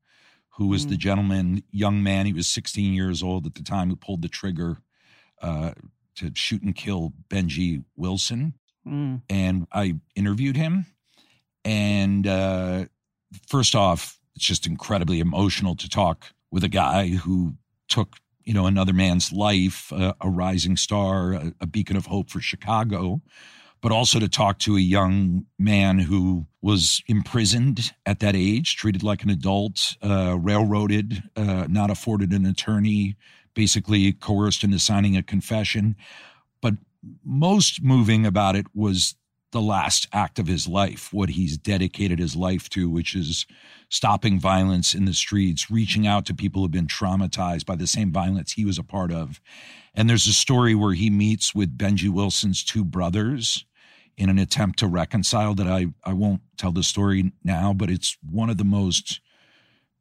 who 0.51 0.67
was 0.67 0.85
mm. 0.85 0.91
the 0.91 0.97
gentleman, 0.97 1.61
young 1.71 2.01
man. 2.01 2.25
He 2.25 2.31
was 2.31 2.47
16 2.47 2.93
years 2.93 3.21
old 3.21 3.45
at 3.45 3.55
the 3.55 3.63
time, 3.63 3.89
who 3.89 3.97
pulled 3.97 4.21
the 4.21 4.29
trigger 4.29 4.77
uh, 5.41 5.73
to 6.15 6.31
shoot 6.35 6.61
and 6.61 6.73
kill 6.73 7.11
Benji 7.29 7.83
Wilson. 7.97 8.53
Mm. 8.87 9.21
And 9.29 9.67
I 9.71 9.95
interviewed 10.15 10.57
him. 10.57 10.85
And 11.65 12.27
uh, 12.27 12.85
first 13.47 13.75
off, 13.75 14.19
it's 14.35 14.45
just 14.45 14.67
incredibly 14.67 15.19
emotional 15.19 15.75
to 15.75 15.89
talk 15.89 16.33
with 16.51 16.63
a 16.63 16.69
guy 16.69 17.07
who 17.09 17.53
took, 17.87 18.17
you 18.43 18.53
know, 18.53 18.65
another 18.65 18.93
man's 18.93 19.31
life, 19.31 19.91
a 19.91 20.29
rising 20.29 20.75
star, 20.75 21.33
a, 21.33 21.53
a 21.61 21.67
beacon 21.67 21.95
of 21.95 22.07
hope 22.07 22.29
for 22.29 22.41
Chicago, 22.41 23.21
but 23.81 23.91
also 23.91 24.19
to 24.19 24.27
talk 24.27 24.59
to 24.59 24.75
a 24.75 24.81
young 24.81 25.45
man 25.59 25.99
who 25.99 26.45
was 26.61 27.03
imprisoned 27.07 27.93
at 28.05 28.19
that 28.19 28.35
age, 28.35 28.75
treated 28.75 29.03
like 29.03 29.23
an 29.23 29.29
adult, 29.29 29.97
uh, 30.01 30.37
railroaded, 30.39 31.23
uh, 31.35 31.67
not 31.69 31.89
afforded 31.89 32.31
an 32.31 32.45
attorney, 32.45 33.15
basically 33.53 34.13
coerced 34.13 34.63
into 34.63 34.79
signing 34.79 35.15
a 35.17 35.23
confession. 35.23 35.95
But 36.61 36.75
most 37.23 37.83
moving 37.83 38.25
about 38.25 38.55
it 38.55 38.67
was 38.73 39.15
the 39.51 39.61
last 39.61 40.07
act 40.11 40.39
of 40.39 40.47
his 40.47 40.67
life, 40.67 41.13
what 41.13 41.29
he's 41.29 41.57
dedicated 41.57 42.19
his 42.19 42.35
life 42.35 42.69
to, 42.69 42.89
which 42.89 43.15
is 43.15 43.45
stopping 43.89 44.39
violence 44.39 44.95
in 44.95 45.05
the 45.05 45.13
streets, 45.13 45.69
reaching 45.69 46.07
out 46.07 46.25
to 46.25 46.33
people 46.33 46.61
who've 46.61 46.71
been 46.71 46.87
traumatized 46.87 47.65
by 47.65 47.75
the 47.75 47.87
same 47.87 48.11
violence 48.11 48.53
he 48.53 48.65
was 48.65 48.79
a 48.79 48.83
part 48.83 49.11
of. 49.11 49.39
And 49.93 50.09
there's 50.09 50.27
a 50.27 50.33
story 50.33 50.73
where 50.73 50.93
he 50.93 51.09
meets 51.09 51.53
with 51.53 51.77
Benji 51.77 52.09
Wilson's 52.09 52.63
two 52.63 52.83
brothers 52.83 53.63
in 54.17 54.29
an 54.29 54.39
attempt 54.39 54.79
to 54.79 54.87
reconcile 54.87 55.53
that 55.55 55.67
I, 55.67 55.87
I 56.03 56.13
won't 56.13 56.41
tell 56.57 56.71
the 56.71 56.83
story 56.83 57.31
now, 57.43 57.73
but 57.73 57.89
it's 57.89 58.17
one 58.27 58.49
of 58.49 58.57
the 58.57 58.63
most 58.63 59.21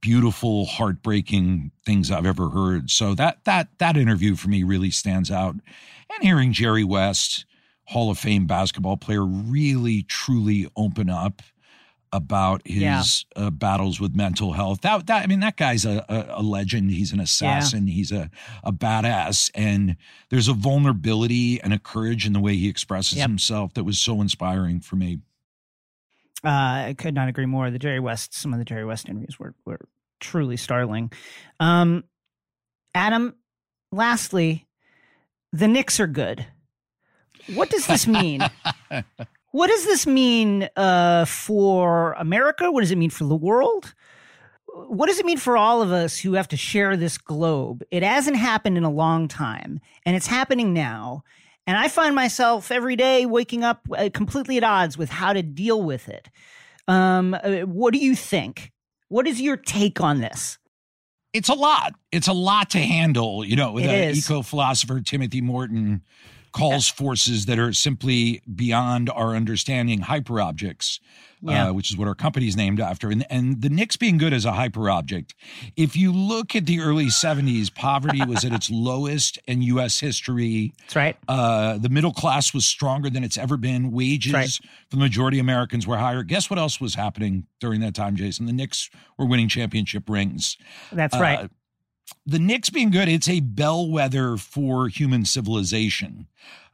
beautiful, 0.02 0.66
heartbreaking 0.66 1.70
things 1.86 2.10
I've 2.10 2.26
ever 2.26 2.50
heard. 2.50 2.90
So 2.90 3.14
that 3.14 3.44
that 3.44 3.68
that 3.78 3.96
interview 3.96 4.36
for 4.36 4.50
me 4.50 4.62
really 4.62 4.90
stands 4.90 5.30
out. 5.30 5.54
And 5.54 6.22
hearing 6.22 6.52
Jerry 6.52 6.84
West, 6.84 7.46
Hall 7.84 8.10
of 8.10 8.18
Fame 8.18 8.46
basketball 8.46 8.98
player, 8.98 9.24
really 9.24 10.02
truly 10.02 10.68
open 10.76 11.08
up 11.08 11.40
about 12.14 12.60
his 12.66 12.82
yeah. 12.82 13.02
uh, 13.46 13.50
battles 13.50 13.98
with 13.98 14.14
mental 14.14 14.52
health. 14.52 14.82
That, 14.82 15.06
that 15.06 15.22
I 15.22 15.26
mean, 15.26 15.40
that 15.40 15.56
guy's 15.56 15.86
a, 15.86 16.04
a, 16.10 16.40
a 16.40 16.42
legend. 16.42 16.90
He's 16.90 17.10
an 17.12 17.20
assassin. 17.20 17.86
Yeah. 17.86 17.94
He's 17.94 18.12
a, 18.12 18.30
a 18.62 18.70
badass. 18.70 19.50
And 19.54 19.96
there's 20.28 20.48
a 20.48 20.52
vulnerability 20.52 21.58
and 21.62 21.72
a 21.72 21.78
courage 21.78 22.26
in 22.26 22.34
the 22.34 22.40
way 22.40 22.54
he 22.54 22.68
expresses 22.68 23.16
yep. 23.16 23.30
himself 23.30 23.72
that 23.74 23.84
was 23.84 23.98
so 23.98 24.20
inspiring 24.20 24.80
for 24.80 24.96
me. 24.96 25.20
Uh, 26.44 26.90
I 26.90 26.94
could 26.98 27.14
not 27.14 27.28
agree 27.28 27.46
more. 27.46 27.70
The 27.70 27.78
Jerry 27.78 28.00
West, 28.00 28.34
some 28.34 28.52
of 28.52 28.58
the 28.58 28.64
Jerry 28.66 28.84
West 28.84 29.08
interviews 29.08 29.38
were, 29.38 29.54
were 29.64 29.80
truly 30.22 30.56
startling. 30.56 31.12
Um, 31.60 32.04
Adam, 32.94 33.34
lastly, 33.90 34.66
the 35.52 35.68
Knicks 35.68 36.00
are 36.00 36.06
good. 36.06 36.46
What 37.54 37.68
does 37.68 37.86
this 37.86 38.06
mean? 38.06 38.42
What 39.52 39.68
does 39.68 39.84
this 39.84 40.06
mean 40.06 40.68
uh, 40.76 41.26
for 41.26 42.14
America? 42.14 42.72
What 42.72 42.80
does 42.80 42.90
it 42.90 42.96
mean 42.96 43.10
for 43.10 43.24
the 43.24 43.36
world? 43.36 43.94
What 44.66 45.08
does 45.08 45.18
it 45.18 45.26
mean 45.26 45.36
for 45.36 45.58
all 45.58 45.82
of 45.82 45.92
us 45.92 46.18
who 46.18 46.32
have 46.32 46.48
to 46.48 46.56
share 46.56 46.96
this 46.96 47.18
globe? 47.18 47.84
It 47.90 48.02
hasn't 48.02 48.38
happened 48.38 48.78
in 48.78 48.84
a 48.84 48.90
long 48.90 49.28
time, 49.28 49.80
and 50.06 50.16
it's 50.16 50.26
happening 50.26 50.72
now. 50.72 51.22
And 51.66 51.76
I 51.76 51.88
find 51.88 52.14
myself 52.14 52.72
every 52.72 52.96
day 52.96 53.26
waking 53.26 53.62
up 53.62 53.82
uh, 53.94 54.08
completely 54.14 54.56
at 54.56 54.64
odds 54.64 54.96
with 54.96 55.10
how 55.10 55.34
to 55.34 55.42
deal 55.42 55.82
with 55.82 56.08
it. 56.08 56.30
Um, 56.88 57.34
uh, 57.34 57.60
what 57.60 57.92
do 57.92 57.98
you 57.98 58.16
think? 58.16 58.71
What 59.12 59.26
is 59.26 59.42
your 59.42 59.58
take 59.58 60.00
on 60.00 60.22
this? 60.22 60.56
It's 61.34 61.50
a 61.50 61.54
lot. 61.54 61.92
It's 62.12 62.28
a 62.28 62.32
lot 62.32 62.70
to 62.70 62.78
handle. 62.78 63.44
You 63.44 63.56
know, 63.56 63.72
with 63.72 63.84
eco 63.84 64.40
philosopher 64.40 65.02
Timothy 65.02 65.42
Morton 65.42 66.02
calls 66.52 66.88
yeah. 66.88 66.94
forces 66.94 67.44
that 67.44 67.58
are 67.58 67.74
simply 67.74 68.40
beyond 68.54 69.10
our 69.10 69.36
understanding 69.36 70.00
hyperobjects. 70.00 70.98
Yeah. 71.44 71.68
Uh, 71.68 71.72
which 71.72 71.90
is 71.90 71.96
what 71.96 72.06
our 72.06 72.14
company 72.14 72.46
is 72.46 72.56
named 72.56 72.80
after. 72.80 73.10
And, 73.10 73.26
and 73.28 73.60
the 73.62 73.68
Knicks 73.68 73.96
being 73.96 74.16
good 74.16 74.32
as 74.32 74.44
a 74.44 74.52
hyperobject. 74.52 75.32
If 75.76 75.96
you 75.96 76.12
look 76.12 76.54
at 76.54 76.66
the 76.66 76.80
early 76.80 77.06
70s, 77.06 77.74
poverty 77.74 78.24
was 78.26 78.44
at 78.44 78.52
its 78.52 78.70
lowest 78.70 79.38
in 79.48 79.60
U.S. 79.62 79.98
history. 79.98 80.72
That's 80.82 80.96
right. 80.96 81.16
Uh, 81.26 81.78
the 81.78 81.88
middle 81.88 82.12
class 82.12 82.54
was 82.54 82.64
stronger 82.64 83.10
than 83.10 83.24
it's 83.24 83.36
ever 83.36 83.56
been. 83.56 83.90
Wages 83.90 84.32
right. 84.32 84.48
for 84.88 84.96
the 84.96 85.02
majority 85.02 85.38
of 85.38 85.44
Americans 85.44 85.84
were 85.84 85.96
higher. 85.96 86.22
Guess 86.22 86.48
what 86.48 86.60
else 86.60 86.80
was 86.80 86.94
happening 86.94 87.46
during 87.58 87.80
that 87.80 87.94
time, 87.94 88.14
Jason? 88.14 88.46
The 88.46 88.52
Knicks 88.52 88.88
were 89.18 89.26
winning 89.26 89.48
championship 89.48 90.08
rings. 90.08 90.56
That's 90.92 91.16
uh, 91.16 91.20
right 91.20 91.50
the 92.26 92.38
Knicks 92.38 92.70
being 92.70 92.90
good, 92.90 93.08
it's 93.08 93.28
a 93.28 93.40
bellwether 93.40 94.36
for 94.36 94.88
human 94.88 95.24
civilization. 95.24 96.26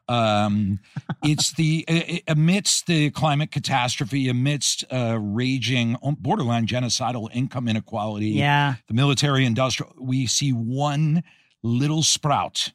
Um, 0.09 0.81
it's 1.23 1.53
the 1.53 2.23
amidst 2.29 2.87
the 2.87 3.11
climate 3.11 3.51
catastrophe, 3.51 4.29
amidst 4.29 4.85
uh, 4.93 5.19
raging, 5.21 5.97
um, 6.03 6.17
borderline 6.19 6.67
genocidal 6.67 7.29
income 7.33 7.69
inequality. 7.69 8.31
Yeah, 8.31 8.75
the 8.87 8.95
military 8.95 9.45
industrial. 9.45 9.95
We 10.01 10.27
see 10.27 10.53
one 10.53 11.23
little 11.63 12.03
sprout. 12.03 12.73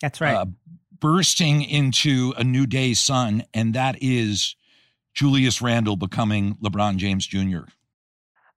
That's 0.00 0.20
right. 0.20 0.34
Uh, 0.34 0.46
bursting 1.00 1.62
into 1.62 2.32
a 2.36 2.44
new 2.44 2.66
day 2.66 2.94
sun, 2.94 3.44
and 3.52 3.74
that 3.74 3.96
is 4.00 4.56
Julius 5.14 5.60
Randle 5.60 5.96
becoming 5.96 6.56
LeBron 6.62 6.96
James 6.96 7.26
Jr. 7.26 7.60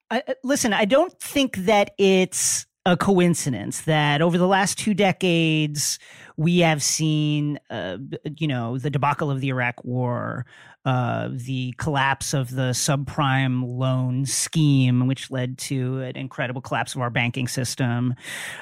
Uh, 0.09 0.21
listen, 0.43 0.71
I 0.71 0.85
don't 0.85 1.17
think 1.19 1.57
that 1.57 1.91
it's 1.97 2.66
a 2.87 2.95
coincidence 2.95 3.81
that 3.81 4.21
over 4.21 4.37
the 4.37 4.47
last 4.47 4.77
two 4.77 4.93
decades 4.93 5.99
we 6.37 6.59
have 6.59 6.81
seen, 6.81 7.59
uh, 7.69 7.97
you 8.37 8.47
know, 8.47 8.77
the 8.77 8.89
debacle 8.89 9.29
of 9.29 9.41
the 9.41 9.49
Iraq 9.49 9.83
War, 9.83 10.45
uh, 10.85 11.27
the 11.33 11.73
collapse 11.73 12.33
of 12.33 12.51
the 12.51 12.71
subprime 12.71 13.61
loan 13.67 14.25
scheme, 14.25 15.05
which 15.05 15.29
led 15.29 15.57
to 15.57 15.99
an 15.99 16.15
incredible 16.15 16.61
collapse 16.61 16.95
of 16.95 17.01
our 17.01 17.09
banking 17.09 17.49
system. 17.49 18.15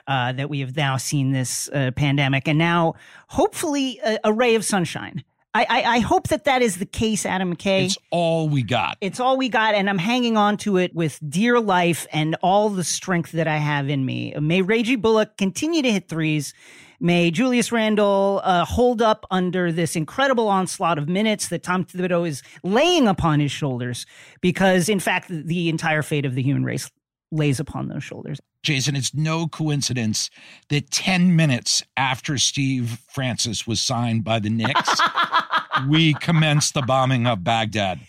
Uh, 0.07 0.32
that 0.32 0.49
we 0.49 0.59
have 0.59 0.76
now 0.76 0.97
seen 0.97 1.32
this 1.32 1.69
uh, 1.69 1.91
pandemic, 1.95 2.47
and 2.47 2.57
now 2.57 2.95
hopefully 3.28 3.99
a, 4.03 4.17
a 4.23 4.34
ray 4.34 4.55
of 4.55 4.65
sunshine 4.65 5.23
I, 5.56 5.66
I, 5.70 5.84
I, 5.84 5.99
hope 5.99 6.28
that 6.28 6.43
that 6.43 6.62
is 6.62 6.80
the 6.80 6.86
case, 6.86 7.26
Adam 7.26 7.56
McKay. 7.56 7.86
It's 7.86 7.97
all 8.12 8.49
we 8.49 8.62
got. 8.62 8.97
It's 8.99 9.22
all 9.22 9.38
we 9.38 9.47
got, 9.47 9.74
and 9.74 9.89
I'm 9.89 9.97
hanging 9.97 10.36
on 10.36 10.58
to 10.58 10.76
it 10.76 10.93
with 10.93 11.18
dear 11.30 11.62
life 11.62 12.06
and 12.12 12.36
all 12.43 12.70
the 12.70 12.84
strength 12.84 13.32
that 13.32 13.47
I 13.47 13.56
have 13.56 13.88
in 13.88 14.06
me. 14.06 14.34
May 14.38 14.62
Reggie 14.62 14.97
Bullock 14.97 15.38
continue 15.38 15.82
to 15.82 15.91
hit 15.93 16.10
threes. 16.10 16.53
May 16.99 17.32
Julius 17.32 17.72
Randle 17.72 18.41
uh, 18.43 18.66
hold 18.66 19.01
up 19.01 19.26
under 19.32 19.72
this 19.72 19.95
incredible 19.95 20.49
onslaught 20.49 20.97
of 20.97 21.08
minutes 21.08 21.47
that 21.47 21.64
Tom 21.64 21.86
Thibodeau 21.86 22.28
is 22.28 22.43
laying 22.62 23.08
upon 23.08 23.39
his 23.39 23.51
shoulders, 23.51 24.06
because 24.41 24.89
in 24.89 24.99
fact, 24.99 25.30
the 25.30 25.70
entire 25.70 26.01
fate 26.01 26.26
of 26.26 26.36
the 26.36 26.43
human 26.43 26.66
race 26.66 26.91
lays 27.32 27.62
upon 27.62 27.88
those 27.88 28.03
shoulders. 28.03 28.41
Jason, 28.64 28.95
it's 28.95 29.14
no 29.14 29.47
coincidence 29.47 30.30
that 30.70 30.89
10 30.89 31.36
minutes 31.36 31.84
after 31.95 32.38
Steve 32.38 32.99
Francis 33.08 33.68
was 33.68 33.80
signed 33.80 34.24
by 34.24 34.39
the 34.39 34.49
Knicks, 34.49 34.99
we 35.88 36.13
commenced 36.15 36.73
the 36.73 36.82
bombing 36.82 37.28
of 37.28 37.43
Baghdad. 37.43 37.99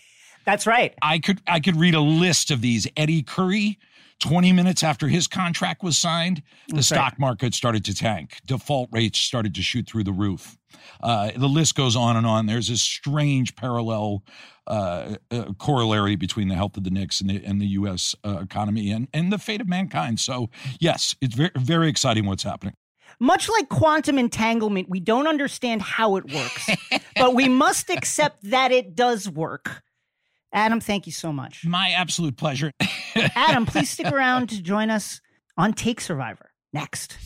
That's 0.44 0.66
right. 0.66 0.94
I 1.02 1.18
could 1.18 1.40
I 1.46 1.60
could 1.60 1.76
read 1.76 1.94
a 1.94 2.00
list 2.00 2.50
of 2.50 2.60
these. 2.60 2.86
Eddie 2.96 3.22
Curry, 3.22 3.78
20 4.20 4.52
minutes 4.52 4.82
after 4.82 5.08
his 5.08 5.26
contract 5.26 5.82
was 5.82 5.98
signed, 5.98 6.42
the 6.68 6.76
That's 6.76 6.86
stock 6.86 7.12
right. 7.12 7.18
market 7.18 7.54
started 7.54 7.84
to 7.86 7.94
tank. 7.94 8.38
Default 8.46 8.88
rates 8.92 9.18
started 9.18 9.54
to 9.56 9.62
shoot 9.62 9.88
through 9.88 10.04
the 10.04 10.12
roof. 10.12 10.56
Uh, 11.02 11.32
the 11.36 11.48
list 11.48 11.74
goes 11.74 11.96
on 11.96 12.16
and 12.16 12.26
on. 12.26 12.46
There's 12.46 12.70
a 12.70 12.76
strange 12.76 13.56
parallel 13.56 14.22
uh, 14.66 15.16
uh, 15.30 15.52
corollary 15.58 16.16
between 16.16 16.48
the 16.48 16.54
health 16.54 16.76
of 16.76 16.84
the 16.84 16.90
Knicks 16.90 17.20
and 17.20 17.28
the, 17.30 17.44
and 17.44 17.60
the 17.60 17.66
U.S. 17.66 18.14
Uh, 18.24 18.38
economy 18.40 18.90
and, 18.90 19.08
and 19.12 19.32
the 19.32 19.38
fate 19.38 19.60
of 19.60 19.68
mankind. 19.68 20.20
So, 20.20 20.48
yes, 20.80 21.14
it's 21.20 21.34
very, 21.34 21.50
very 21.56 21.88
exciting 21.88 22.26
what's 22.26 22.42
happening. 22.42 22.74
Much 23.18 23.48
like 23.48 23.68
quantum 23.68 24.18
entanglement, 24.18 24.90
we 24.90 25.00
don't 25.00 25.26
understand 25.26 25.80
how 25.80 26.16
it 26.16 26.32
works, 26.32 26.68
but 27.16 27.34
we 27.34 27.48
must 27.48 27.88
accept 27.88 28.50
that 28.50 28.72
it 28.72 28.94
does 28.94 29.28
work. 29.28 29.82
Adam, 30.52 30.80
thank 30.80 31.06
you 31.06 31.12
so 31.12 31.32
much. 31.32 31.64
My 31.64 31.90
absolute 31.90 32.36
pleasure. 32.36 32.72
Adam, 33.34 33.66
please 33.66 33.90
stick 33.90 34.06
around 34.06 34.50
to 34.50 34.62
join 34.62 34.90
us 34.90 35.20
on 35.56 35.72
Take 35.72 36.00
Survivor 36.00 36.50
next. 36.72 37.16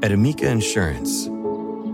At 0.00 0.12
Amica 0.12 0.48
Insurance, 0.48 1.28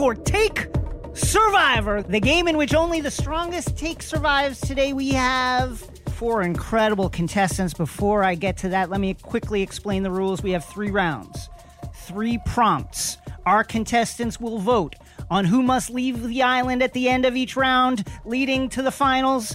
For 0.00 0.14
Take 0.14 0.66
Survivor, 1.12 2.02
the 2.02 2.20
game 2.20 2.48
in 2.48 2.56
which 2.56 2.74
only 2.74 3.02
the 3.02 3.10
strongest 3.10 3.76
take 3.76 4.02
survives. 4.02 4.58
Today 4.58 4.94
we 4.94 5.10
have 5.10 5.78
four 6.14 6.40
incredible 6.40 7.10
contestants. 7.10 7.74
Before 7.74 8.24
I 8.24 8.34
get 8.34 8.56
to 8.58 8.70
that, 8.70 8.88
let 8.88 8.98
me 8.98 9.12
quickly 9.12 9.60
explain 9.60 10.02
the 10.02 10.10
rules. 10.10 10.42
We 10.42 10.52
have 10.52 10.64
three 10.64 10.90
rounds, 10.90 11.50
three 11.94 12.38
prompts. 12.46 13.18
Our 13.44 13.62
contestants 13.62 14.40
will 14.40 14.58
vote 14.58 14.96
on 15.30 15.44
who 15.44 15.62
must 15.62 15.90
leave 15.90 16.26
the 16.26 16.44
island 16.44 16.82
at 16.82 16.94
the 16.94 17.06
end 17.06 17.26
of 17.26 17.36
each 17.36 17.54
round, 17.54 18.08
leading 18.24 18.70
to 18.70 18.80
the 18.80 18.90
finals, 18.90 19.54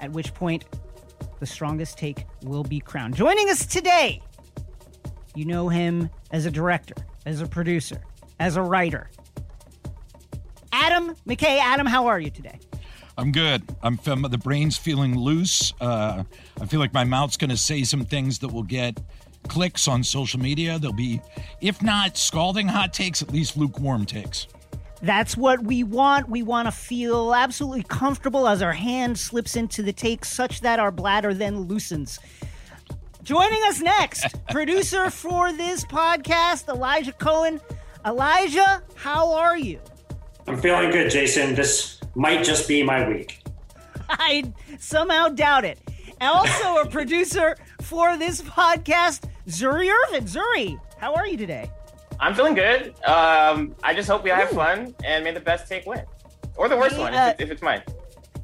at 0.00 0.10
which 0.10 0.34
point 0.34 0.64
the 1.38 1.46
strongest 1.46 1.96
take 1.96 2.26
will 2.42 2.64
be 2.64 2.80
crowned. 2.80 3.14
Joining 3.14 3.48
us 3.48 3.64
today, 3.64 4.20
you 5.36 5.44
know 5.44 5.68
him 5.68 6.10
as 6.32 6.46
a 6.46 6.50
director, 6.50 6.96
as 7.26 7.40
a 7.40 7.46
producer, 7.46 8.02
as 8.40 8.56
a 8.56 8.62
writer. 8.62 9.08
Adam 10.72 11.14
McKay. 11.26 11.58
Adam, 11.58 11.86
how 11.86 12.06
are 12.06 12.20
you 12.20 12.30
today? 12.30 12.58
I'm 13.16 13.32
good. 13.32 13.62
I'm 13.82 13.96
the 14.04 14.38
brain's 14.38 14.76
feeling 14.76 15.18
loose. 15.18 15.72
Uh, 15.80 16.22
I 16.60 16.66
feel 16.66 16.78
like 16.78 16.94
my 16.94 17.04
mouth's 17.04 17.36
going 17.36 17.50
to 17.50 17.56
say 17.56 17.82
some 17.82 18.04
things 18.04 18.38
that 18.38 18.48
will 18.48 18.62
get 18.62 19.00
clicks 19.48 19.88
on 19.88 20.04
social 20.04 20.38
media. 20.38 20.78
There'll 20.78 20.94
be, 20.94 21.20
if 21.60 21.82
not 21.82 22.16
scalding 22.16 22.68
hot 22.68 22.92
takes, 22.92 23.20
at 23.20 23.32
least 23.32 23.56
lukewarm 23.56 24.06
takes. 24.06 24.46
That's 25.02 25.36
what 25.36 25.62
we 25.64 25.84
want. 25.84 26.28
We 26.28 26.42
want 26.42 26.66
to 26.66 26.72
feel 26.72 27.34
absolutely 27.34 27.84
comfortable 27.84 28.48
as 28.48 28.62
our 28.62 28.72
hand 28.72 29.18
slips 29.18 29.56
into 29.56 29.82
the 29.82 29.92
take, 29.92 30.24
such 30.24 30.60
that 30.60 30.78
our 30.78 30.90
bladder 30.90 31.34
then 31.34 31.62
loosens. 31.62 32.18
Joining 33.22 33.60
us 33.64 33.80
next, 33.80 34.34
producer 34.50 35.10
for 35.10 35.52
this 35.52 35.84
podcast, 35.84 36.68
Elijah 36.68 37.12
Cohen. 37.12 37.60
Elijah, 38.06 38.82
how 38.94 39.34
are 39.34 39.58
you? 39.58 39.80
I'm 40.48 40.56
feeling 40.56 40.90
good, 40.90 41.10
Jason. 41.10 41.54
This 41.54 42.00
might 42.14 42.42
just 42.42 42.66
be 42.66 42.82
my 42.82 43.06
week. 43.06 43.42
I 44.08 44.50
somehow 44.78 45.28
doubt 45.28 45.66
it. 45.66 45.78
Also, 46.22 46.78
a 46.78 46.86
producer 46.90 47.58
for 47.82 48.16
this 48.16 48.40
podcast, 48.40 49.28
Zuri 49.46 49.92
Irvin. 49.92 50.24
Zuri, 50.24 50.80
how 50.96 51.14
are 51.14 51.26
you 51.26 51.36
today? 51.36 51.70
I'm 52.18 52.34
feeling 52.34 52.54
good. 52.54 52.94
Um, 53.04 53.76
I 53.82 53.92
just 53.92 54.08
hope 54.08 54.24
we 54.24 54.30
have 54.30 54.48
fun 54.48 54.94
and 55.04 55.22
may 55.22 55.32
the 55.32 55.40
best 55.40 55.68
take 55.68 55.84
win, 55.84 56.02
or 56.56 56.70
the 56.70 56.78
worst 56.78 56.96
one 56.96 57.12
if, 57.12 57.34
it, 57.34 57.42
if 57.42 57.50
it's 57.50 57.62
mine. 57.62 57.82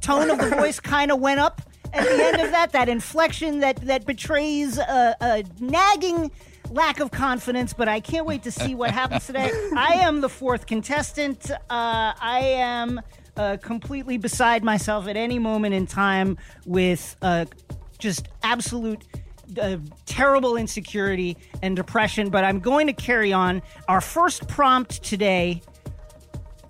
Tone 0.03 0.29
of 0.29 0.39
the 0.39 0.51
voice 0.57 0.79
kind 0.79 1.11
of 1.11 1.21
went 1.21 1.41
up 1.41 1.63
at 1.95 2.05
the 2.05 2.23
end 2.23 2.39
of 2.39 2.51
that. 2.51 2.73
That 2.73 2.91
inflection 2.91 3.61
that 3.61 3.77
that 3.77 4.05
betrays 4.05 4.77
a, 4.77 5.17
a 5.23 5.45
nagging 5.59 6.31
lack 6.75 7.01
of 7.01 7.11
confidence, 7.11 7.73
but 7.73 7.89
I 7.89 8.01
can't 8.01 8.27
wait 8.27 8.43
to 8.43 8.51
see 8.51 8.75
what 8.75 8.91
happens 8.91 9.27
today. 9.27 9.51
I 9.77 9.95
am 10.03 10.21
the 10.21 10.29
fourth 10.29 10.67
contestant. 10.67 11.51
Uh, 11.51 11.57
I 11.71 12.41
am 12.57 13.01
uh, 13.37 13.57
completely 13.63 14.19
beside 14.19 14.65
myself 14.65 15.07
at 15.09 15.17
any 15.17 15.39
moment 15.39 15.75
in 15.75 15.87
time 15.87 16.37
with 16.67 17.17
uh, 17.23 17.47
just 17.99 18.29
absolute. 18.43 19.05
Uh, 19.61 19.77
terrible 20.07 20.57
insecurity 20.57 21.37
and 21.63 21.77
depression, 21.77 22.31
but 22.31 22.45
I'm 22.45 22.61
going 22.61 22.87
to 22.87 22.95
carry 22.95 23.33
on. 23.33 23.61
Our 23.89 24.01
first 24.01 24.49
prompt 24.49 25.03
today 25.05 25.61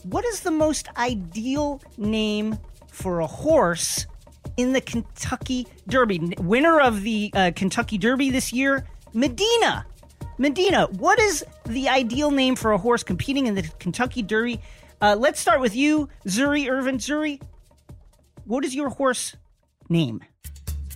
What 0.02 0.24
is 0.24 0.40
the 0.40 0.50
most 0.50 0.88
ideal 0.96 1.80
name 1.96 2.58
for 2.88 3.20
a 3.20 3.26
horse 3.28 4.06
in 4.56 4.72
the 4.72 4.80
Kentucky 4.80 5.66
Derby? 5.88 6.34
Winner 6.38 6.80
of 6.80 7.02
the 7.02 7.30
uh, 7.32 7.52
Kentucky 7.54 7.96
Derby 7.96 8.30
this 8.30 8.52
year, 8.52 8.86
Medina. 9.14 9.86
Medina, 10.38 10.86
what 10.98 11.18
is 11.18 11.44
the 11.66 11.88
ideal 11.88 12.30
name 12.30 12.56
for 12.56 12.72
a 12.72 12.78
horse 12.78 13.02
competing 13.02 13.46
in 13.46 13.54
the 13.54 13.62
Kentucky 13.78 14.22
Derby? 14.22 14.60
Uh, 15.00 15.14
let's 15.18 15.38
start 15.38 15.60
with 15.60 15.76
you, 15.76 16.08
Zuri 16.26 16.68
Irvin. 16.70 16.98
Zuri, 16.98 17.40
what 18.44 18.64
is 18.64 18.74
your 18.74 18.88
horse 18.88 19.36
name? 19.88 20.20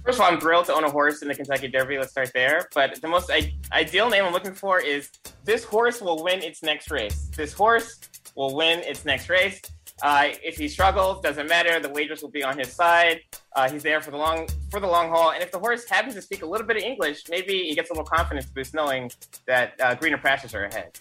First 0.04 0.18
of 0.18 0.24
all, 0.24 0.32
I'm 0.32 0.40
thrilled 0.40 0.66
to 0.66 0.74
own 0.74 0.84
a 0.84 0.90
horse 0.90 1.22
in 1.22 1.28
the 1.28 1.34
Kentucky 1.34 1.68
Derby. 1.68 1.98
Let's 1.98 2.12
start 2.12 2.30
there. 2.34 2.68
But 2.74 3.00
the 3.00 3.08
most 3.08 3.30
I- 3.30 3.52
ideal 3.72 4.08
name 4.08 4.24
I'm 4.24 4.32
looking 4.32 4.54
for 4.54 4.80
is 4.80 5.10
this 5.44 5.64
horse 5.64 6.00
will 6.00 6.24
win 6.24 6.42
its 6.42 6.62
next 6.62 6.90
race. 6.90 7.28
This 7.36 7.52
horse 7.52 8.00
will 8.34 8.54
win 8.54 8.80
its 8.80 9.04
next 9.04 9.28
race. 9.28 9.60
Uh, 10.02 10.28
if 10.44 10.56
he 10.56 10.68
struggles, 10.68 11.20
doesn't 11.22 11.48
matter. 11.48 11.80
The 11.80 11.88
wagers 11.88 12.22
will 12.22 12.30
be 12.30 12.44
on 12.44 12.58
his 12.58 12.72
side. 12.72 13.20
Uh, 13.54 13.68
he's 13.70 13.82
there 13.82 14.00
for 14.00 14.10
the 14.10 14.16
long 14.16 14.48
for 14.70 14.80
the 14.80 14.86
long 14.86 15.08
haul. 15.08 15.32
And 15.32 15.42
if 15.42 15.50
the 15.50 15.58
horse 15.58 15.88
happens 15.88 16.14
to 16.14 16.22
speak 16.22 16.42
a 16.42 16.46
little 16.46 16.66
bit 16.66 16.76
of 16.76 16.82
English, 16.82 17.24
maybe 17.28 17.64
he 17.64 17.74
gets 17.74 17.90
a 17.90 17.92
little 17.92 18.06
confidence 18.06 18.46
boost 18.46 18.74
knowing 18.74 19.10
that 19.46 19.74
uh, 19.80 19.94
greener 19.96 20.18
pastures 20.18 20.54
are 20.54 20.64
ahead. 20.64 20.96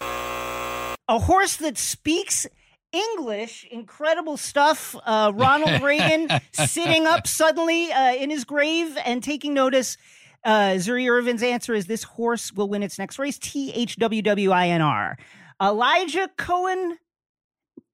A 1.08 1.18
horse 1.18 1.56
that 1.56 1.78
speaks 1.78 2.46
English, 2.92 3.66
incredible 3.70 4.36
stuff. 4.36 4.96
Uh, 5.04 5.32
Ronald 5.34 5.82
Reagan 5.82 6.28
sitting 6.52 7.06
up 7.06 7.26
suddenly 7.26 7.92
uh, 7.92 8.14
in 8.14 8.30
his 8.30 8.44
grave 8.44 8.96
and 9.04 9.22
taking 9.22 9.54
notice. 9.54 9.96
Uh, 10.44 10.74
Zuri 10.76 11.10
Irvin's 11.10 11.42
answer 11.42 11.74
is 11.74 11.86
this 11.86 12.02
horse 12.04 12.52
will 12.52 12.68
win 12.68 12.82
its 12.82 12.98
next 12.98 13.18
race. 13.18 13.38
T 13.38 13.72
H 13.72 13.96
W 13.96 14.22
W 14.22 14.50
I 14.50 14.68
N 14.68 14.80
R. 14.82 15.16
Elijah 15.60 16.30
Cohen 16.36 16.98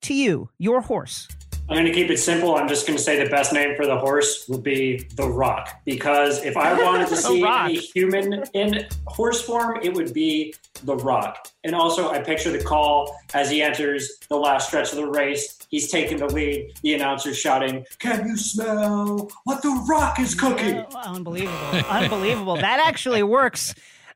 to 0.05 0.14
you, 0.14 0.48
your 0.59 0.80
horse. 0.80 1.28
I'm 1.66 1.76
going 1.76 1.86
to 1.86 1.92
keep 1.92 2.11
it 2.11 2.18
simple. 2.18 2.57
I'm 2.57 2.68
just 2.68 2.86
going 2.86 2.98
to 2.98 3.02
say 3.02 3.22
the 3.22 3.30
best 3.30 3.55
name 3.55 3.74
for 3.74 3.86
the 3.86 3.96
horse 3.96 4.46
would 4.48 4.62
be 4.62 5.09
The 5.16 5.26
Rock. 5.26 5.80
Because 5.86 6.44
if 6.44 6.59
I 6.59 6.74
wanted 6.82 7.09
to 7.09 7.16
see 7.28 7.42
a 7.42 7.68
human 7.68 8.44
in 8.52 8.86
horse 9.07 9.40
form, 9.40 9.78
it 9.82 9.94
would 9.94 10.12
be 10.12 10.55
The 10.82 10.96
Rock. 10.96 11.48
And 11.64 11.74
also, 11.74 12.11
I 12.11 12.18
picture 12.18 12.52
the 12.52 12.62
call 12.62 13.16
as 13.32 13.48
he 13.48 13.62
enters 13.62 14.18
the 14.28 14.36
last 14.36 14.68
stretch 14.68 14.90
of 14.92 14.98
the 14.98 15.07
race. 15.07 15.59
He's 15.70 15.90
taking 15.90 16.18
the 16.18 16.26
lead. 16.26 16.74
The 16.82 16.94
announcer's 16.94 17.38
shouting, 17.38 17.86
Can 17.98 18.26
you 18.26 18.36
smell 18.36 19.30
what 19.44 19.62
The 19.62 19.70
Rock 19.88 20.20
is 20.20 20.34
cooking? 20.34 20.84
Oh, 20.94 21.14
unbelievable. 21.14 21.78
unbelievable. 21.88 22.57
That 22.57 22.80
actually 22.86 23.22
works 23.22 23.74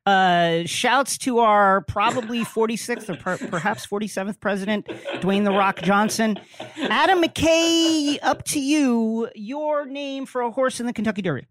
uh, 0.09 0.65
shouts 0.65 1.19
to 1.19 1.41
our 1.41 1.83
probably 1.83 2.43
46th 2.43 3.11
or 3.11 3.17
per- 3.17 3.37
perhaps 3.49 3.87
47th 3.87 4.41
president, 4.41 4.87
Dwayne 5.21 5.45
The 5.45 5.51
Rock 5.51 5.83
Johnson. 5.83 6.39
Adam 6.79 7.23
McKay, 7.23 8.19
up 8.23 8.43
to 8.45 8.59
you. 8.59 9.29
Your 9.35 9.85
name 9.85 10.25
for 10.25 10.41
a 10.41 10.51
horse 10.51 10.81
in 10.81 10.87
the 10.87 10.95
Kentucky 10.95 11.21
Derby. 11.21 11.47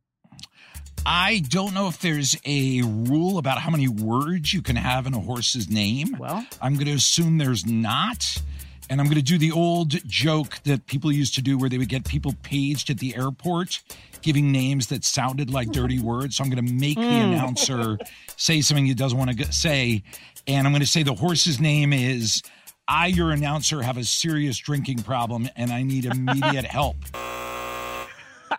I 1.05 1.43
don't 1.47 1.75
know 1.75 1.87
if 1.87 1.99
there's 1.99 2.35
a 2.45 2.81
rule 2.81 3.37
about 3.37 3.59
how 3.59 3.69
many 3.69 3.87
words 3.87 4.53
you 4.53 4.63
can 4.63 4.75
have 4.75 5.05
in 5.05 5.13
a 5.13 5.19
horse's 5.19 5.69
name. 5.69 6.15
Well, 6.17 6.43
I'm 6.59 6.73
going 6.73 6.87
to 6.87 6.93
assume 6.93 7.37
there's 7.37 7.65
not. 7.65 8.41
And 8.89 9.01
I'm 9.01 9.07
going 9.07 9.17
to 9.17 9.21
do 9.21 9.37
the 9.37 9.51
old 9.51 9.89
joke 10.07 10.59
that 10.63 10.85
people 10.87 11.11
used 11.11 11.35
to 11.35 11.41
do 11.41 11.57
where 11.57 11.69
they 11.69 11.77
would 11.77 11.89
get 11.89 12.05
people 12.05 12.33
paged 12.43 12.89
at 12.89 12.99
the 12.99 13.15
airport 13.15 13.81
giving 14.21 14.51
names 14.51 14.87
that 14.87 15.05
sounded 15.05 15.51
like 15.51 15.71
dirty 15.71 15.99
words. 15.99 16.35
So 16.35 16.43
I'm 16.43 16.49
going 16.49 16.65
to 16.65 16.73
make 16.73 16.97
mm. 16.97 17.01
the 17.01 17.07
hmm. 17.07 17.33
announcer 17.33 17.97
say 18.35 18.61
something 18.61 18.85
he 18.85 18.93
doesn't 18.93 19.17
want 19.17 19.37
to 19.37 19.53
say. 19.53 20.03
And 20.47 20.67
I'm 20.67 20.73
going 20.73 20.81
to 20.81 20.87
say 20.87 21.03
the 21.03 21.13
horse's 21.13 21.59
name 21.59 21.93
is 21.93 22.41
I, 22.87 23.07
your 23.07 23.31
announcer, 23.31 23.81
have 23.81 23.97
a 23.97 24.03
serious 24.03 24.57
drinking 24.57 25.03
problem 25.03 25.49
and 25.55 25.71
I 25.71 25.83
need 25.83 26.05
immediate 26.05 26.65
help. 26.65 26.97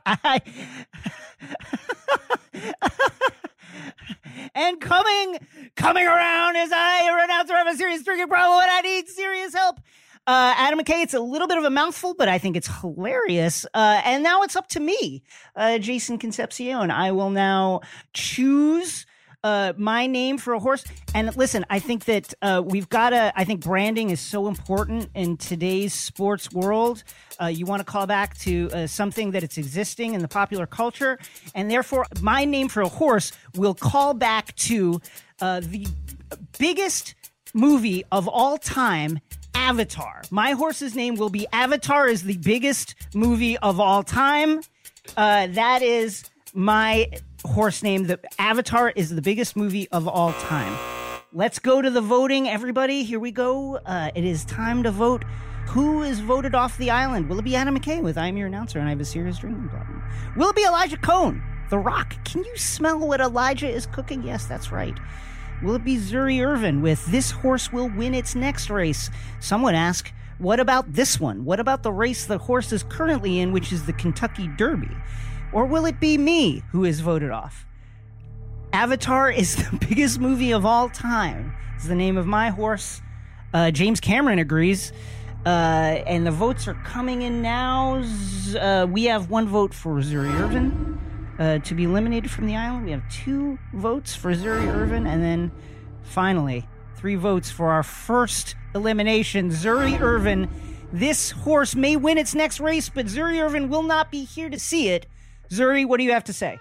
I. 0.07 0.41
and 4.55 4.81
coming, 4.81 5.39
coming 5.77 6.07
around 6.07 6.57
is 6.57 6.71
I, 6.73 7.05
your 7.07 7.19
announcer, 7.19 7.55
have 7.57 7.69
a 7.69 7.77
serious 7.77 8.03
drinking 8.03 8.29
problem 8.29 8.61
and 8.61 8.71
I 8.71 8.81
need 8.83 9.09
serious 9.09 9.55
help. 9.55 9.81
Uh, 10.29 10.53
Adam 10.59 10.79
McKay, 10.79 11.03
it's 11.03 11.15
a 11.15 11.21
little 11.21 11.49
bit 11.49 11.57
of 11.57 11.65
a 11.65 11.71
mouthful, 11.71 12.13
but 12.13 12.29
I 12.29 12.37
think 12.37 12.55
it's 12.55 12.69
hilarious. 12.83 13.65
Uh, 13.73 14.03
and 14.05 14.23
now 14.23 14.43
it's 14.43 14.57
up 14.57 14.69
to 14.69 14.79
me, 14.79 15.23
uh, 15.57 15.79
Jason 15.79 16.19
Concepcion. 16.19 16.91
I 16.91 17.13
will 17.13 17.31
now 17.31 17.81
choose 18.13 19.07
uh, 19.43 19.73
my 19.79 20.07
name 20.07 20.37
for 20.37 20.53
a 20.53 20.59
horse. 20.59 20.85
And 21.15 21.35
listen, 21.35 21.65
I 21.71 21.79
think 21.79 22.05
that 22.05 22.35
uh, 22.43 22.63
we've 22.63 22.91
got 22.91 23.11
to, 23.11 23.33
I 23.37 23.45
think 23.45 23.63
branding 23.63 24.11
is 24.11 24.21
so 24.21 24.49
important 24.49 25.09
in 25.15 25.39
today's 25.39 25.95
sports 25.95 26.53
world. 26.53 27.05
Uh, 27.41 27.47
you 27.47 27.65
want 27.65 27.81
to 27.81 27.91
call 27.91 28.07
back 28.07 28.37
to 28.41 28.69
uh, 28.75 28.87
something 28.87 29.31
that 29.31 29.43
it's 29.43 29.57
existing 29.57 30.13
in 30.13 30.21
the 30.21 30.29
popular 30.29 30.67
culture. 30.67 31.19
And 31.55 31.71
therefore, 31.71 32.05
my 32.21 32.45
name 32.45 32.69
for 32.69 32.83
a 32.83 32.89
horse 32.89 33.33
will 33.55 33.73
call 33.73 34.13
back 34.13 34.55
to 34.57 35.01
uh, 35.41 35.61
the 35.61 35.87
biggest 36.59 37.15
movie 37.55 38.05
of 38.13 38.29
all 38.29 38.59
time 38.59 39.21
Avatar. 39.55 40.23
My 40.31 40.53
horse's 40.53 40.95
name 40.95 41.17
will 41.17 41.31
be 41.31 41.47
Avatar 41.53 42.07
is 42.07 42.23
the 42.23 42.37
biggest 42.39 42.95
movie 43.15 43.59
of 43.59 43.81
all 43.81 44.03
time. 44.03 44.61
Uh, 45.17 45.47
that 45.49 45.83
is 45.83 46.25
my 46.55 47.11
horse 47.45 47.83
name. 47.83 48.07
The 48.07 48.21
Avatar 48.39 48.91
is 48.91 49.15
the 49.15 49.23
biggest 49.23 49.57
movie 49.57 49.89
of 49.91 50.09
all 50.09 50.33
time. 50.35 50.77
Let's 51.33 51.59
go 51.59 51.83
to 51.83 51.91
the 51.91 52.01
voting, 52.01 52.49
everybody. 52.49 53.05
Here 53.05 53.21
we 53.21 53.31
go. 53.31 53.77
Uh, 53.77 54.11
it 54.15 54.25
is 54.25 54.45
time 54.47 54.83
to 54.85 54.91
vote. 54.91 55.25
Who 55.67 56.03
is 56.03 56.21
voted 56.21 56.55
off 56.55 56.79
the 56.79 56.91
island? 56.91 57.29
Will 57.29 57.39
it 57.39 57.45
be 57.45 57.55
Adam 57.55 57.79
McKay 57.79 58.03
with 58.03 58.17
I'm 58.17 58.39
your 58.39 58.47
announcer 58.47 58.79
and 58.79 58.89
I 58.89 58.91
have 58.91 59.01
a 59.01 59.05
serious 59.05 59.39
drinking 59.39 59.69
problem? 59.69 60.03
Will 60.37 60.49
it 60.49 60.57
be 60.57 60.65
Elijah 60.65 60.97
Cohen? 60.97 61.43
The 61.69 61.79
Rock. 61.79 62.15
Can 62.25 62.43
you 62.45 62.57
smell 62.57 62.99
what 62.99 63.21
Elijah 63.21 63.69
is 63.69 63.85
cooking? 63.85 64.23
Yes, 64.23 64.47
that's 64.47 64.73
right. 64.73 64.99
Will 65.61 65.75
it 65.75 65.85
be 65.85 65.97
Zuri 65.97 66.45
Irvin 66.45 66.83
with 66.83 67.05
This 67.07 67.33
Horse 67.33 67.73
Will 67.73 67.89
Win 67.89 68.15
Its 68.15 68.37
Next 68.37 68.71
Race? 68.71 69.11
Some 69.41 69.63
would 69.63 69.75
ask, 69.75 70.13
What 70.39 70.61
about 70.61 70.93
this 70.93 71.19
one? 71.19 71.45
What 71.45 71.59
about 71.59 71.83
the 71.83 71.91
race 71.91 72.27
the 72.27 72.39
horse 72.39 72.73
is 72.73 72.85
currently 72.85 73.41
in, 73.41 73.51
which 73.51 73.73
is 73.73 73.85
the 73.85 73.93
Kentucky 73.93 74.49
Derby? 74.57 74.97
Or 75.53 75.67
will 75.67 75.85
it 75.87 75.99
be 75.99 76.17
me 76.17 76.63
who 76.71 76.85
is 76.85 77.01
voted 77.01 77.31
off? 77.31 77.67
Avatar 78.73 79.33
is 79.33 79.57
the 79.57 79.77
biggest 79.89 80.21
movie 80.21 80.53
of 80.53 80.65
all 80.65 80.89
time. 80.89 81.53
It's 81.75 81.89
the 81.89 81.97
name 81.97 82.17
of 82.17 82.27
my 82.27 82.51
horse. 82.51 83.03
Uh, 83.53 83.73
James 83.73 83.99
Cameron 83.99 84.39
agrees. 84.39 84.93
Uh, 85.45 86.03
and 86.07 86.25
the 86.25 86.31
votes 86.31 86.69
are 86.69 86.75
coming 86.85 87.23
in 87.23 87.43
now. 87.43 88.03
Uh, 88.61 88.87
we 88.89 89.05
have 89.05 89.31
one 89.31 89.49
vote 89.49 89.75
for 89.75 89.97
Zuri 89.97 90.33
Irvin 90.39 91.01
uh, 91.39 91.59
to 91.59 91.75
be 91.75 91.85
eliminated 91.85 92.31
from 92.31 92.47
the 92.47 92.57
island. 92.57 92.85
We 92.85 92.91
have 92.93 93.09
two 93.09 93.59
votes 93.73 94.15
for 94.15 94.33
Zuri 94.35 94.67
Irvin. 94.67 95.07
And 95.07 95.23
then 95.23 95.53
finally, 96.03 96.67
three 96.97 97.15
votes 97.15 97.51
for 97.51 97.71
our 97.71 97.83
first 97.83 98.57
elimination 98.75 99.51
Zuri 99.51 100.01
Irvin. 100.01 100.49
This 100.93 101.31
horse 101.31 101.75
may 101.75 101.97
win 101.97 102.19
its 102.19 102.35
next 102.35 102.61
race, 102.61 102.89
but 102.89 103.07
Zuri 103.07 103.43
Irvin 103.43 103.69
will 103.69 103.83
not 103.83 104.11
be 104.11 104.25
here 104.25 104.49
to 104.49 104.59
see 104.59 104.89
it. 104.89 105.07
Zuri, 105.51 105.87
what 105.87 105.99
do 105.99 106.05
you 106.05 106.13
have 106.13 106.25
to 106.25 106.33
say? 106.33 106.59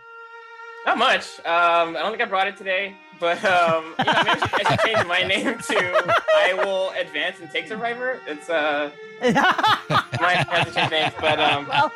Not 0.86 0.98
much. 0.98 1.40
Um, 1.40 1.96
I 1.96 2.00
don't 2.00 2.12
think 2.12 2.22
I 2.22 2.26
brought 2.26 2.48
it 2.48 2.56
today, 2.56 2.96
but 3.20 3.44
um, 3.44 3.94
you 4.00 4.06
know, 4.06 4.14
I 4.16 4.38
should, 4.38 4.54
I 4.54 4.70
should 4.70 4.80
change 4.80 5.08
my 5.08 5.24
name 5.24 5.58
to 5.58 6.14
I 6.36 6.54
will 6.54 6.92
advance 6.92 7.40
and 7.42 7.50
take 7.52 7.68
Survivor. 7.68 8.22
It's 8.26 8.50
uh, 8.50 8.92
to 9.22 10.72
change 10.74 10.92
names, 10.92 11.14
but 11.20 11.40
um, 11.40 11.68
well, 11.68 11.92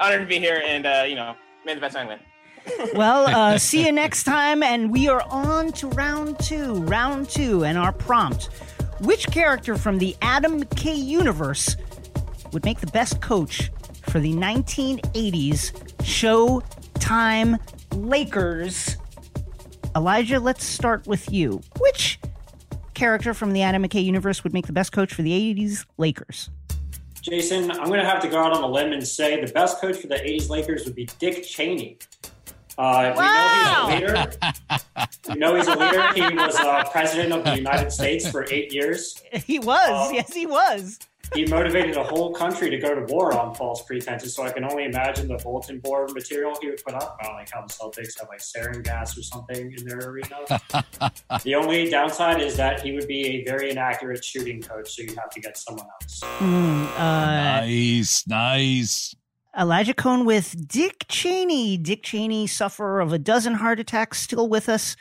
honored 0.00 0.22
to 0.22 0.26
be 0.26 0.40
here, 0.40 0.60
and 0.64 0.86
uh, 0.86 1.04
you 1.06 1.14
know, 1.14 1.36
may 1.66 1.74
the 1.74 1.80
best 1.80 1.94
man 1.94 2.08
win. 2.08 2.18
well, 2.94 3.26
uh, 3.26 3.58
see 3.58 3.84
you 3.84 3.92
next 3.92 4.24
time, 4.24 4.62
and 4.62 4.90
we 4.90 5.08
are 5.08 5.22
on 5.28 5.72
to 5.72 5.88
round 5.88 6.38
two. 6.38 6.82
Round 6.84 7.28
two, 7.28 7.64
and 7.64 7.76
our 7.76 7.92
prompt: 7.92 8.44
Which 9.00 9.26
character 9.30 9.76
from 9.76 9.98
the 9.98 10.16
Adam 10.22 10.62
McKay 10.62 10.96
universe 10.96 11.76
would 12.52 12.64
make 12.64 12.80
the 12.80 12.86
best 12.88 13.20
coach 13.20 13.70
for 14.02 14.20
the 14.20 14.32
1980s 14.32 15.72
Showtime 15.98 17.58
Lakers. 17.92 18.96
Elijah, 19.94 20.40
let's 20.40 20.64
start 20.64 21.06
with 21.06 21.30
you. 21.30 21.60
Which 21.78 22.18
character 22.94 23.34
from 23.34 23.52
the 23.52 23.62
Adam 23.62 23.82
McKay 23.82 24.04
universe 24.04 24.42
would 24.44 24.52
make 24.52 24.66
the 24.66 24.72
best 24.72 24.92
coach 24.92 25.12
for 25.12 25.22
the 25.22 25.32
80s 25.32 25.84
Lakers? 25.98 26.50
Jason, 27.26 27.72
I'm 27.72 27.88
going 27.88 27.98
to 27.98 28.06
have 28.06 28.22
to 28.22 28.28
go 28.28 28.38
out 28.38 28.52
on 28.52 28.62
a 28.62 28.68
limb 28.68 28.92
and 28.92 29.04
say 29.06 29.44
the 29.44 29.50
best 29.50 29.80
coach 29.80 29.96
for 29.96 30.06
the 30.06 30.14
80s 30.14 30.48
Lakers 30.48 30.84
would 30.84 30.94
be 30.94 31.08
Dick 31.18 31.42
Cheney. 31.42 31.98
Uh, 32.78 33.12
wow. 33.16 33.88
We 33.88 33.98
know 33.98 34.06
he's 34.06 34.06
a 34.06 34.14
leader. 34.14 34.32
we 35.28 35.34
know 35.34 35.56
he's 35.56 35.66
a 35.66 35.74
leader. 35.74 36.12
He 36.12 36.36
was 36.36 36.54
uh, 36.54 36.84
president 36.92 37.32
of 37.32 37.42
the 37.42 37.56
United 37.56 37.90
States 37.90 38.30
for 38.30 38.46
eight 38.52 38.72
years. 38.72 39.20
He 39.32 39.58
was. 39.58 40.08
Um, 40.08 40.14
yes, 40.14 40.32
he 40.32 40.46
was 40.46 41.00
he 41.34 41.46
motivated 41.46 41.96
a 41.96 42.04
whole 42.04 42.32
country 42.32 42.70
to 42.70 42.78
go 42.78 42.94
to 42.94 43.12
war 43.12 43.38
on 43.38 43.54
false 43.54 43.82
pretenses. 43.82 44.34
So 44.34 44.42
I 44.42 44.50
can 44.50 44.64
only 44.64 44.84
imagine 44.84 45.28
the 45.28 45.36
bulletin 45.36 45.80
board 45.80 46.12
material 46.12 46.56
he 46.60 46.68
would 46.68 46.82
put 46.82 46.94
up 46.94 47.18
about 47.20 47.34
like 47.34 47.50
how 47.50 47.62
the 47.62 47.72
Celtics 47.72 48.18
have 48.18 48.28
like 48.28 48.40
sarin 48.40 48.82
gas 48.82 49.16
or 49.18 49.22
something 49.22 49.72
in 49.72 49.86
their 49.86 49.98
arena. 49.98 50.44
the 51.44 51.54
only 51.54 51.90
downside 51.90 52.40
is 52.40 52.56
that 52.56 52.80
he 52.80 52.92
would 52.92 53.08
be 53.08 53.26
a 53.26 53.44
very 53.44 53.70
inaccurate 53.70 54.24
shooting 54.24 54.62
coach, 54.62 54.94
so 54.94 55.02
you'd 55.02 55.16
have 55.18 55.30
to 55.30 55.40
get 55.40 55.56
someone 55.56 55.86
else. 56.02 56.20
Mm, 56.38 56.86
uh, 56.98 57.60
nice, 57.60 58.26
nice. 58.26 59.14
Elijah 59.58 59.94
Cohen 59.94 60.26
with 60.26 60.68
Dick 60.68 61.06
Cheney. 61.08 61.78
Dick 61.78 62.02
Cheney, 62.02 62.46
sufferer 62.46 63.00
of 63.00 63.12
a 63.12 63.18
dozen 63.18 63.54
heart 63.54 63.80
attacks, 63.80 64.20
still 64.20 64.48
with 64.48 64.68
us. 64.68 64.96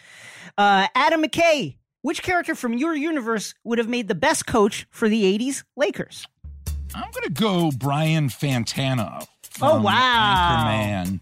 Uh, 0.57 0.87
Adam 0.95 1.21
McKay, 1.23 1.75
which 2.05 2.21
character 2.21 2.53
from 2.53 2.73
your 2.73 2.95
universe 2.95 3.55
would 3.63 3.79
have 3.79 3.89
made 3.89 4.07
the 4.07 4.13
best 4.13 4.45
coach 4.45 4.85
for 4.91 5.09
the 5.09 5.23
80s 5.39 5.63
Lakers? 5.75 6.27
I'm 6.93 7.09
going 7.09 7.23
to 7.23 7.31
go 7.31 7.71
Brian 7.71 8.29
Fantana. 8.29 9.25
Oh, 9.59 9.81
wow. 9.81 10.67
Anchorman. 10.67 11.19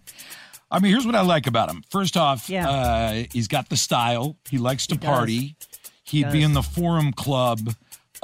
I 0.70 0.80
mean, 0.80 0.92
here's 0.92 1.06
what 1.06 1.14
I 1.14 1.22
like 1.22 1.46
about 1.46 1.70
him. 1.70 1.84
First 1.88 2.18
off, 2.18 2.50
yeah. 2.50 2.68
uh, 2.68 3.24
he's 3.32 3.48
got 3.48 3.70
the 3.70 3.78
style. 3.78 4.36
He 4.50 4.58
likes 4.58 4.86
to 4.88 4.96
he 4.96 4.98
party. 4.98 5.56
Does. 5.58 5.80
He'd 6.04 6.26
he 6.26 6.32
be 6.32 6.42
in 6.42 6.52
the 6.52 6.62
Forum 6.62 7.14
Club 7.14 7.60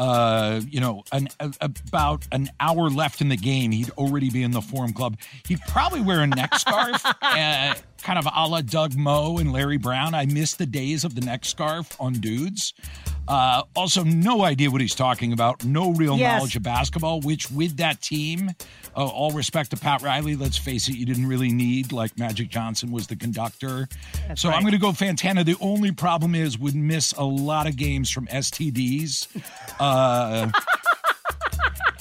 uh, 0.01 0.63
you 0.67 0.81
know, 0.81 1.05
an, 1.13 1.29
a, 1.41 1.53
about 1.61 2.27
an 2.33 2.49
hour 2.59 2.89
left 2.89 3.21
in 3.21 3.29
the 3.29 3.37
game, 3.37 3.71
he'd 3.71 3.91
already 3.91 4.31
be 4.31 4.43
in 4.43 4.51
the 4.51 4.63
Forum 4.63 4.95
Club. 4.95 5.19
He'd 5.47 5.61
probably 5.69 6.01
wear 6.01 6.21
a 6.21 6.27
neck 6.27 6.55
scarf, 6.55 7.05
uh, 7.23 7.75
kind 8.03 8.19
of 8.19 8.27
a 8.27 8.47
la 8.47 8.63
Doug 8.63 8.97
Moe 8.97 9.37
and 9.37 9.53
Larry 9.53 9.77
Brown. 9.77 10.15
I 10.15 10.25
miss 10.25 10.55
the 10.55 10.65
days 10.65 11.05
of 11.05 11.15
the 11.15 11.21
neck 11.21 11.45
scarf 11.45 11.95
on 12.01 12.15
dudes. 12.15 12.73
Uh, 13.29 13.63
also, 13.77 14.03
no 14.03 14.43
idea 14.43 14.71
what 14.71 14.81
he's 14.81 14.95
talking 14.95 15.33
about. 15.33 15.65
No 15.65 15.93
real 15.93 16.17
yes. 16.17 16.39
knowledge 16.39 16.57
of 16.57 16.63
basketball, 16.63 17.21
which 17.21 17.51
with 17.51 17.77
that 17.77 18.01
team, 18.01 18.51
uh, 18.97 19.07
all 19.07 19.31
respect 19.31 19.71
to 19.71 19.77
Pat 19.77 20.03
Riley, 20.03 20.37
let's 20.37 20.59
face 20.59 20.89
it, 20.89 20.97
you 20.97 21.07
didn't 21.07 21.27
really 21.27 21.53
need. 21.53 21.93
Like 21.93 22.19
Magic 22.19 22.49
Johnson 22.49 22.91
was 22.91 23.07
the 23.07 23.17
conductor. 23.17 23.89
That's 24.27 24.41
so 24.41 24.49
right. 24.49 24.57
I'm 24.57 24.63
going 24.63 24.73
to 24.73 24.79
go 24.79 24.91
Fantana. 24.91 25.45
The 25.45 25.57
only 25.61 25.93
problem 25.93 26.35
is 26.35 26.59
would 26.59 26.75
miss 26.75 27.13
a 27.13 27.25
lot 27.25 27.69
of 27.69 27.77
games 27.77 28.11
from 28.11 28.27
STDs. 28.27 29.29
Uh, 29.79 30.51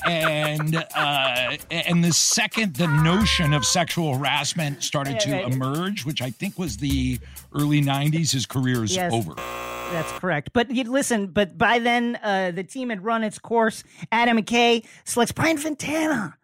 and 0.05 0.76
uh, 0.95 1.57
and 1.70 2.03
the 2.03 2.13
second 2.13 2.76
the 2.76 2.88
notion 2.88 3.53
of 3.53 3.65
sexual 3.65 4.17
harassment 4.17 4.84
started 4.84 5.20
to 5.22 5.43
emerge, 5.43 6.05
which 6.05 6.22
I 6.22 6.32
think 6.32 6.57
was 6.57 6.78
the 6.78 7.20
early 7.53 7.82
'90s, 7.82 8.32
his 8.32 8.45
career 8.45 8.84
is 8.84 8.95
yes. 8.95 9.13
over. 9.13 9.36
That's 9.92 10.12
correct. 10.14 10.52
But 10.54 10.72
you 10.72 10.84
listen, 10.84 11.28
but 11.28 11.58
by 11.58 11.80
then 11.80 12.18
uh, 12.22 12.52
the 12.52 12.64
team 12.64 12.90
had 12.90 13.04
run 13.04 13.24
its 13.24 13.40
course. 13.40 13.84
Adam 14.12 14.38
McKay 14.38 14.86
selects 15.04 15.32
Brian 15.32 15.58
Fantana. 15.58 16.36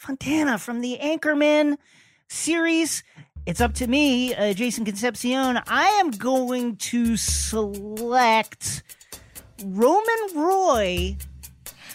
Fantana 0.00 0.58
from 0.58 0.80
the 0.80 0.98
Anchorman 1.00 1.76
series. 2.28 3.02
It's 3.46 3.60
up 3.60 3.74
to 3.74 3.86
me, 3.86 4.34
uh, 4.34 4.54
Jason 4.54 4.84
Concepcion. 4.84 5.60
I 5.66 5.86
am 6.00 6.10
going 6.10 6.76
to 6.76 7.16
select 7.16 8.82
Roman 9.62 10.04
Roy 10.34 11.16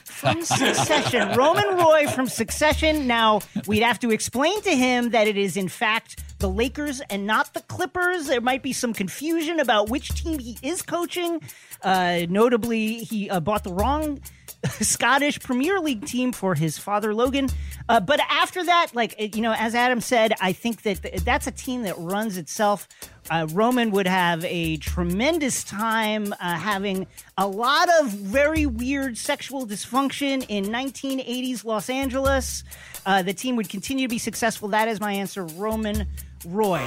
from 0.03 0.41
Succession. 0.43 1.35
Roman 1.35 1.75
Roy 1.75 2.05
from 2.07 2.27
Succession. 2.27 3.07
Now, 3.07 3.41
we'd 3.65 3.81
have 3.81 3.99
to 3.99 4.11
explain 4.11 4.61
to 4.61 4.75
him 4.75 5.09
that 5.09 5.27
it 5.27 5.37
is, 5.37 5.57
in 5.57 5.69
fact, 5.69 6.21
the 6.39 6.49
Lakers 6.49 7.01
and 7.09 7.27
not 7.27 7.53
the 7.53 7.61
Clippers. 7.61 8.27
There 8.27 8.41
might 8.41 8.63
be 8.63 8.73
some 8.73 8.93
confusion 8.93 9.59
about 9.59 9.89
which 9.89 10.09
team 10.09 10.39
he 10.39 10.57
is 10.61 10.81
coaching. 10.81 11.41
Uh, 11.83 12.21
notably, 12.29 12.95
he 12.95 13.29
uh, 13.29 13.39
bought 13.39 13.63
the 13.63 13.73
wrong 13.73 14.19
Scottish 14.81 15.39
Premier 15.39 15.79
League 15.79 16.05
team 16.05 16.31
for 16.31 16.55
his 16.55 16.77
father 16.77 17.13
Logan. 17.13 17.49
Uh, 17.87 17.99
but 17.99 18.19
after 18.29 18.63
that, 18.63 18.87
like 18.93 19.35
you 19.35 19.41
know, 19.41 19.53
as 19.53 19.75
Adam 19.75 20.01
said, 20.01 20.33
I 20.41 20.53
think 20.53 20.81
that 20.83 21.01
th- 21.01 21.21
that's 21.21 21.47
a 21.47 21.51
team 21.51 21.83
that 21.83 21.95
runs 21.97 22.37
itself. 22.37 22.87
Uh, 23.29 23.47
Roman 23.51 23.91
would 23.91 24.07
have 24.07 24.43
a 24.45 24.77
tremendous 24.77 25.63
time 25.63 26.33
uh, 26.33 26.35
having 26.55 27.05
a 27.37 27.47
lot 27.47 27.87
of 28.01 28.07
very 28.09 28.65
weird 28.65 29.17
sexual 29.17 29.67
dysfunction 29.67 30.45
in 30.49 30.65
1980s 30.65 31.63
Los 31.63 31.89
Angeles. 31.89 32.63
Uh, 33.05 33.21
the 33.21 33.33
team 33.33 33.55
would 33.55 33.69
continue 33.69 34.07
to 34.07 34.09
be 34.09 34.17
successful. 34.17 34.69
That 34.69 34.87
is 34.87 34.99
my 34.99 35.13
answer, 35.13 35.43
Roman 35.45 36.07
Roy. 36.45 36.81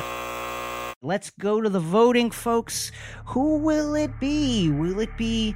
Let's 1.02 1.30
go 1.30 1.60
to 1.60 1.68
the 1.68 1.80
voting, 1.80 2.30
folks. 2.30 2.92
Who 3.26 3.58
will 3.58 3.94
it 3.94 4.20
be? 4.20 4.70
Will 4.70 5.00
it 5.00 5.16
be 5.16 5.54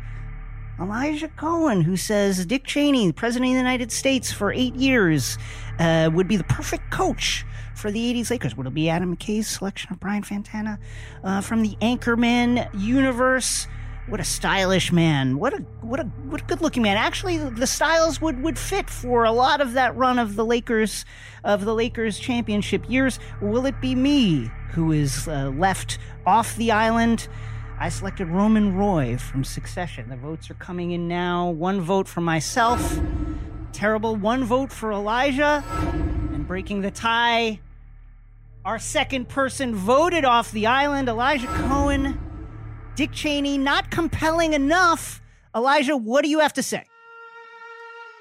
Elijah 0.80 1.28
Cohen, 1.28 1.80
who 1.82 1.96
says 1.96 2.44
Dick 2.44 2.64
Cheney, 2.64 3.12
President 3.12 3.50
of 3.50 3.54
the 3.54 3.58
United 3.58 3.90
States 3.92 4.30
for 4.32 4.52
eight 4.52 4.74
years, 4.74 5.38
uh, 5.78 6.10
would 6.12 6.28
be 6.28 6.36
the 6.36 6.44
perfect 6.44 6.90
coach 6.90 7.46
for 7.74 7.90
the 7.90 8.12
80s 8.12 8.30
Lakers? 8.30 8.56
Would 8.56 8.66
it 8.66 8.74
be 8.74 8.90
Adam 8.90 9.16
McKay's 9.16 9.46
selection 9.46 9.92
of 9.92 10.00
Brian 10.00 10.22
Fantana 10.22 10.78
uh, 11.24 11.40
from 11.40 11.62
the 11.62 11.76
Anchorman 11.80 12.68
universe? 12.78 13.66
What 14.08 14.20
a 14.20 14.24
stylish 14.24 14.92
man! 14.92 15.36
What 15.38 15.52
a 15.52 15.56
what 15.80 15.98
a 15.98 16.04
what 16.04 16.40
a 16.40 16.44
good 16.44 16.60
looking 16.60 16.84
man. 16.84 16.96
Actually, 16.96 17.38
the 17.38 17.66
styles 17.66 18.20
would 18.20 18.40
would 18.40 18.56
fit 18.56 18.88
for 18.88 19.24
a 19.24 19.32
lot 19.32 19.60
of 19.60 19.72
that 19.72 19.96
run 19.96 20.20
of 20.20 20.36
the 20.36 20.44
Lakers 20.44 21.04
of 21.42 21.64
the 21.64 21.74
Lakers 21.74 22.16
championship 22.16 22.88
years. 22.88 23.18
Will 23.42 23.66
it 23.66 23.80
be 23.80 23.96
me 23.96 24.48
who 24.70 24.92
is 24.92 25.26
uh, 25.26 25.50
left 25.56 25.98
off 26.24 26.54
the 26.54 26.70
island? 26.70 27.26
I 27.80 27.88
selected 27.88 28.28
Roman 28.28 28.76
Roy 28.76 29.18
from 29.18 29.42
Succession. 29.42 30.08
The 30.08 30.16
votes 30.16 30.50
are 30.50 30.54
coming 30.54 30.92
in 30.92 31.08
now. 31.08 31.50
One 31.50 31.80
vote 31.80 32.06
for 32.06 32.20
myself. 32.20 33.00
Terrible. 33.72 34.14
One 34.14 34.44
vote 34.44 34.72
for 34.72 34.92
Elijah. 34.92 35.64
And 36.32 36.46
breaking 36.46 36.82
the 36.82 36.92
tie, 36.92 37.58
our 38.64 38.78
second 38.78 39.28
person 39.28 39.74
voted 39.74 40.24
off 40.24 40.52
the 40.52 40.66
island, 40.68 41.08
Elijah 41.08 41.48
Cohen. 41.48 42.25
Dick 42.96 43.12
Cheney, 43.12 43.58
not 43.58 43.90
compelling 43.90 44.54
enough. 44.54 45.20
Elijah, 45.54 45.96
what 45.96 46.24
do 46.24 46.30
you 46.30 46.40
have 46.40 46.54
to 46.54 46.62
say? 46.62 46.84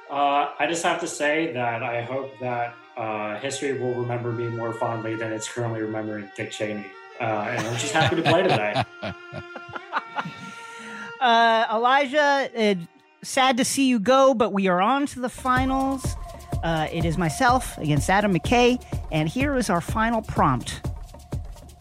Uh, 0.09 0.51
I 0.59 0.67
just 0.67 0.83
have 0.83 0.99
to 0.99 1.07
say 1.07 1.53
that 1.53 1.81
I 1.81 2.01
hope 2.03 2.37
that 2.39 2.75
uh, 2.97 3.39
history 3.39 3.79
will 3.79 3.93
remember 3.93 4.33
me 4.33 4.47
more 4.47 4.73
fondly 4.73 5.15
than 5.15 5.31
it's 5.31 5.47
currently 5.47 5.81
remembering 5.81 6.29
Dick 6.35 6.51
Cheney. 6.51 6.85
Uh, 7.19 7.23
and 7.23 7.65
I'm 7.65 7.77
just 7.77 7.93
happy 7.93 8.17
to 8.17 8.21
play 8.21 8.43
today. 8.43 8.83
uh, 11.21 11.65
Elijah, 11.71 12.49
uh, 12.55 12.75
sad 13.23 13.55
to 13.57 13.65
see 13.65 13.87
you 13.87 13.99
go, 13.99 14.33
but 14.33 14.51
we 14.51 14.67
are 14.67 14.81
on 14.81 15.05
to 15.07 15.21
the 15.21 15.29
finals. 15.29 16.05
Uh, 16.63 16.87
it 16.91 17.05
is 17.05 17.17
myself 17.17 17.77
against 17.77 18.09
Adam 18.09 18.33
McKay, 18.33 18.83
and 19.11 19.29
here 19.29 19.55
is 19.55 19.69
our 19.69 19.81
final 19.81 20.21
prompt. 20.21 20.81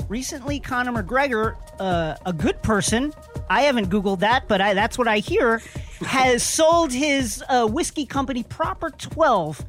Recently, 0.09 0.61
Conor 0.61 1.03
McGregor, 1.03 1.57
uh, 1.81 2.16
a 2.27 2.33
good 2.33 2.61
person, 2.62 3.12
I 3.49 3.62
haven't 3.62 3.91
Googled 3.91 4.20
that, 4.20 4.49
but 4.49 4.61
I, 4.61 4.75
that's 4.75 4.99
what 4.99 5.09
I 5.09 5.18
hear, 5.18 5.62
has 6.01 6.43
sold 6.43 6.93
his 6.93 7.43
uh, 7.49 7.66
whiskey 7.66 8.07
company 8.07 8.43
Proper 8.43 8.91
12 8.91 9.64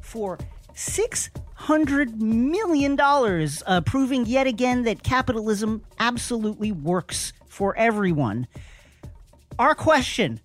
for 0.00 0.38
$600 0.74 2.16
million, 2.16 2.98
uh, 3.00 3.80
proving 3.82 4.26
yet 4.26 4.46
again 4.46 4.84
that 4.84 5.02
capitalism 5.02 5.82
absolutely 5.98 6.72
works 6.72 7.32
for 7.46 7.76
everyone. 7.76 8.46
Our 9.58 9.74
question 9.74 10.40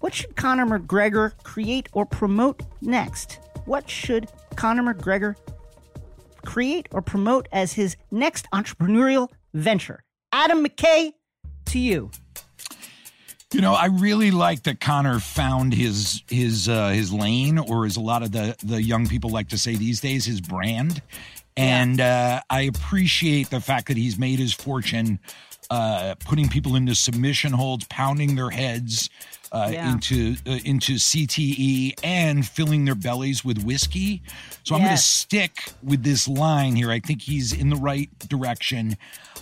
What 0.00 0.12
should 0.12 0.34
Conor 0.34 0.66
McGregor 0.66 1.32
create 1.44 1.88
or 1.92 2.04
promote 2.04 2.62
next? 2.80 3.38
What 3.64 3.88
should 3.88 4.28
Conor 4.56 4.92
McGregor 4.92 5.36
create 6.44 6.88
or 6.90 7.00
promote 7.00 7.48
as 7.52 7.72
his 7.72 7.96
next 8.10 8.46
entrepreneurial 8.52 9.30
venture? 9.54 10.04
Adam 10.34 10.66
McKay, 10.66 11.12
to 11.66 11.78
you. 11.78 12.10
You 13.52 13.60
know, 13.60 13.72
I 13.72 13.86
really 13.86 14.32
like 14.32 14.64
that 14.64 14.80
Conor 14.80 15.20
found 15.20 15.72
his 15.72 16.24
his 16.28 16.68
uh, 16.68 16.88
his 16.88 17.12
lane, 17.12 17.56
or 17.56 17.86
as 17.86 17.96
a 17.96 18.00
lot 18.00 18.24
of 18.24 18.32
the 18.32 18.56
the 18.64 18.82
young 18.82 19.06
people 19.06 19.30
like 19.30 19.50
to 19.50 19.58
say 19.58 19.76
these 19.76 20.00
days, 20.00 20.24
his 20.24 20.40
brand. 20.40 21.00
And 21.56 22.00
uh, 22.00 22.40
I 22.50 22.62
appreciate 22.62 23.50
the 23.50 23.60
fact 23.60 23.86
that 23.86 23.96
he's 23.96 24.18
made 24.18 24.40
his 24.40 24.52
fortune 24.52 25.20
uh, 25.70 26.16
putting 26.18 26.48
people 26.48 26.74
into 26.74 26.96
submission 26.96 27.52
holds, 27.52 27.84
pounding 27.84 28.34
their 28.34 28.50
heads 28.50 29.10
uh, 29.52 29.70
yeah. 29.72 29.92
into 29.92 30.34
uh, 30.48 30.58
into 30.64 30.94
CTE, 30.94 31.94
and 32.02 32.44
filling 32.44 32.86
their 32.86 32.96
bellies 32.96 33.44
with 33.44 33.62
whiskey. 33.62 34.20
So 34.64 34.74
yes. 34.74 34.80
I'm 34.80 34.80
going 34.80 34.96
to 34.96 35.02
stick 35.02 35.72
with 35.80 36.02
this 36.02 36.26
line 36.26 36.74
here. 36.74 36.90
I 36.90 36.98
think 36.98 37.22
he's 37.22 37.52
in 37.52 37.68
the 37.70 37.76
right 37.76 38.10
direction. 38.28 38.96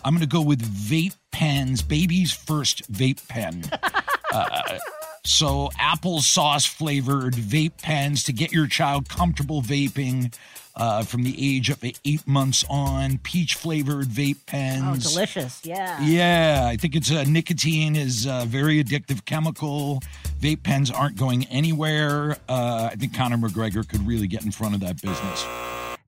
I'm 0.05 0.14
going 0.14 0.20
to 0.20 0.26
go 0.26 0.42
with 0.42 0.62
vape 0.62 1.16
pens, 1.30 1.82
baby's 1.82 2.32
first 2.32 2.90
vape 2.92 3.26
pen. 3.28 3.64
uh, 4.32 4.78
so 5.24 5.70
applesauce 5.80 6.66
flavored 6.66 7.34
vape 7.34 7.80
pens 7.80 8.24
to 8.24 8.32
get 8.32 8.53
your 8.53 8.66
child 8.66 9.09
comfortable 9.09 9.62
vaping 9.62 10.34
uh, 10.74 11.03
from 11.05 11.22
the 11.22 11.34
age 11.38 11.70
of 11.70 11.82
eight 11.84 12.26
months 12.26 12.64
on. 12.68 13.18
Peach 13.18 13.55
flavored 13.55 14.07
vape 14.07 14.44
pens. 14.46 15.07
Oh, 15.07 15.11
delicious! 15.11 15.61
Yeah. 15.64 16.03
Yeah, 16.03 16.66
I 16.66 16.76
think 16.76 16.96
it's 16.96 17.11
uh, 17.11 17.24
nicotine 17.24 17.94
is 17.94 18.26
a 18.26 18.44
very 18.46 18.82
addictive 18.82 19.24
chemical. 19.24 20.00
Vape 20.40 20.62
pens 20.62 20.90
aren't 20.90 21.16
going 21.16 21.44
anywhere. 21.46 22.36
Uh, 22.48 22.88
I 22.90 22.96
think 22.96 23.14
Conor 23.14 23.36
McGregor 23.36 23.88
could 23.88 24.05
really 24.07 24.26
get 24.26 24.44
in 24.44 24.50
front 24.50 24.74
of 24.74 24.80
that 24.80 25.00
business. 25.00 25.46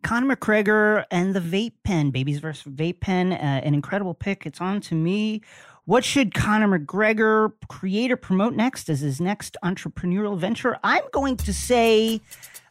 Conor 0.04 0.36
McGregor 0.36 1.04
and 1.10 1.34
the 1.34 1.40
vape 1.40 1.72
pen, 1.82 2.10
babies 2.10 2.38
versus 2.38 2.70
vape 2.70 3.00
pen, 3.00 3.32
uh, 3.32 3.36
an 3.64 3.74
incredible 3.74 4.14
pick. 4.14 4.46
It's 4.46 4.60
on 4.60 4.80
to 4.82 4.94
me. 4.94 5.40
What 5.86 6.04
should 6.04 6.34
Conor 6.34 6.78
McGregor 6.78 7.52
create 7.68 8.12
or 8.12 8.16
promote 8.16 8.54
next 8.54 8.88
as 8.88 9.00
his 9.00 9.20
next 9.20 9.56
entrepreneurial 9.64 10.38
venture? 10.38 10.78
I'm 10.84 11.02
going 11.12 11.36
to 11.38 11.52
say 11.52 12.20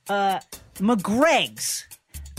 uh, 0.10 0.40
McGreg's. 0.76 1.86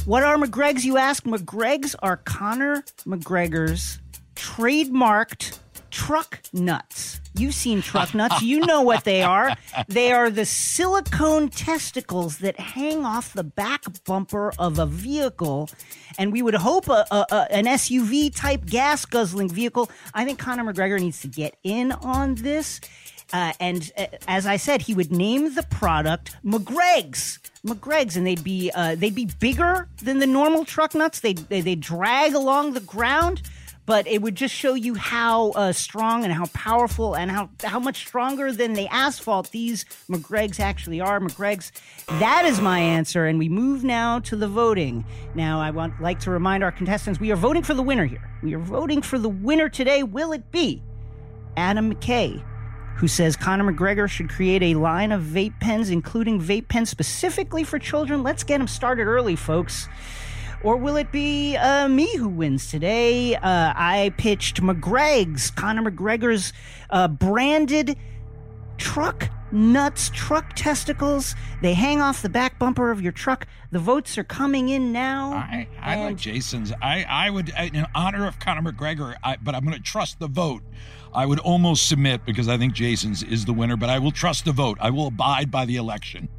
What 0.06 0.22
are 0.22 0.36
McGreg's, 0.36 0.84
you 0.84 0.96
ask? 0.96 1.24
McGreg's 1.24 1.94
are 1.96 2.18
Conor 2.18 2.84
McGregor's 3.04 4.00
trademarked 4.36 5.58
truck 5.94 6.40
nuts. 6.52 7.20
You've 7.36 7.54
seen 7.54 7.80
truck 7.80 8.14
nuts. 8.14 8.42
You 8.42 8.66
know 8.66 8.82
what 8.82 9.04
they 9.04 9.22
are. 9.22 9.56
They 9.86 10.10
are 10.10 10.28
the 10.28 10.44
silicone 10.44 11.50
testicles 11.50 12.38
that 12.38 12.58
hang 12.58 13.04
off 13.04 13.32
the 13.32 13.44
back 13.44 13.84
bumper 14.04 14.52
of 14.58 14.80
a 14.80 14.86
vehicle. 14.86 15.70
And 16.18 16.32
we 16.32 16.42
would 16.42 16.54
hope 16.54 16.88
a, 16.88 17.06
a, 17.12 17.26
a, 17.30 17.52
an 17.52 17.66
SUV 17.66 18.34
type 18.34 18.66
gas 18.66 19.04
guzzling 19.04 19.48
vehicle. 19.48 19.88
I 20.12 20.24
think 20.24 20.40
Conor 20.40 20.72
McGregor 20.72 20.98
needs 20.98 21.20
to 21.20 21.28
get 21.28 21.56
in 21.62 21.92
on 21.92 22.34
this. 22.34 22.80
Uh, 23.32 23.52
and 23.60 23.92
uh, 23.96 24.06
as 24.26 24.46
I 24.46 24.56
said, 24.56 24.82
he 24.82 24.94
would 24.94 25.12
name 25.12 25.54
the 25.54 25.62
product 25.62 26.36
McGreg's. 26.44 27.38
McGreg's, 27.64 28.16
and 28.16 28.26
they'd 28.26 28.44
be 28.44 28.70
uh, 28.74 28.94
they'd 28.96 29.14
be 29.14 29.30
bigger 29.40 29.88
than 30.02 30.18
the 30.18 30.26
normal 30.26 30.64
truck 30.64 30.94
nuts. 30.94 31.20
They 31.20 31.32
they 31.32 31.74
drag 31.74 32.34
along 32.34 32.74
the 32.74 32.80
ground, 32.80 33.42
but 33.86 34.06
it 34.06 34.22
would 34.22 34.34
just 34.34 34.54
show 34.54 34.74
you 34.74 34.94
how 34.94 35.50
uh, 35.50 35.72
strong 35.72 36.24
and 36.24 36.32
how 36.32 36.46
powerful 36.46 37.14
and 37.14 37.30
how 37.30 37.50
how 37.62 37.78
much 37.78 37.98
stronger 37.98 38.52
than 38.52 38.72
the 38.72 38.88
asphalt 38.88 39.50
these 39.50 39.84
McGreg's 40.08 40.60
actually 40.60 41.00
are. 41.00 41.20
McGreg's. 41.20 41.72
That 42.18 42.44
is 42.44 42.60
my 42.60 42.78
answer, 42.78 43.26
and 43.26 43.38
we 43.38 43.48
move 43.48 43.84
now 43.84 44.18
to 44.20 44.36
the 44.36 44.48
voting. 44.48 45.04
Now, 45.34 45.60
I 45.60 45.70
want 45.70 46.00
like 46.00 46.20
to 46.20 46.30
remind 46.30 46.64
our 46.64 46.72
contestants 46.72 47.20
we 47.20 47.32
are 47.32 47.36
voting 47.36 47.62
for 47.62 47.74
the 47.74 47.82
winner 47.82 48.06
here. 48.06 48.30
We 48.42 48.54
are 48.54 48.58
voting 48.58 49.02
for 49.02 49.18
the 49.18 49.28
winner 49.28 49.68
today. 49.68 50.02
Will 50.02 50.32
it 50.32 50.50
be 50.50 50.82
Adam 51.56 51.94
McKay? 51.94 52.42
who 52.96 53.08
says 53.08 53.36
Conor 53.36 53.72
McGregor 53.72 54.08
should 54.08 54.30
create 54.30 54.62
a 54.62 54.74
line 54.74 55.10
of 55.10 55.22
vape 55.22 55.58
pens, 55.60 55.90
including 55.90 56.40
vape 56.40 56.68
pens 56.68 56.90
specifically 56.90 57.64
for 57.64 57.78
children. 57.78 58.22
Let's 58.22 58.44
get 58.44 58.58
them 58.58 58.68
started 58.68 59.06
early, 59.06 59.36
folks. 59.36 59.88
Or 60.64 60.78
will 60.78 60.96
it 60.96 61.12
be 61.12 61.56
uh, 61.58 61.88
me 61.88 62.16
who 62.16 62.26
wins 62.26 62.70
today? 62.70 63.36
Uh, 63.36 63.40
I 63.76 64.14
pitched 64.16 64.62
McGreg's, 64.62 65.50
Conor 65.50 65.90
McGregor's 65.90 66.54
uh, 66.88 67.06
branded 67.06 67.98
truck 68.78 69.28
nuts, 69.52 70.10
truck 70.14 70.54
testicles. 70.54 71.34
They 71.60 71.74
hang 71.74 72.00
off 72.00 72.22
the 72.22 72.30
back 72.30 72.58
bumper 72.58 72.90
of 72.90 73.02
your 73.02 73.12
truck. 73.12 73.46
The 73.72 73.78
votes 73.78 74.16
are 74.16 74.24
coming 74.24 74.70
in 74.70 74.90
now. 74.90 75.34
I, 75.34 75.68
I 75.82 75.96
and... 75.96 76.04
like 76.04 76.16
Jason's. 76.16 76.72
I, 76.80 77.04
I 77.06 77.28
would, 77.28 77.50
in 77.50 77.86
honor 77.94 78.26
of 78.26 78.38
Conor 78.38 78.72
McGregor, 78.72 79.16
I, 79.22 79.36
but 79.36 79.54
I'm 79.54 79.64
going 79.64 79.76
to 79.76 79.82
trust 79.82 80.18
the 80.18 80.28
vote. 80.28 80.62
I 81.12 81.26
would 81.26 81.40
almost 81.40 81.88
submit 81.88 82.24
because 82.24 82.48
I 82.48 82.56
think 82.56 82.72
Jason's 82.72 83.22
is 83.22 83.44
the 83.44 83.52
winner, 83.52 83.76
but 83.76 83.90
I 83.90 83.98
will 83.98 84.12
trust 84.12 84.46
the 84.46 84.52
vote. 84.52 84.78
I 84.80 84.88
will 84.88 85.08
abide 85.08 85.50
by 85.50 85.66
the 85.66 85.76
election. 85.76 86.30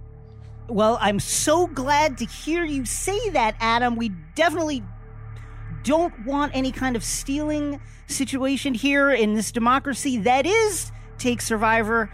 Well, 0.67 0.97
I'm 0.99 1.19
so 1.19 1.67
glad 1.67 2.17
to 2.19 2.25
hear 2.25 2.63
you 2.63 2.85
say 2.85 3.29
that, 3.29 3.55
Adam. 3.59 3.95
We 3.95 4.09
definitely 4.33 4.83
don't 5.83 6.25
want 6.25 6.55
any 6.55 6.71
kind 6.71 6.95
of 6.95 7.03
stealing 7.03 7.79
situation 8.07 8.73
here 8.73 9.11
in 9.11 9.35
this 9.35 9.51
democracy 9.51 10.17
that 10.19 10.45
is 10.47 10.91
Take 11.19 11.41
Survivor. 11.41 12.09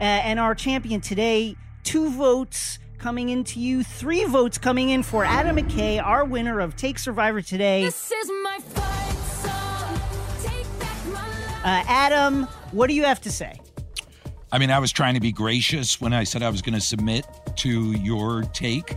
Uh, 0.00 0.04
and 0.04 0.40
our 0.40 0.54
champion 0.54 1.02
today, 1.02 1.56
two 1.82 2.10
votes 2.10 2.78
coming 2.96 3.28
into 3.28 3.60
you, 3.60 3.84
three 3.84 4.24
votes 4.24 4.56
coming 4.56 4.88
in 4.88 5.02
for 5.02 5.24
Adam 5.24 5.56
McKay, 5.56 6.02
our 6.02 6.24
winner 6.24 6.60
of 6.60 6.76
Take 6.76 6.98
Survivor 6.98 7.42
today. 7.42 7.84
This 7.84 8.10
is 8.10 8.30
my 8.42 8.58
fight 8.60 9.18
song. 9.42 10.00
Take 10.42 10.78
that 10.78 11.06
mother. 11.06 11.60
Uh, 11.64 11.84
Adam, 11.86 12.44
what 12.72 12.86
do 12.86 12.94
you 12.94 13.04
have 13.04 13.20
to 13.22 13.30
say? 13.30 13.60
I 14.52 14.58
mean, 14.58 14.70
I 14.70 14.78
was 14.78 14.90
trying 14.90 15.14
to 15.14 15.20
be 15.20 15.32
gracious 15.32 16.00
when 16.00 16.12
I 16.12 16.24
said 16.24 16.42
I 16.42 16.50
was 16.50 16.60
going 16.62 16.74
to 16.74 16.80
submit 16.80 17.26
to 17.56 17.92
your 17.92 18.42
take. 18.52 18.96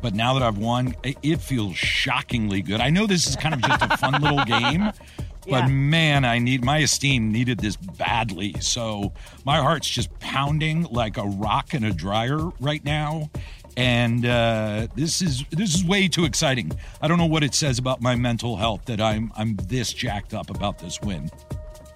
But 0.00 0.14
now 0.14 0.34
that 0.34 0.42
I've 0.42 0.58
won, 0.58 0.94
it 1.02 1.40
feels 1.40 1.76
shockingly 1.76 2.62
good. 2.62 2.80
I 2.80 2.90
know 2.90 3.06
this 3.06 3.26
is 3.26 3.36
kind 3.36 3.54
of 3.54 3.62
just 3.62 3.82
a 3.82 3.96
fun 3.96 4.20
little 4.20 4.44
game, 4.60 4.92
but 5.48 5.68
man, 5.68 6.24
I 6.24 6.38
need 6.38 6.64
my 6.64 6.78
esteem 6.78 7.30
needed 7.30 7.58
this 7.58 7.76
badly. 7.76 8.54
So 8.60 9.12
my 9.44 9.58
heart's 9.58 9.88
just 9.88 10.16
pounding 10.18 10.84
like 10.84 11.16
a 11.18 11.24
rock 11.24 11.74
in 11.74 11.84
a 11.84 11.92
dryer 11.92 12.38
right 12.60 12.84
now. 12.84 13.30
And 13.76 14.26
uh, 14.26 14.88
this 14.94 15.22
is 15.22 15.44
this 15.50 15.74
is 15.74 15.84
way 15.84 16.06
too 16.06 16.24
exciting. 16.24 16.72
I 17.00 17.08
don't 17.08 17.18
know 17.18 17.26
what 17.26 17.42
it 17.42 17.54
says 17.54 17.78
about 17.78 18.02
my 18.02 18.14
mental 18.16 18.56
health 18.56 18.84
that 18.86 19.00
I'm 19.00 19.32
I'm 19.34 19.56
this 19.56 19.92
jacked 19.92 20.34
up 20.34 20.50
about 20.50 20.78
this 20.78 21.00
win. 21.00 21.30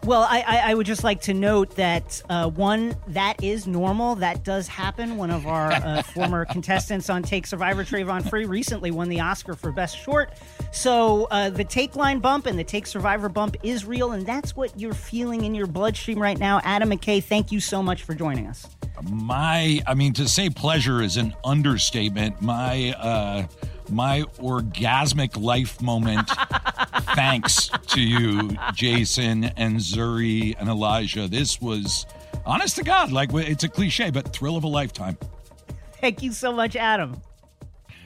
Well, 0.07 0.23
I, 0.23 0.45
I, 0.47 0.71
I, 0.71 0.75
would 0.75 0.87
just 0.87 1.03
like 1.03 1.23
to 1.23 1.35
note 1.35 1.75
that 1.75 2.23
uh, 2.31 2.49
one, 2.49 2.95
that 3.09 3.43
is 3.43 3.67
normal. 3.67 4.15
That 4.15 4.45
does 4.45 4.69
happen. 4.69 5.17
One 5.17 5.33
of 5.33 5.49
our 5.49 5.73
uh, 5.73 6.03
former 6.15 6.45
contestants 6.45 7.11
on 7.11 7.25
Take 7.25 7.45
Survivor, 7.45 7.83
Travon 7.83 8.31
Free, 8.31 8.45
recently 8.45 8.93
won 8.93 9.09
the 9.09 9.19
Oscar 9.19 9.55
for 9.55 9.73
Best 9.73 9.99
Short. 9.99 10.31
So 10.71 11.25
uh, 11.33 11.51
the 11.51 11.65
Takeline 11.65 12.23
bump 12.23 12.47
and 12.47 12.57
the 12.57 12.63
Take 12.63 12.87
Survivor 12.87 13.29
bump 13.29 13.57
is 13.65 13.85
real, 13.85 14.13
and 14.13 14.25
that's 14.25 14.55
what 14.55 14.79
you're 14.79 14.95
feeling 14.95 15.45
in 15.45 15.57
your 15.57 15.67
bloodstream 15.67 16.23
right 16.23 16.39
now. 16.39 16.61
Adam 16.63 16.91
McKay, 16.91 17.21
thank 17.21 17.51
you 17.51 17.59
so 17.59 17.83
much 17.83 18.05
for 18.05 18.15
joining 18.15 18.47
us. 18.47 18.65
My, 19.11 19.83
I 19.89 19.95
mean, 19.95 20.13
to 20.13 20.29
say 20.29 20.51
pleasure 20.51 21.03
is 21.03 21.17
an 21.17 21.35
understatement. 21.43 22.41
My, 22.41 22.93
uh, 22.93 23.47
my 23.91 24.23
orgasmic 24.39 25.41
life 25.41 25.81
moment. 25.81 26.31
thanks 27.15 27.71
to 27.89 28.01
you, 28.01 28.51
Jason 28.75 29.45
and 29.57 29.77
Zuri 29.77 30.55
and 30.59 30.69
Elijah. 30.69 31.29
This 31.29 31.61
was, 31.61 32.07
honest 32.45 32.77
to 32.77 32.85
God, 32.85 33.13
like 33.13 33.33
it's 33.33 33.65
a 33.65 33.69
cliche, 33.69 34.11
but 34.11 34.33
thrill 34.33 34.57
of 34.57 34.65
a 34.65 34.69
lifetime. 34.69 35.17
Thank 36.01 36.23
you 36.23 36.33
so 36.33 36.53
much, 36.53 36.77
Adam. 36.77 37.21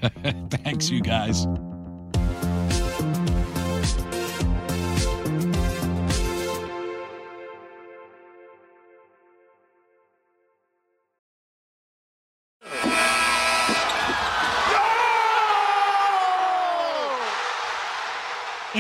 thanks, 0.51 0.91
you 0.91 1.01
guys. 1.01 1.47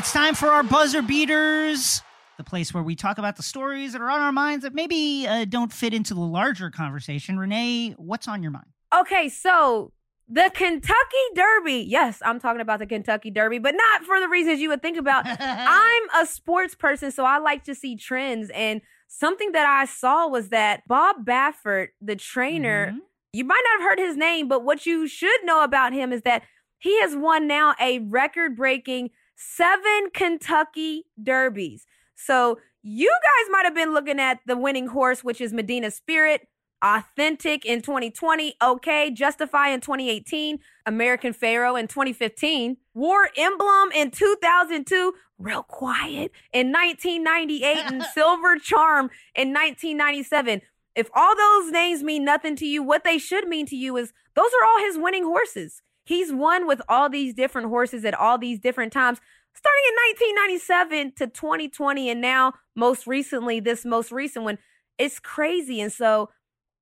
It's 0.01 0.14
time 0.14 0.34
for 0.34 0.48
our 0.48 0.62
buzzer 0.62 1.03
beaters, 1.03 2.01
the 2.38 2.42
place 2.42 2.72
where 2.72 2.82
we 2.82 2.96
talk 2.96 3.18
about 3.18 3.36
the 3.36 3.42
stories 3.42 3.92
that 3.92 4.01
are 4.01 4.09
on 4.09 4.22
our 4.22 4.32
minds 4.32 4.62
that 4.62 4.72
maybe 4.74 5.26
uh, 5.28 5.44
don't 5.44 5.70
fit 5.70 5.92
into 5.92 6.14
the 6.14 6.20
larger 6.22 6.70
conversation. 6.70 7.38
Renee, 7.38 7.90
what's 7.98 8.26
on 8.26 8.42
your 8.42 8.51
mind? 8.51 8.64
Okay, 8.98 9.28
so 9.28 9.92
the 10.26 10.51
Kentucky 10.55 10.94
Derby. 11.34 11.84
Yes, 11.86 12.22
I'm 12.24 12.40
talking 12.40 12.62
about 12.62 12.78
the 12.78 12.86
Kentucky 12.86 13.30
Derby, 13.30 13.59
but 13.59 13.74
not 13.76 14.03
for 14.05 14.18
the 14.18 14.26
reasons 14.30 14.59
you 14.59 14.70
would 14.70 14.80
think 14.80 14.96
about. 14.96 15.26
I'm 15.38 16.03
a 16.18 16.24
sports 16.24 16.74
person, 16.74 17.11
so 17.12 17.26
I 17.26 17.36
like 17.36 17.64
to 17.64 17.74
see 17.74 17.94
trends. 17.94 18.48
And 18.55 18.80
something 19.07 19.53
that 19.53 19.66
I 19.66 19.84
saw 19.84 20.26
was 20.28 20.48
that 20.48 20.80
Bob 20.88 21.26
Baffert, 21.26 21.88
the 22.01 22.16
trainer, 22.16 22.86
Mm-hmm. 22.86 22.98
you 23.34 23.44
might 23.44 23.62
not 23.70 23.82
have 23.82 23.90
heard 23.90 23.98
his 23.98 24.16
name, 24.16 24.48
but 24.48 24.64
what 24.64 24.86
you 24.86 25.07
should 25.07 25.44
know 25.44 25.62
about 25.62 25.92
him 25.92 26.11
is 26.11 26.22
that 26.22 26.44
he 26.78 27.03
has 27.03 27.14
won 27.14 27.46
now 27.46 27.74
a 27.78 27.98
record 27.98 28.57
breaking 28.57 29.11
seven 29.41 30.11
Kentucky 30.12 31.05
Derbies. 31.22 31.86
So 32.14 32.59
you 32.82 33.11
guys 33.22 33.51
might 33.51 33.64
have 33.64 33.74
been 33.74 33.95
looking 33.95 34.20
at 34.20 34.41
the 34.47 34.57
winning 34.57 34.88
horse, 34.88 35.24
which 35.24 35.41
is 35.41 35.53
Medina 35.53 35.91
Spirit, 35.91 36.47
Authentic 36.82 37.66
in 37.66 37.82
2020, 37.82 38.55
Okay, 38.62 39.11
Justify 39.11 39.68
in 39.68 39.80
2018, 39.80 40.59
American 40.86 41.32
Pharoah 41.32 41.78
in 41.78 41.88
2015, 41.88 42.78
War 42.95 43.28
Emblem 43.36 43.91
in 43.95 44.11
2002, 44.11 45.12
Real 45.38 45.62
Quiet 45.62 46.32
in 46.53 46.72
1998, 46.72 47.76
and 47.93 48.03
Silver 48.14 48.57
Charm 48.57 49.11
in 49.34 49.53
1997. 49.53 50.62
If 50.97 51.11
all 51.14 51.36
those 51.36 51.70
names 51.70 52.03
mean 52.03 52.24
nothing 52.24 52.57
to 52.57 52.66
you, 52.66 52.82
what 52.82 53.05
they 53.05 53.18
should 53.18 53.47
mean 53.47 53.66
to 53.66 53.76
you 53.76 53.97
is 53.97 54.12
those 54.34 54.51
are 54.61 54.66
all 54.66 54.80
his 54.80 54.99
winning 54.99 55.24
horses. 55.24 55.82
He's 56.05 56.32
won 56.32 56.66
with 56.66 56.80
all 56.88 57.09
these 57.09 57.34
different 57.34 57.68
horses 57.68 58.05
at 58.05 58.14
all 58.14 58.38
these 58.38 58.59
different 58.59 58.92
times, 58.92 59.20
starting 59.55 59.82
in 59.88 59.94
1997 60.28 61.12
to 61.16 61.26
2020, 61.26 62.11
and 62.11 62.20
now 62.20 62.55
most 62.74 63.07
recently, 63.07 63.61
this 63.61 63.84
most 63.84 64.11
recent 64.11 64.44
one. 64.44 64.59
It's 64.98 65.18
crazy. 65.18 65.80
And 65.80 65.92
so 65.92 66.30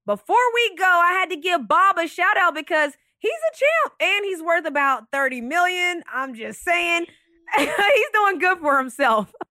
before 0.07 0.37
we 0.55 0.75
go, 0.77 0.85
I 0.85 1.13
had 1.13 1.31
to 1.31 1.37
give 1.37 1.69
Bob 1.69 1.99
a 1.99 2.09
shout 2.09 2.37
out 2.37 2.55
because 2.55 2.95
he's 3.19 3.31
a 3.31 3.57
champ 3.57 3.95
and 4.01 4.25
he's 4.25 4.43
worth 4.43 4.67
about 4.67 5.05
30 5.13 5.41
million. 5.43 6.03
I'm 6.13 6.35
just 6.35 6.63
saying. 6.63 7.07
he's 7.57 8.11
doing 8.13 8.39
good 8.39 8.59
for 8.59 8.79
himself. 8.79 9.33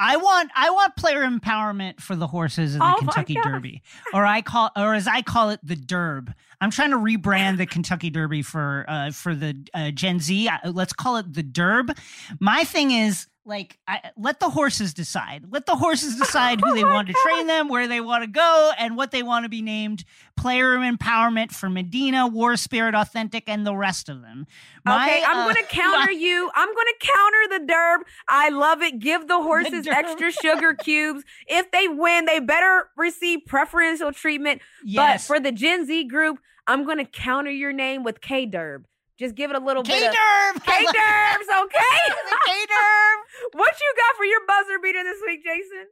I 0.00 0.16
want 0.16 0.50
I 0.54 0.70
want 0.70 0.94
player 0.96 1.22
empowerment 1.22 2.00
for 2.00 2.14
the 2.14 2.28
horses 2.28 2.74
in 2.74 2.78
the 2.78 2.86
Oh 2.86 2.96
Kentucky. 2.98 3.34
Derby, 3.42 3.82
or 4.14 4.24
I 4.24 4.42
call 4.42 4.70
or 4.76 4.94
as 4.94 5.08
I 5.08 5.22
call 5.22 5.50
it 5.50 5.60
the 5.62 5.74
Derb. 5.74 6.32
I'm 6.60 6.70
trying 6.70 6.90
to 6.90 6.96
rebrand 6.96 7.58
the 7.58 7.66
Kentucky 7.66 8.10
Derby 8.10 8.42
for 8.42 8.84
uh, 8.88 9.10
for 9.10 9.34
the 9.34 9.56
uh, 9.74 9.90
Gen 9.90 10.20
Z. 10.20 10.48
Uh, 10.48 10.70
Let's 10.70 10.92
call 10.92 11.16
it 11.16 11.32
the 11.32 11.42
Derb. 11.42 11.96
My 12.40 12.64
thing 12.64 12.90
is 12.90 13.26
like 13.48 13.78
I, 13.88 14.10
let 14.16 14.38
the 14.38 14.50
horses 14.50 14.94
decide. 14.94 15.46
Let 15.50 15.66
the 15.66 15.74
horses 15.74 16.16
decide 16.18 16.60
who 16.60 16.74
they 16.74 16.84
Oh 16.84 16.92
want 16.92 17.08
to 17.08 17.14
train 17.24 17.46
them, 17.46 17.68
where 17.68 17.88
they 17.88 18.00
want 18.00 18.22
to 18.22 18.30
go, 18.30 18.72
and 18.78 18.96
what 18.96 19.10
they 19.10 19.22
want 19.22 19.44
to 19.44 19.48
be 19.48 19.62
named. 19.62 20.04
Player 20.36 20.76
empowerment 20.76 21.50
for 21.50 21.68
Medina, 21.68 22.28
War 22.28 22.56
Spirit, 22.56 22.94
Authentic, 22.94 23.48
and 23.48 23.66
the 23.66 23.74
rest 23.74 24.08
of 24.08 24.22
them. 24.22 24.46
My, 24.84 25.06
okay, 25.06 25.22
I'm 25.26 25.38
uh, 25.38 25.44
going 25.52 25.56
to 25.68 25.74
counter 25.74 26.12
my- 26.12 26.18
you. 26.18 26.50
I'm 26.54 26.68
going 26.68 26.86
to 26.86 27.06
counter 27.06 27.58
the 27.58 27.72
derb. 27.72 27.98
I 28.28 28.50
love 28.50 28.82
it. 28.82 28.98
Give 29.00 29.26
the 29.26 29.42
horses 29.42 29.86
derb. 29.86 29.94
extra 29.94 30.30
sugar 30.30 30.74
cubes. 30.74 31.24
If 31.46 31.70
they 31.72 31.88
win, 31.88 32.26
they 32.26 32.38
better 32.38 32.88
receive 32.96 33.40
preferential 33.46 34.12
treatment. 34.12 34.60
Yes. 34.84 35.26
But 35.26 35.34
for 35.34 35.40
the 35.40 35.50
Gen 35.50 35.86
Z 35.86 36.04
group, 36.04 36.38
I'm 36.68 36.84
going 36.84 36.98
to 36.98 37.04
counter 37.04 37.50
your 37.50 37.72
name 37.72 38.04
with 38.04 38.20
K 38.20 38.46
Derb. 38.46 38.84
Just 39.18 39.34
give 39.34 39.50
it 39.50 39.56
a 39.56 39.60
little 39.64 39.82
bit 39.82 39.94
of 40.06 40.12
K-Derb! 40.14 40.64
K 40.64 40.84
Derbs, 40.84 41.62
okay? 41.64 42.12
K-Derb! 42.46 43.16
what 43.54 43.74
you 43.80 43.94
got 43.96 44.16
for 44.16 44.24
your 44.24 44.40
buzzer 44.46 44.78
beater 44.82 45.02
this 45.02 45.18
week, 45.26 45.42
Jason? 45.44 45.86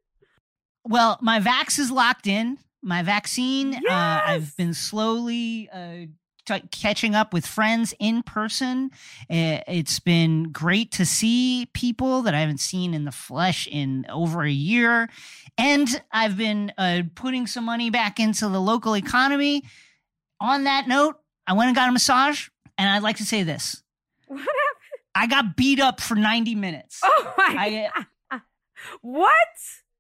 Well, 0.85 1.19
my 1.21 1.41
vax 1.41 1.79
is 1.79 1.91
locked 1.91 2.27
in. 2.29 2.59
My 2.83 3.03
vaccine. 3.03 3.75
Uh, 3.75 3.81
Yes! 3.83 4.23
I've 4.27 4.57
been 4.57 4.73
slowly 4.75 5.69
uh, 5.73 6.07
t- 6.47 6.69
catching 6.71 7.17
up 7.17 7.33
with 7.33 7.45
friends 7.45 7.93
in 7.99 8.23
person. 8.23 8.91
Uh, 9.29 9.59
It's 9.67 9.99
been 9.99 10.45
great 10.53 10.93
to 10.93 11.05
see 11.05 11.67
people 11.75 12.23
that 12.23 12.35
I 12.35 12.39
haven't 12.41 12.61
seen 12.61 12.95
in 12.95 13.05
the 13.05 13.11
flesh 13.13 13.67
in 13.67 14.07
over 14.09 14.45
a 14.45 14.51
year, 14.53 15.09
and 15.59 16.01
I've 16.13 16.37
been 16.37 16.73
uh, 16.79 17.03
putting 17.17 17.49
some 17.49 17.65
money 17.65 17.91
back 17.91 18.21
into 18.21 18.49
the 18.49 18.61
local 18.61 18.95
economy. 18.95 19.65
On 20.41 20.63
that 20.65 20.87
note, 20.87 21.17
I 21.49 21.55
went 21.55 21.69
and 21.69 21.75
got 21.77 21.89
a 21.89 21.93
massage, 21.93 22.49
and 22.79 22.89
I'd 22.89 23.03
like 23.03 23.17
to 23.17 23.25
say 23.25 23.43
this: 23.43 23.83
What 24.27 24.39
happened? 24.39 24.53
I 25.15 25.27
got 25.27 25.57
beat 25.57 25.81
up 25.81 26.01
for 26.01 26.15
ninety 26.15 26.55
minutes. 26.55 27.01
Oh 27.05 27.35
my 27.39 27.55
I, 27.59 27.91
uh, 28.31 28.39
What? 29.03 29.37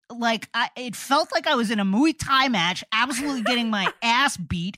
like 0.09 0.49
I, 0.55 0.70
it 0.77 0.95
felt 0.95 1.33
like 1.35 1.47
I 1.49 1.57
was 1.57 1.70
in 1.72 1.81
a 1.81 1.85
Muay 1.85 2.14
Thai 2.16 2.49
match, 2.49 2.85
absolutely 2.93 3.43
getting 3.43 3.70
my 3.70 3.93
ass 4.03 4.37
beat. 4.37 4.77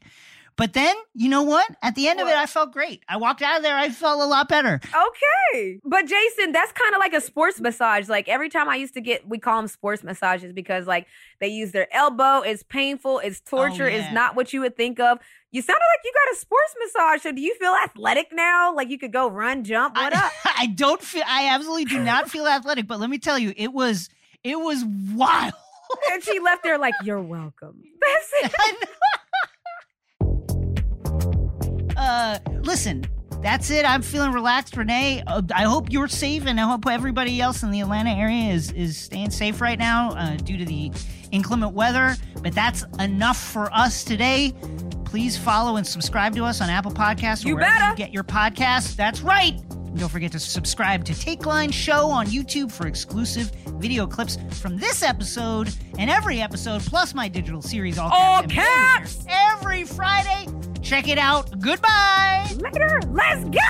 But 0.59 0.73
then, 0.73 0.97
you 1.15 1.29
know 1.29 1.45
what? 1.45 1.67
At 1.83 1.95
the 1.95 2.09
end 2.09 2.19
of 2.19 2.27
it, 2.27 2.35
I 2.35 2.47
felt 2.47 2.73
great. 2.73 3.05
I 3.09 3.17
walked 3.17 3.43
out 3.43 3.59
of 3.59 3.63
there, 3.63 3.77
I 3.77 3.91
felt 3.91 4.21
a 4.21 4.27
lot 4.27 4.49
better. 4.49 4.81
Okay. 4.85 5.79
But 5.85 6.05
Jason, 6.07 6.51
that's 6.51 6.73
kind 6.73 6.97
of 6.97 6.99
like 6.99 7.13
a 7.13 7.21
sports 7.21 7.61
massage. 7.61 8.09
Like 8.09 8.29
every 8.29 8.49
time 8.49 8.69
I 8.69 8.75
used 8.75 8.93
to 8.95 9.01
get, 9.01 9.27
we 9.27 9.39
call 9.39 9.59
them 9.59 9.69
sports 9.69 10.03
massages 10.03 10.53
because 10.53 10.89
like 10.89 11.07
they 11.41 11.47
use 11.47 11.71
their 11.71 11.87
elbow. 11.95 12.41
It's 12.41 12.65
painful. 12.65 13.21
It's 13.21 13.41
oh, 13.47 13.57
torture. 13.57 13.89
yeah. 13.89 13.99
It's 13.99 14.13
not 14.13 14.35
what 14.35 14.53
you 14.53 14.61
would 14.63 14.77
think 14.77 14.99
of. 14.99 15.21
You 15.53 15.63
sounded 15.63 15.79
like 15.79 16.05
you 16.05 16.13
got 16.13 16.35
a 16.35 16.41
sports 16.41 16.75
massage. 16.85 17.23
So 17.23 17.31
do 17.31 17.41
you 17.41 17.55
feel 17.55 17.75
athletic 17.85 18.33
now? 18.33 18.75
Like 18.75 18.91
you 18.91 18.99
could 18.99 19.13
go 19.13 19.31
run, 19.31 19.63
jump? 19.63 19.95
What 19.95 20.13
I, 20.13 20.27
up? 20.27 20.33
I 20.59 20.67
don't 20.67 21.01
feel. 21.01 21.23
I 21.25 21.51
absolutely 21.51 21.85
do 21.85 22.03
not 22.03 22.29
feel 22.29 22.49
athletic. 22.49 22.89
But 22.89 22.99
let 22.99 23.11
me 23.11 23.19
tell 23.19 23.39
you, 23.39 23.55
it 23.57 23.73
was 23.73 24.11
it 24.43 24.57
was 24.57 24.85
wild. 25.15 25.55
and 26.11 26.23
she 26.25 26.41
left 26.41 26.65
there 26.65 26.79
like, 26.79 26.95
you're 27.05 27.23
welcome. 27.23 27.81
That's 28.43 28.55
it. 28.57 28.89
Uh, 32.09 32.39
listen, 32.63 33.05
that's 33.43 33.71
it. 33.71 33.85
I'm 33.85 34.01
feeling 34.03 34.33
relaxed, 34.33 34.77
Renee. 34.77 35.23
Uh, 35.27 35.43
I 35.55 35.65
hope 35.65 35.93
you're 35.93 36.09
safe, 36.09 36.47
and 36.47 36.59
I 36.59 36.65
hope 36.65 36.87
everybody 36.87 37.41
else 37.41 37.63
in 37.63 37.71
the 37.71 37.81
Atlanta 37.81 38.11
area 38.11 38.51
is 38.53 38.73
is 38.73 38.97
staying 38.97 39.31
safe 39.31 39.61
right 39.61 39.79
now 39.79 40.13
uh, 40.13 40.37
due 40.37 40.57
to 40.57 40.65
the 40.65 40.91
inclement 41.33 41.75
weather. 41.75 42.17
But 42.43 42.55
that's 42.55 42.85
enough 42.99 43.37
for 43.37 43.71
us 43.75 44.05
today. 44.05 44.55
Please 45.05 45.37
follow 45.37 45.77
and 45.77 45.87
subscribe 45.87 46.35
to 46.37 46.45
us 46.45 46.61
on 46.61 46.71
Apple 46.71 46.93
Podcasts. 46.93 47.45
or 47.45 47.49
You 47.49 47.57
better. 47.59 47.91
You 47.91 47.97
get 47.97 48.13
your 48.13 48.25
podcast. 48.25 48.97
That's 48.97 49.21
right. 49.21 49.55
And 49.71 49.99
don't 49.99 50.09
forget 50.11 50.33
to 50.33 50.39
subscribe 50.39 51.05
to 51.07 51.13
Takeline 51.13 51.73
Show 51.73 52.09
on 52.09 52.27
YouTube 52.27 52.71
for 52.73 52.87
exclusive 52.87 53.51
video 53.79 54.07
clips 54.07 54.39
from 54.61 54.77
this 54.79 55.03
episode 55.03 55.73
and 55.99 56.11
every 56.11 56.41
episode, 56.41 56.83
plus 56.83 57.15
my 57.15 57.29
digital 57.29 57.63
series, 57.63 57.99
all 57.99 58.11
All 58.13 58.43
caps, 58.43 59.17
caps. 59.17 59.27
every 59.29 59.85
Friday. 59.85 60.47
Check 60.89 61.07
it 61.07 61.19
out. 61.19 61.51
Goodbye. 61.61 62.51
Later. 62.57 62.99
Let's 63.11 63.45
go. 63.45 63.61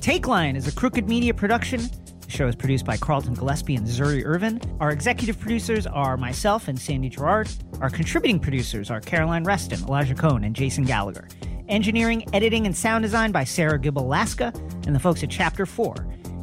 Takeline 0.00 0.54
is 0.54 0.68
a 0.68 0.72
crooked 0.72 1.08
media 1.08 1.34
production. 1.34 1.80
The 2.20 2.30
show 2.30 2.46
is 2.46 2.54
produced 2.54 2.84
by 2.84 2.96
Carlton 2.96 3.34
Gillespie 3.34 3.74
and 3.74 3.84
Zuri 3.88 4.24
Irvin. 4.24 4.60
Our 4.78 4.92
executive 4.92 5.40
producers 5.40 5.84
are 5.84 6.16
myself 6.16 6.68
and 6.68 6.78
Sandy 6.78 7.08
Girard. 7.08 7.50
Our 7.80 7.90
contributing 7.90 8.38
producers 8.38 8.88
are 8.88 9.00
Caroline 9.00 9.42
Reston, 9.42 9.82
Elijah 9.82 10.14
Cohn, 10.14 10.44
and 10.44 10.54
Jason 10.54 10.84
Gallagher. 10.84 11.26
Engineering, 11.70 12.28
editing, 12.34 12.66
and 12.66 12.76
sound 12.76 13.02
design 13.02 13.30
by 13.30 13.44
Sarah 13.44 13.78
Gibble 13.78 14.08
Laska 14.08 14.52
and 14.86 14.94
the 14.94 14.98
folks 14.98 15.22
at 15.22 15.30
Chapter 15.30 15.64
4. 15.64 15.94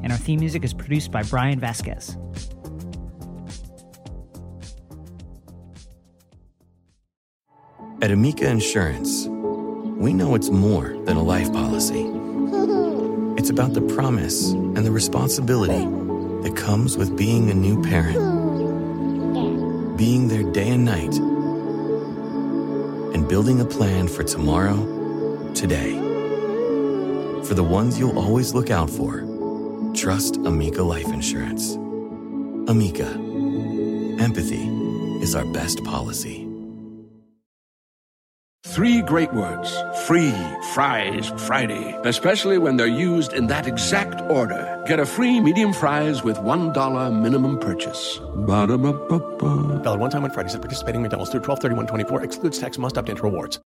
And 0.01 0.13
our 0.13 0.17
theme 0.17 0.39
music 0.39 0.63
is 0.63 0.73
produced 0.73 1.11
by 1.11 1.21
Brian 1.23 1.59
Vasquez. 1.59 2.15
At 8.01 8.09
Amica 8.09 8.49
Insurance, 8.49 9.27
we 9.27 10.13
know 10.13 10.33
it's 10.33 10.49
more 10.49 10.95
than 11.03 11.17
a 11.17 11.23
life 11.23 11.51
policy. 11.51 12.09
It's 13.37 13.51
about 13.51 13.73
the 13.73 13.81
promise 13.81 14.51
and 14.51 14.77
the 14.77 14.91
responsibility 14.91 15.85
that 16.41 16.55
comes 16.57 16.97
with 16.97 17.15
being 17.15 17.51
a 17.51 17.53
new 17.53 17.81
parent, 17.83 18.17
being 19.95 20.27
there 20.27 20.43
day 20.43 20.69
and 20.69 20.83
night, 20.83 21.15
and 23.13 23.27
building 23.29 23.61
a 23.61 23.65
plan 23.65 24.07
for 24.07 24.23
tomorrow, 24.23 24.96
today. 25.55 25.93
For 27.43 27.53
the 27.53 27.63
ones 27.63 27.97
you'll 27.97 28.19
always 28.19 28.53
look 28.53 28.69
out 28.69 28.89
for, 28.89 29.23
trust 29.93 30.37
Amica 30.37 30.83
Life 30.83 31.07
Insurance. 31.07 31.75
Amica, 32.69 33.07
empathy 34.21 34.67
is 35.21 35.35
our 35.35 35.45
best 35.45 35.83
policy. 35.83 36.47
Three 38.77 39.01
great 39.01 39.33
words. 39.33 39.75
Free 40.05 40.35
fries 40.73 41.31
Friday. 41.47 41.99
Especially 42.03 42.57
when 42.57 42.77
they're 42.77 42.85
used 42.85 43.33
in 43.33 43.47
that 43.47 43.65
exact 43.65 44.21
order. 44.29 44.83
Get 44.85 44.99
a 44.99 45.05
free 45.05 45.39
medium 45.39 45.73
fries 45.73 46.21
with 46.23 46.37
$1 46.37 47.21
minimum 47.21 47.57
purchase. 47.59 48.19
Ba-da-ba-ba-ba. 48.45 49.79
Valid 49.83 49.99
one 49.99 50.09
time 50.11 50.25
on 50.25 50.31
Fridays 50.31 50.53
at 50.53 50.61
participating 50.61 51.01
McDonald's 51.01 51.31
through 51.31 51.41
12 51.41 51.59
31 51.59 51.87
24 51.87 52.23
excludes 52.23 52.59
tax 52.59 52.77
must 52.77 52.97
opt 52.97 53.09
into 53.09 53.23
rewards. 53.23 53.59